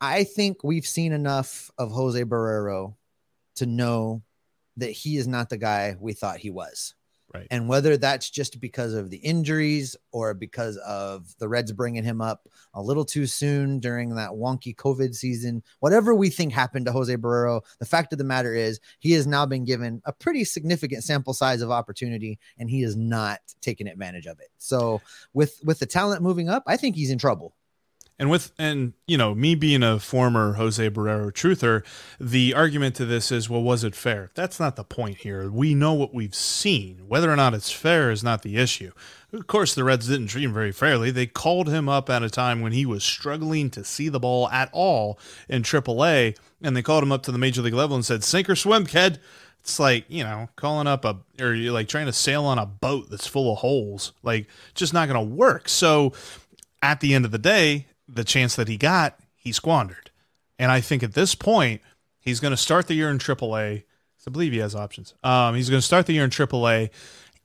I 0.00 0.24
think 0.24 0.64
we've 0.64 0.86
seen 0.86 1.12
enough 1.12 1.70
of 1.78 1.92
Jose 1.92 2.22
Barrero 2.24 2.94
to 3.56 3.66
know 3.66 4.22
that 4.76 4.90
he 4.90 5.16
is 5.16 5.26
not 5.26 5.48
the 5.48 5.56
guy 5.56 5.96
we 6.00 6.12
thought 6.12 6.38
he 6.38 6.50
was. 6.50 6.94
Right. 7.34 7.46
And 7.50 7.66
whether 7.66 7.96
that's 7.96 8.28
just 8.28 8.60
because 8.60 8.92
of 8.92 9.08
the 9.08 9.16
injuries 9.16 9.96
or 10.12 10.34
because 10.34 10.76
of 10.78 11.34
the 11.38 11.48
Reds 11.48 11.72
bringing 11.72 12.04
him 12.04 12.20
up 12.20 12.46
a 12.74 12.82
little 12.82 13.06
too 13.06 13.26
soon 13.26 13.80
during 13.80 14.14
that 14.14 14.32
wonky 14.32 14.76
COVID 14.76 15.14
season, 15.14 15.62
whatever 15.80 16.14
we 16.14 16.28
think 16.28 16.52
happened 16.52 16.84
to 16.86 16.92
Jose 16.92 17.16
Barrero, 17.16 17.62
the 17.78 17.86
fact 17.86 18.12
of 18.12 18.18
the 18.18 18.24
matter 18.24 18.54
is 18.54 18.80
he 18.98 19.12
has 19.12 19.26
now 19.26 19.46
been 19.46 19.64
given 19.64 20.02
a 20.04 20.12
pretty 20.12 20.44
significant 20.44 21.04
sample 21.04 21.32
size 21.32 21.62
of 21.62 21.70
opportunity 21.70 22.38
and 22.58 22.68
he 22.68 22.82
is 22.82 22.96
not 22.96 23.40
taking 23.62 23.88
advantage 23.88 24.26
of 24.26 24.38
it. 24.38 24.50
So 24.58 25.00
with 25.32 25.58
with 25.64 25.78
the 25.78 25.86
talent 25.86 26.22
moving 26.22 26.50
up, 26.50 26.64
I 26.66 26.76
think 26.76 26.96
he's 26.96 27.10
in 27.10 27.18
trouble. 27.18 27.54
And 28.18 28.30
with 28.30 28.52
and 28.58 28.92
you 29.06 29.16
know 29.16 29.34
me 29.34 29.54
being 29.54 29.82
a 29.82 29.98
former 29.98 30.54
Jose 30.54 30.90
Barrero 30.90 31.32
truther, 31.32 31.82
the 32.20 32.54
argument 32.54 32.94
to 32.96 33.04
this 33.04 33.32
is, 33.32 33.50
well, 33.50 33.62
was 33.62 33.84
it 33.84 33.94
fair? 33.94 34.30
That's 34.34 34.60
not 34.60 34.76
the 34.76 34.84
point 34.84 35.18
here. 35.18 35.50
We 35.50 35.74
know 35.74 35.94
what 35.94 36.14
we've 36.14 36.34
seen. 36.34 37.02
Whether 37.08 37.30
or 37.30 37.36
not 37.36 37.54
it's 37.54 37.72
fair 37.72 38.10
is 38.10 38.22
not 38.22 38.42
the 38.42 38.58
issue. 38.58 38.92
Of 39.32 39.46
course, 39.46 39.74
the 39.74 39.82
Reds 39.82 40.08
didn't 40.08 40.28
treat 40.28 40.44
him 40.44 40.52
very 40.52 40.72
fairly. 40.72 41.10
They 41.10 41.26
called 41.26 41.68
him 41.68 41.88
up 41.88 42.10
at 42.10 42.22
a 42.22 42.28
time 42.28 42.60
when 42.60 42.72
he 42.72 42.84
was 42.84 43.02
struggling 43.02 43.70
to 43.70 43.82
see 43.82 44.08
the 44.08 44.20
ball 44.20 44.48
at 44.50 44.68
all 44.72 45.18
in 45.48 45.62
AAA, 45.62 46.36
and 46.60 46.76
they 46.76 46.82
called 46.82 47.02
him 47.02 47.12
up 47.12 47.22
to 47.24 47.32
the 47.32 47.38
major 47.38 47.62
league 47.62 47.74
level 47.74 47.96
and 47.96 48.04
said, 48.04 48.22
"Sink 48.22 48.48
or 48.50 48.56
swim, 48.56 48.86
kid." 48.86 49.18
It's 49.62 49.78
like, 49.78 50.04
you 50.08 50.24
know, 50.24 50.48
calling 50.56 50.88
up 50.88 51.04
a, 51.04 51.18
or 51.40 51.54
you're 51.54 51.72
like 51.72 51.88
trying 51.88 52.06
to 52.06 52.12
sail 52.12 52.44
on 52.44 52.58
a 52.58 52.66
boat 52.66 53.08
that's 53.10 53.28
full 53.28 53.52
of 53.52 53.58
holes. 53.58 54.12
Like, 54.22 54.48
just 54.74 54.92
not 54.92 55.08
going 55.08 55.28
to 55.28 55.34
work. 55.34 55.68
So 55.68 56.12
at 56.82 57.00
the 57.00 57.14
end 57.14 57.24
of 57.24 57.30
the 57.30 57.38
day, 57.38 57.86
the 58.08 58.24
chance 58.24 58.56
that 58.56 58.68
he 58.68 58.76
got, 58.76 59.18
he 59.34 59.52
squandered. 59.52 60.10
And 60.58 60.70
I 60.70 60.80
think 60.80 61.02
at 61.02 61.14
this 61.14 61.34
point, 61.34 61.80
he's 62.20 62.40
going 62.40 62.52
to 62.52 62.56
start 62.56 62.86
the 62.86 62.94
year 62.94 63.10
in 63.10 63.18
AAA. 63.18 63.84
I 64.26 64.30
believe 64.30 64.52
he 64.52 64.58
has 64.58 64.76
options. 64.76 65.14
Um, 65.24 65.56
he's 65.56 65.68
going 65.68 65.80
to 65.80 65.86
start 65.86 66.06
the 66.06 66.12
year 66.12 66.24
in 66.24 66.30
AAA. 66.30 66.90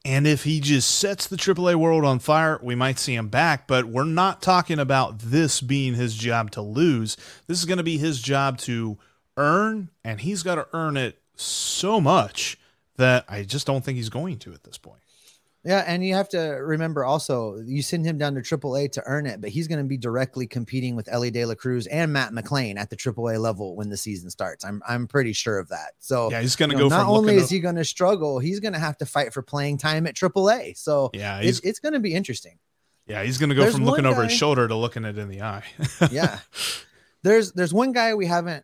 And 0.05 0.27
if 0.27 0.43
he 0.43 0.59
just 0.59 0.99
sets 0.99 1.27
the 1.27 1.35
AAA 1.35 1.75
world 1.75 2.05
on 2.05 2.19
fire, 2.19 2.59
we 2.61 2.75
might 2.75 2.99
see 2.99 3.15
him 3.15 3.29
back. 3.29 3.67
But 3.67 3.85
we're 3.85 4.03
not 4.03 4.41
talking 4.41 4.77
about 4.79 5.19
this 5.19 5.59
being 5.59 5.95
his 5.95 6.15
job 6.15 6.51
to 6.51 6.61
lose. 6.61 7.17
This 7.47 7.57
is 7.59 7.65
going 7.65 7.79
to 7.79 7.83
be 7.83 7.97
his 7.97 8.21
job 8.21 8.59
to 8.59 8.97
earn, 9.35 9.89
and 10.03 10.21
he's 10.21 10.43
got 10.43 10.55
to 10.55 10.67
earn 10.71 10.97
it 10.97 11.19
so 11.35 11.99
much 11.99 12.57
that 12.97 13.25
I 13.27 13.43
just 13.43 13.67
don't 13.67 13.83
think 13.83 13.97
he's 13.97 14.09
going 14.09 14.37
to 14.39 14.53
at 14.53 14.63
this 14.63 14.77
point. 14.77 15.01
Yeah, 15.67 15.83
and 15.85 16.01
you 16.01 16.13
have 16.13 16.29
to 16.29 16.39
remember 16.39 17.03
also, 17.03 17.57
you 17.65 17.81
send 17.81 18.05
him 18.05 18.17
down 18.17 18.35
to 18.35 18.41
AAA 18.41 18.93
to 18.93 19.03
earn 19.05 19.25
it, 19.25 19.41
but 19.41 19.49
he's 19.49 19.67
going 19.67 19.83
to 19.83 19.83
be 19.83 19.97
directly 19.97 20.47
competing 20.47 20.95
with 20.95 21.09
Elly 21.11 21.29
De 21.29 21.43
La 21.43 21.55
Cruz 21.55 21.87
and 21.87 22.13
Matt 22.13 22.31
McLain 22.31 22.77
at 22.77 22.89
the 22.89 22.95
AAA 22.95 23.37
level 23.37 23.75
when 23.75 23.89
the 23.89 23.97
season 23.97 24.29
starts. 24.29 24.63
I'm 24.63 24.81
I'm 24.87 25.07
pretty 25.07 25.33
sure 25.33 25.59
of 25.59 25.67
that. 25.67 25.91
So 25.99 26.31
yeah, 26.31 26.39
he's 26.39 26.55
going 26.55 26.69
to 26.69 26.77
you 26.77 26.83
know, 26.83 26.89
go. 26.89 26.95
Not 26.95 27.07
only 27.09 27.35
is 27.35 27.49
he 27.49 27.59
going 27.59 27.75
to 27.75 27.83
struggle, 27.83 28.39
he's 28.39 28.61
going 28.61 28.71
to 28.71 28.79
have 28.79 28.97
to 28.99 29.05
fight 29.05 29.33
for 29.33 29.41
playing 29.41 29.77
time 29.77 30.07
at 30.07 30.15
AAA. 30.15 30.77
So 30.77 31.09
yeah, 31.13 31.41
it's, 31.41 31.59
it's 31.59 31.79
going 31.79 31.93
to 31.93 31.99
be 31.99 32.13
interesting. 32.13 32.59
Yeah, 33.05 33.23
he's 33.23 33.37
going 33.37 33.49
to 33.49 33.55
go 33.55 33.63
there's 33.63 33.75
from 33.75 33.83
looking 33.83 34.05
guy, 34.05 34.11
over 34.11 34.23
his 34.23 34.31
shoulder 34.31 34.69
to 34.69 34.75
looking 34.75 35.03
it 35.03 35.17
in 35.17 35.27
the 35.27 35.41
eye. 35.41 35.63
yeah, 36.11 36.39
there's 37.23 37.51
there's 37.51 37.73
one 37.73 37.91
guy 37.91 38.15
we 38.15 38.25
haven't 38.25 38.63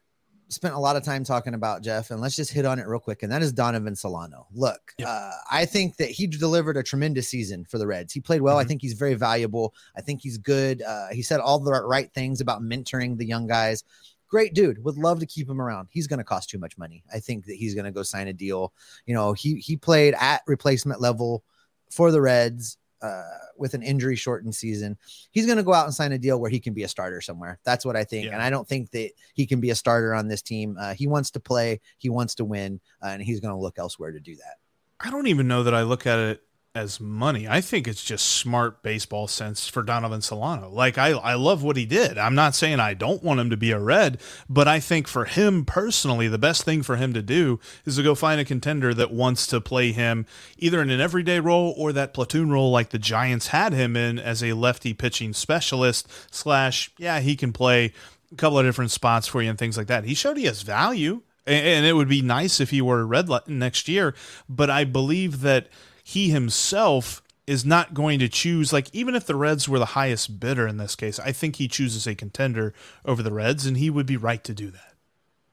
spent 0.53 0.73
a 0.73 0.79
lot 0.79 0.95
of 0.95 1.03
time 1.03 1.23
talking 1.23 1.53
about 1.53 1.81
Jeff, 1.83 2.11
and 2.11 2.21
let's 2.21 2.35
just 2.35 2.51
hit 2.51 2.65
on 2.65 2.79
it 2.79 2.87
real 2.87 2.99
quick. 2.99 3.23
And 3.23 3.31
that 3.31 3.41
is 3.41 3.51
Donovan 3.51 3.95
Solano. 3.95 4.47
Look, 4.53 4.93
yep. 4.97 5.07
uh, 5.09 5.31
I 5.51 5.65
think 5.65 5.97
that 5.97 6.09
he 6.09 6.27
delivered 6.27 6.77
a 6.77 6.83
tremendous 6.83 7.27
season 7.27 7.65
for 7.65 7.77
the 7.77 7.87
Reds. 7.87 8.13
He 8.13 8.19
played 8.19 8.41
well. 8.41 8.55
Mm-hmm. 8.55 8.65
I 8.65 8.67
think 8.67 8.81
he's 8.81 8.93
very 8.93 9.15
valuable. 9.15 9.73
I 9.95 10.01
think 10.01 10.21
he's 10.21 10.37
good. 10.37 10.81
Uh, 10.81 11.07
he 11.11 11.21
said 11.21 11.39
all 11.39 11.59
the 11.59 11.71
right 11.71 12.11
things 12.13 12.41
about 12.41 12.61
mentoring 12.61 13.17
the 13.17 13.25
young 13.25 13.47
guys. 13.47 13.83
Great 14.27 14.53
dude. 14.53 14.83
Would 14.83 14.97
love 14.97 15.19
to 15.19 15.25
keep 15.25 15.47
him 15.47 15.61
around. 15.61 15.89
He's 15.91 16.07
going 16.07 16.17
to 16.17 16.23
cost 16.23 16.49
too 16.49 16.57
much 16.57 16.77
money. 16.77 17.03
I 17.13 17.19
think 17.19 17.45
that 17.45 17.55
he's 17.55 17.75
going 17.75 17.85
to 17.85 17.91
go 17.91 18.03
sign 18.03 18.27
a 18.27 18.33
deal. 18.33 18.73
You 19.05 19.13
know, 19.13 19.33
he 19.33 19.55
he 19.55 19.77
played 19.77 20.15
at 20.19 20.41
replacement 20.47 21.01
level 21.01 21.43
for 21.91 22.11
the 22.11 22.21
Reds 22.21 22.77
uh, 23.03 23.23
with 23.57 23.73
an 23.73 23.83
injury 23.83 24.15
shortened 24.15 24.55
season, 24.55 24.97
he's 25.31 25.45
going 25.45 25.57
to 25.57 25.63
go 25.63 25.73
out 25.73 25.85
and 25.85 25.93
sign 25.93 26.13
a 26.13 26.17
deal 26.17 26.39
where 26.39 26.49
he 26.49 26.59
can 26.59 26.73
be 26.73 26.83
a 26.83 26.87
starter 26.87 27.21
somewhere. 27.21 27.59
That's 27.63 27.85
what 27.85 27.95
I 27.95 28.03
think. 28.03 28.27
Yeah. 28.27 28.33
And 28.33 28.41
I 28.41 28.49
don't 28.49 28.67
think 28.67 28.89
that 28.91 29.11
he 29.33 29.45
can 29.45 29.59
be 29.59 29.69
a 29.69 29.75
starter 29.75 30.15
on 30.15 30.27
this 30.27 30.41
team. 30.41 30.77
Uh, 30.79 30.93
he 30.93 31.05
wants 31.05 31.29
to 31.31 31.39
play, 31.39 31.81
he 31.97 32.09
wants 32.09 32.35
to 32.35 32.45
win, 32.45 32.79
uh, 33.03 33.09
and 33.09 33.21
he's 33.21 33.39
going 33.39 33.53
to 33.53 33.59
look 33.59 33.77
elsewhere 33.77 34.11
to 34.11 34.19
do 34.19 34.35
that. 34.37 34.55
I 34.99 35.11
don't 35.11 35.27
even 35.27 35.47
know 35.47 35.63
that 35.63 35.75
I 35.75 35.83
look 35.83 36.07
at 36.07 36.17
it 36.17 36.41
as 36.75 36.99
money. 36.99 37.47
I 37.47 37.61
think 37.61 37.87
it's 37.87 38.03
just 38.03 38.25
smart 38.25 38.81
baseball 38.81 39.27
sense 39.27 39.67
for 39.67 39.83
Donovan 39.83 40.23
Solano. 40.23 40.69
Like 40.69 40.97
I 40.97 41.11
I 41.11 41.35
love 41.35 41.61
what 41.61 41.77
he 41.77 41.85
did. 41.85 42.17
I'm 42.17 42.33
not 42.33 42.55
saying 42.55 42.79
I 42.79 42.95
don't 42.95 43.21
want 43.21 43.39
him 43.39 43.51
to 43.51 43.57
be 43.57 43.69
a 43.69 43.79
red, 43.79 44.19
but 44.49 44.67
I 44.67 44.79
think 44.79 45.07
for 45.07 45.25
him 45.25 45.65
personally, 45.65 46.27
the 46.27 46.39
best 46.39 46.63
thing 46.63 46.81
for 46.81 46.95
him 46.95 47.13
to 47.13 47.21
do 47.21 47.59
is 47.85 47.97
to 47.97 48.03
go 48.03 48.15
find 48.15 48.41
a 48.41 48.45
contender 48.45 48.91
that 48.95 49.13
wants 49.13 49.45
to 49.47 49.61
play 49.61 49.91
him 49.91 50.25
either 50.57 50.81
in 50.81 50.89
an 50.89 50.99
everyday 50.99 51.39
role 51.39 51.75
or 51.77 51.93
that 51.93 52.11
platoon 52.11 52.51
role 52.51 52.71
like 52.71 52.89
the 52.89 52.97
Giants 52.97 53.47
had 53.47 53.71
him 53.73 53.95
in 53.95 54.17
as 54.17 54.43
a 54.43 54.53
lefty 54.53 54.95
pitching 54.95 55.33
specialist 55.33 56.07
slash 56.33 56.89
yeah, 56.97 57.19
he 57.19 57.35
can 57.35 57.53
play 57.53 57.93
a 58.31 58.35
couple 58.35 58.57
of 58.57 58.65
different 58.65 58.89
spots 58.89 59.27
for 59.27 59.43
you 59.43 59.49
and 59.51 59.59
things 59.59 59.77
like 59.77 59.87
that. 59.87 60.05
He 60.05 60.15
showed 60.15 60.37
he 60.37 60.45
has 60.45 60.63
value. 60.63 61.21
And 61.45 61.85
it 61.85 61.91
would 61.91 62.07
be 62.07 62.21
nice 62.21 62.61
if 62.61 62.69
he 62.69 62.81
were 62.81 63.01
a 63.01 63.05
red 63.05 63.27
next 63.47 63.89
year, 63.89 64.15
but 64.47 64.69
I 64.69 64.85
believe 64.85 65.41
that 65.41 65.67
he 66.03 66.29
himself 66.29 67.21
is 67.45 67.65
not 67.65 67.93
going 67.93 68.19
to 68.19 68.29
choose 68.29 68.71
like 68.71 68.87
even 68.93 69.15
if 69.15 69.25
the 69.25 69.35
Reds 69.35 69.67
were 69.67 69.79
the 69.79 69.85
highest 69.85 70.39
bidder 70.39 70.67
in 70.67 70.77
this 70.77 70.95
case, 70.95 71.19
I 71.19 71.31
think 71.31 71.57
he 71.57 71.67
chooses 71.67 72.07
a 72.07 72.15
contender 72.15 72.73
over 73.05 73.21
the 73.23 73.33
Reds 73.33 73.65
and 73.65 73.77
he 73.77 73.89
would 73.89 74.05
be 74.05 74.17
right 74.17 74.43
to 74.43 74.53
do 74.53 74.69
that. 74.71 74.93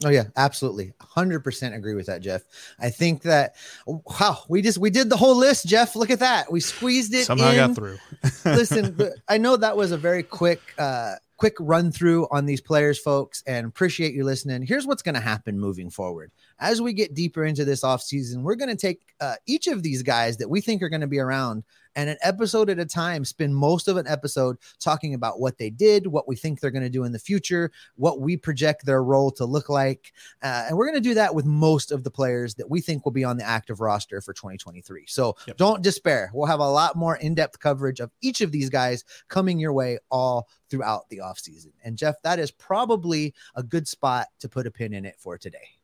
Oh 0.02 0.08
yeah, 0.08 0.24
absolutely. 0.36 0.94
100% 1.14 1.74
agree 1.74 1.94
with 1.94 2.06
that, 2.06 2.22
Jeff. 2.22 2.42
I 2.78 2.88
think 2.88 3.22
that 3.22 3.56
wow, 3.86 4.38
we 4.48 4.62
just 4.62 4.78
we 4.78 4.88
did 4.88 5.10
the 5.10 5.16
whole 5.16 5.36
list, 5.36 5.66
Jeff. 5.66 5.94
Look 5.94 6.10
at 6.10 6.20
that. 6.20 6.50
We 6.50 6.60
squeezed 6.60 7.12
it 7.12 7.24
Somehow 7.26 7.50
in. 7.50 7.56
got 7.56 7.74
through. 7.74 7.98
Listen, 8.44 8.96
I 9.28 9.36
know 9.36 9.56
that 9.56 9.76
was 9.76 9.92
a 9.92 9.98
very 9.98 10.22
quick 10.22 10.60
uh 10.78 11.16
quick 11.40 11.56
run 11.58 11.90
through 11.90 12.28
on 12.30 12.44
these 12.44 12.60
players, 12.60 12.98
folks, 12.98 13.42
and 13.46 13.66
appreciate 13.66 14.12
you 14.12 14.24
listening. 14.24 14.60
Here's 14.60 14.86
what's 14.86 15.00
going 15.00 15.14
to 15.14 15.22
happen 15.22 15.58
moving 15.58 15.88
forward. 15.88 16.30
As 16.58 16.82
we 16.82 16.92
get 16.92 17.14
deeper 17.14 17.44
into 17.44 17.64
this 17.64 17.82
offseason, 17.82 18.42
we're 18.42 18.56
going 18.56 18.68
to 18.68 18.76
take 18.76 19.00
uh, 19.22 19.36
each 19.46 19.66
of 19.66 19.82
these 19.82 20.02
guys 20.02 20.36
that 20.36 20.50
we 20.50 20.60
think 20.60 20.82
are 20.82 20.90
going 20.90 21.00
to 21.00 21.06
be 21.06 21.18
around 21.18 21.64
and 21.96 22.10
an 22.10 22.16
episode 22.22 22.70
at 22.70 22.78
a 22.78 22.86
time 22.86 23.24
spend 23.24 23.54
most 23.54 23.88
of 23.88 23.96
an 23.96 24.06
episode 24.06 24.56
talking 24.78 25.14
about 25.14 25.40
what 25.40 25.58
they 25.58 25.70
did, 25.70 26.06
what 26.06 26.28
we 26.28 26.36
think 26.36 26.60
they're 26.60 26.70
going 26.70 26.82
to 26.82 26.90
do 26.90 27.04
in 27.04 27.12
the 27.12 27.18
future, 27.18 27.70
what 27.96 28.20
we 28.20 28.36
project 28.36 28.84
their 28.84 29.02
role 29.02 29.30
to 29.32 29.44
look 29.44 29.68
like. 29.68 30.12
Uh, 30.42 30.66
and 30.68 30.76
we're 30.76 30.86
going 30.86 31.02
to 31.02 31.08
do 31.08 31.14
that 31.14 31.34
with 31.34 31.44
most 31.44 31.92
of 31.92 32.04
the 32.04 32.10
players 32.10 32.54
that 32.54 32.68
we 32.68 32.80
think 32.80 33.04
will 33.04 33.12
be 33.12 33.24
on 33.24 33.36
the 33.36 33.44
active 33.44 33.80
roster 33.80 34.20
for 34.20 34.32
2023. 34.32 35.04
So 35.06 35.36
yep. 35.46 35.56
don't 35.56 35.82
despair. 35.82 36.30
We'll 36.32 36.46
have 36.46 36.60
a 36.60 36.70
lot 36.70 36.96
more 36.96 37.16
in 37.16 37.34
depth 37.34 37.58
coverage 37.58 38.00
of 38.00 38.10
each 38.20 38.40
of 38.40 38.52
these 38.52 38.70
guys 38.70 39.04
coming 39.28 39.58
your 39.58 39.72
way 39.72 39.98
all 40.10 40.48
throughout 40.68 41.08
the 41.08 41.18
offseason. 41.18 41.72
And 41.84 41.98
Jeff, 41.98 42.20
that 42.22 42.38
is 42.38 42.50
probably 42.50 43.34
a 43.54 43.62
good 43.62 43.88
spot 43.88 44.28
to 44.40 44.48
put 44.48 44.66
a 44.66 44.70
pin 44.70 44.94
in 44.94 45.04
it 45.04 45.16
for 45.18 45.36
today. 45.36 45.79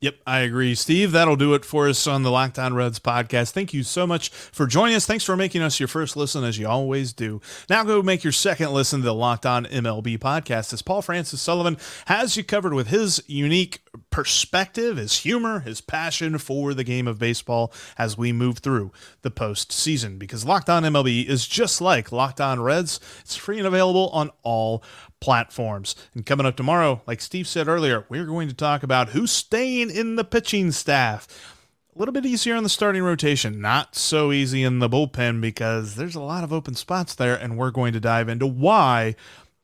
Yep, 0.00 0.20
I 0.28 0.40
agree. 0.40 0.76
Steve, 0.76 1.10
that'll 1.10 1.34
do 1.34 1.54
it 1.54 1.64
for 1.64 1.88
us 1.88 2.06
on 2.06 2.22
the 2.22 2.30
Locked 2.30 2.56
On 2.56 2.72
Reds 2.72 3.00
podcast. 3.00 3.50
Thank 3.50 3.74
you 3.74 3.82
so 3.82 4.06
much 4.06 4.28
for 4.28 4.68
joining 4.68 4.94
us. 4.94 5.06
Thanks 5.06 5.24
for 5.24 5.36
making 5.36 5.60
us 5.60 5.80
your 5.80 5.88
first 5.88 6.16
listen, 6.16 6.44
as 6.44 6.56
you 6.56 6.68
always 6.68 7.12
do. 7.12 7.40
Now 7.68 7.82
go 7.82 8.00
make 8.00 8.22
your 8.22 8.32
second 8.32 8.70
listen 8.70 9.00
to 9.00 9.06
the 9.06 9.14
Locked 9.14 9.44
On 9.44 9.64
MLB 9.64 10.16
podcast, 10.20 10.72
as 10.72 10.82
Paul 10.82 11.02
Francis 11.02 11.42
Sullivan 11.42 11.78
has 12.06 12.36
you 12.36 12.44
covered 12.44 12.74
with 12.74 12.86
his 12.86 13.20
unique 13.26 13.82
perspective, 14.10 14.98
his 14.98 15.18
humor, 15.18 15.60
his 15.60 15.80
passion 15.80 16.38
for 16.38 16.74
the 16.74 16.84
game 16.84 17.08
of 17.08 17.18
baseball 17.18 17.72
as 17.98 18.16
we 18.16 18.32
move 18.32 18.58
through 18.58 18.92
the 19.22 19.32
postseason. 19.32 20.16
Because 20.16 20.44
Locked 20.44 20.70
On 20.70 20.84
MLB 20.84 21.26
is 21.26 21.44
just 21.44 21.80
like 21.80 22.12
Locked 22.12 22.40
On 22.40 22.60
Reds, 22.60 23.00
it's 23.22 23.34
free 23.34 23.58
and 23.58 23.66
available 23.66 24.10
on 24.10 24.30
all 24.44 24.84
platforms. 25.20 25.94
And 26.14 26.24
coming 26.24 26.46
up 26.46 26.56
tomorrow, 26.56 27.02
like 27.06 27.20
Steve 27.20 27.48
said 27.48 27.68
earlier, 27.68 28.04
we're 28.08 28.26
going 28.26 28.48
to 28.48 28.54
talk 28.54 28.82
about 28.82 29.10
who's 29.10 29.30
staying 29.30 29.90
in 29.90 30.16
the 30.16 30.24
pitching 30.24 30.72
staff. 30.72 31.54
A 31.94 31.98
little 31.98 32.12
bit 32.12 32.26
easier 32.26 32.54
on 32.54 32.62
the 32.62 32.68
starting 32.68 33.02
rotation, 33.02 33.60
not 33.60 33.96
so 33.96 34.30
easy 34.30 34.62
in 34.62 34.78
the 34.78 34.88
bullpen 34.88 35.40
because 35.40 35.96
there's 35.96 36.14
a 36.14 36.20
lot 36.20 36.44
of 36.44 36.52
open 36.52 36.74
spots 36.74 37.14
there, 37.14 37.34
and 37.34 37.58
we're 37.58 37.72
going 37.72 37.92
to 37.92 38.00
dive 38.00 38.28
into 38.28 38.46
why 38.46 39.16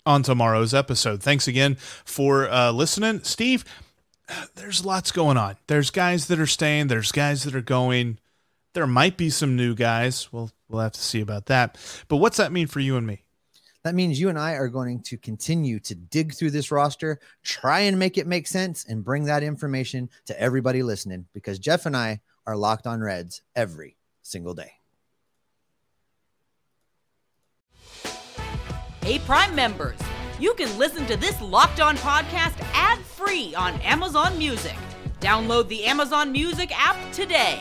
on 0.04 0.22
tomorrow's 0.22 0.74
episode. 0.74 1.22
Thanks 1.22 1.46
again 1.46 1.76
for 1.76 2.48
uh, 2.50 2.72
listening. 2.72 3.22
Steve, 3.22 3.64
there's 4.54 4.84
lots 4.84 5.12
going 5.12 5.36
on. 5.36 5.56
There's 5.66 5.90
guys 5.90 6.26
that 6.26 6.40
are 6.40 6.46
staying, 6.46 6.88
there's 6.88 7.12
guys 7.12 7.44
that 7.44 7.54
are 7.54 7.60
going. 7.62 8.18
There 8.72 8.86
might 8.86 9.16
be 9.16 9.30
some 9.30 9.54
new 9.54 9.74
guys. 9.74 10.32
We'll 10.32 10.50
we'll 10.68 10.82
have 10.82 10.92
to 10.92 11.00
see 11.00 11.20
about 11.20 11.46
that. 11.46 11.78
But 12.08 12.16
what's 12.16 12.38
that 12.38 12.52
mean 12.52 12.66
for 12.66 12.80
you 12.80 12.96
and 12.96 13.06
me? 13.06 13.23
That 13.84 13.94
means 13.94 14.18
you 14.18 14.30
and 14.30 14.38
I 14.38 14.54
are 14.54 14.68
going 14.68 15.02
to 15.02 15.18
continue 15.18 15.78
to 15.80 15.94
dig 15.94 16.34
through 16.34 16.52
this 16.52 16.70
roster, 16.70 17.20
try 17.42 17.80
and 17.80 17.98
make 17.98 18.16
it 18.16 18.26
make 18.26 18.46
sense, 18.46 18.86
and 18.88 19.04
bring 19.04 19.24
that 19.24 19.42
information 19.42 20.08
to 20.24 20.40
everybody 20.40 20.82
listening 20.82 21.26
because 21.34 21.58
Jeff 21.58 21.84
and 21.84 21.94
I 21.94 22.22
are 22.46 22.56
locked 22.56 22.86
on 22.86 23.02
Reds 23.02 23.42
every 23.54 23.98
single 24.22 24.54
day. 24.54 24.72
Hey, 29.02 29.18
Prime 29.18 29.54
members, 29.54 29.98
you 30.40 30.54
can 30.54 30.78
listen 30.78 31.04
to 31.04 31.18
this 31.18 31.38
locked 31.42 31.78
on 31.78 31.98
podcast 31.98 32.58
ad 32.72 32.98
free 33.00 33.54
on 33.54 33.78
Amazon 33.82 34.38
Music. 34.38 34.76
Download 35.20 35.68
the 35.68 35.84
Amazon 35.84 36.32
Music 36.32 36.72
app 36.74 36.96
today. 37.12 37.60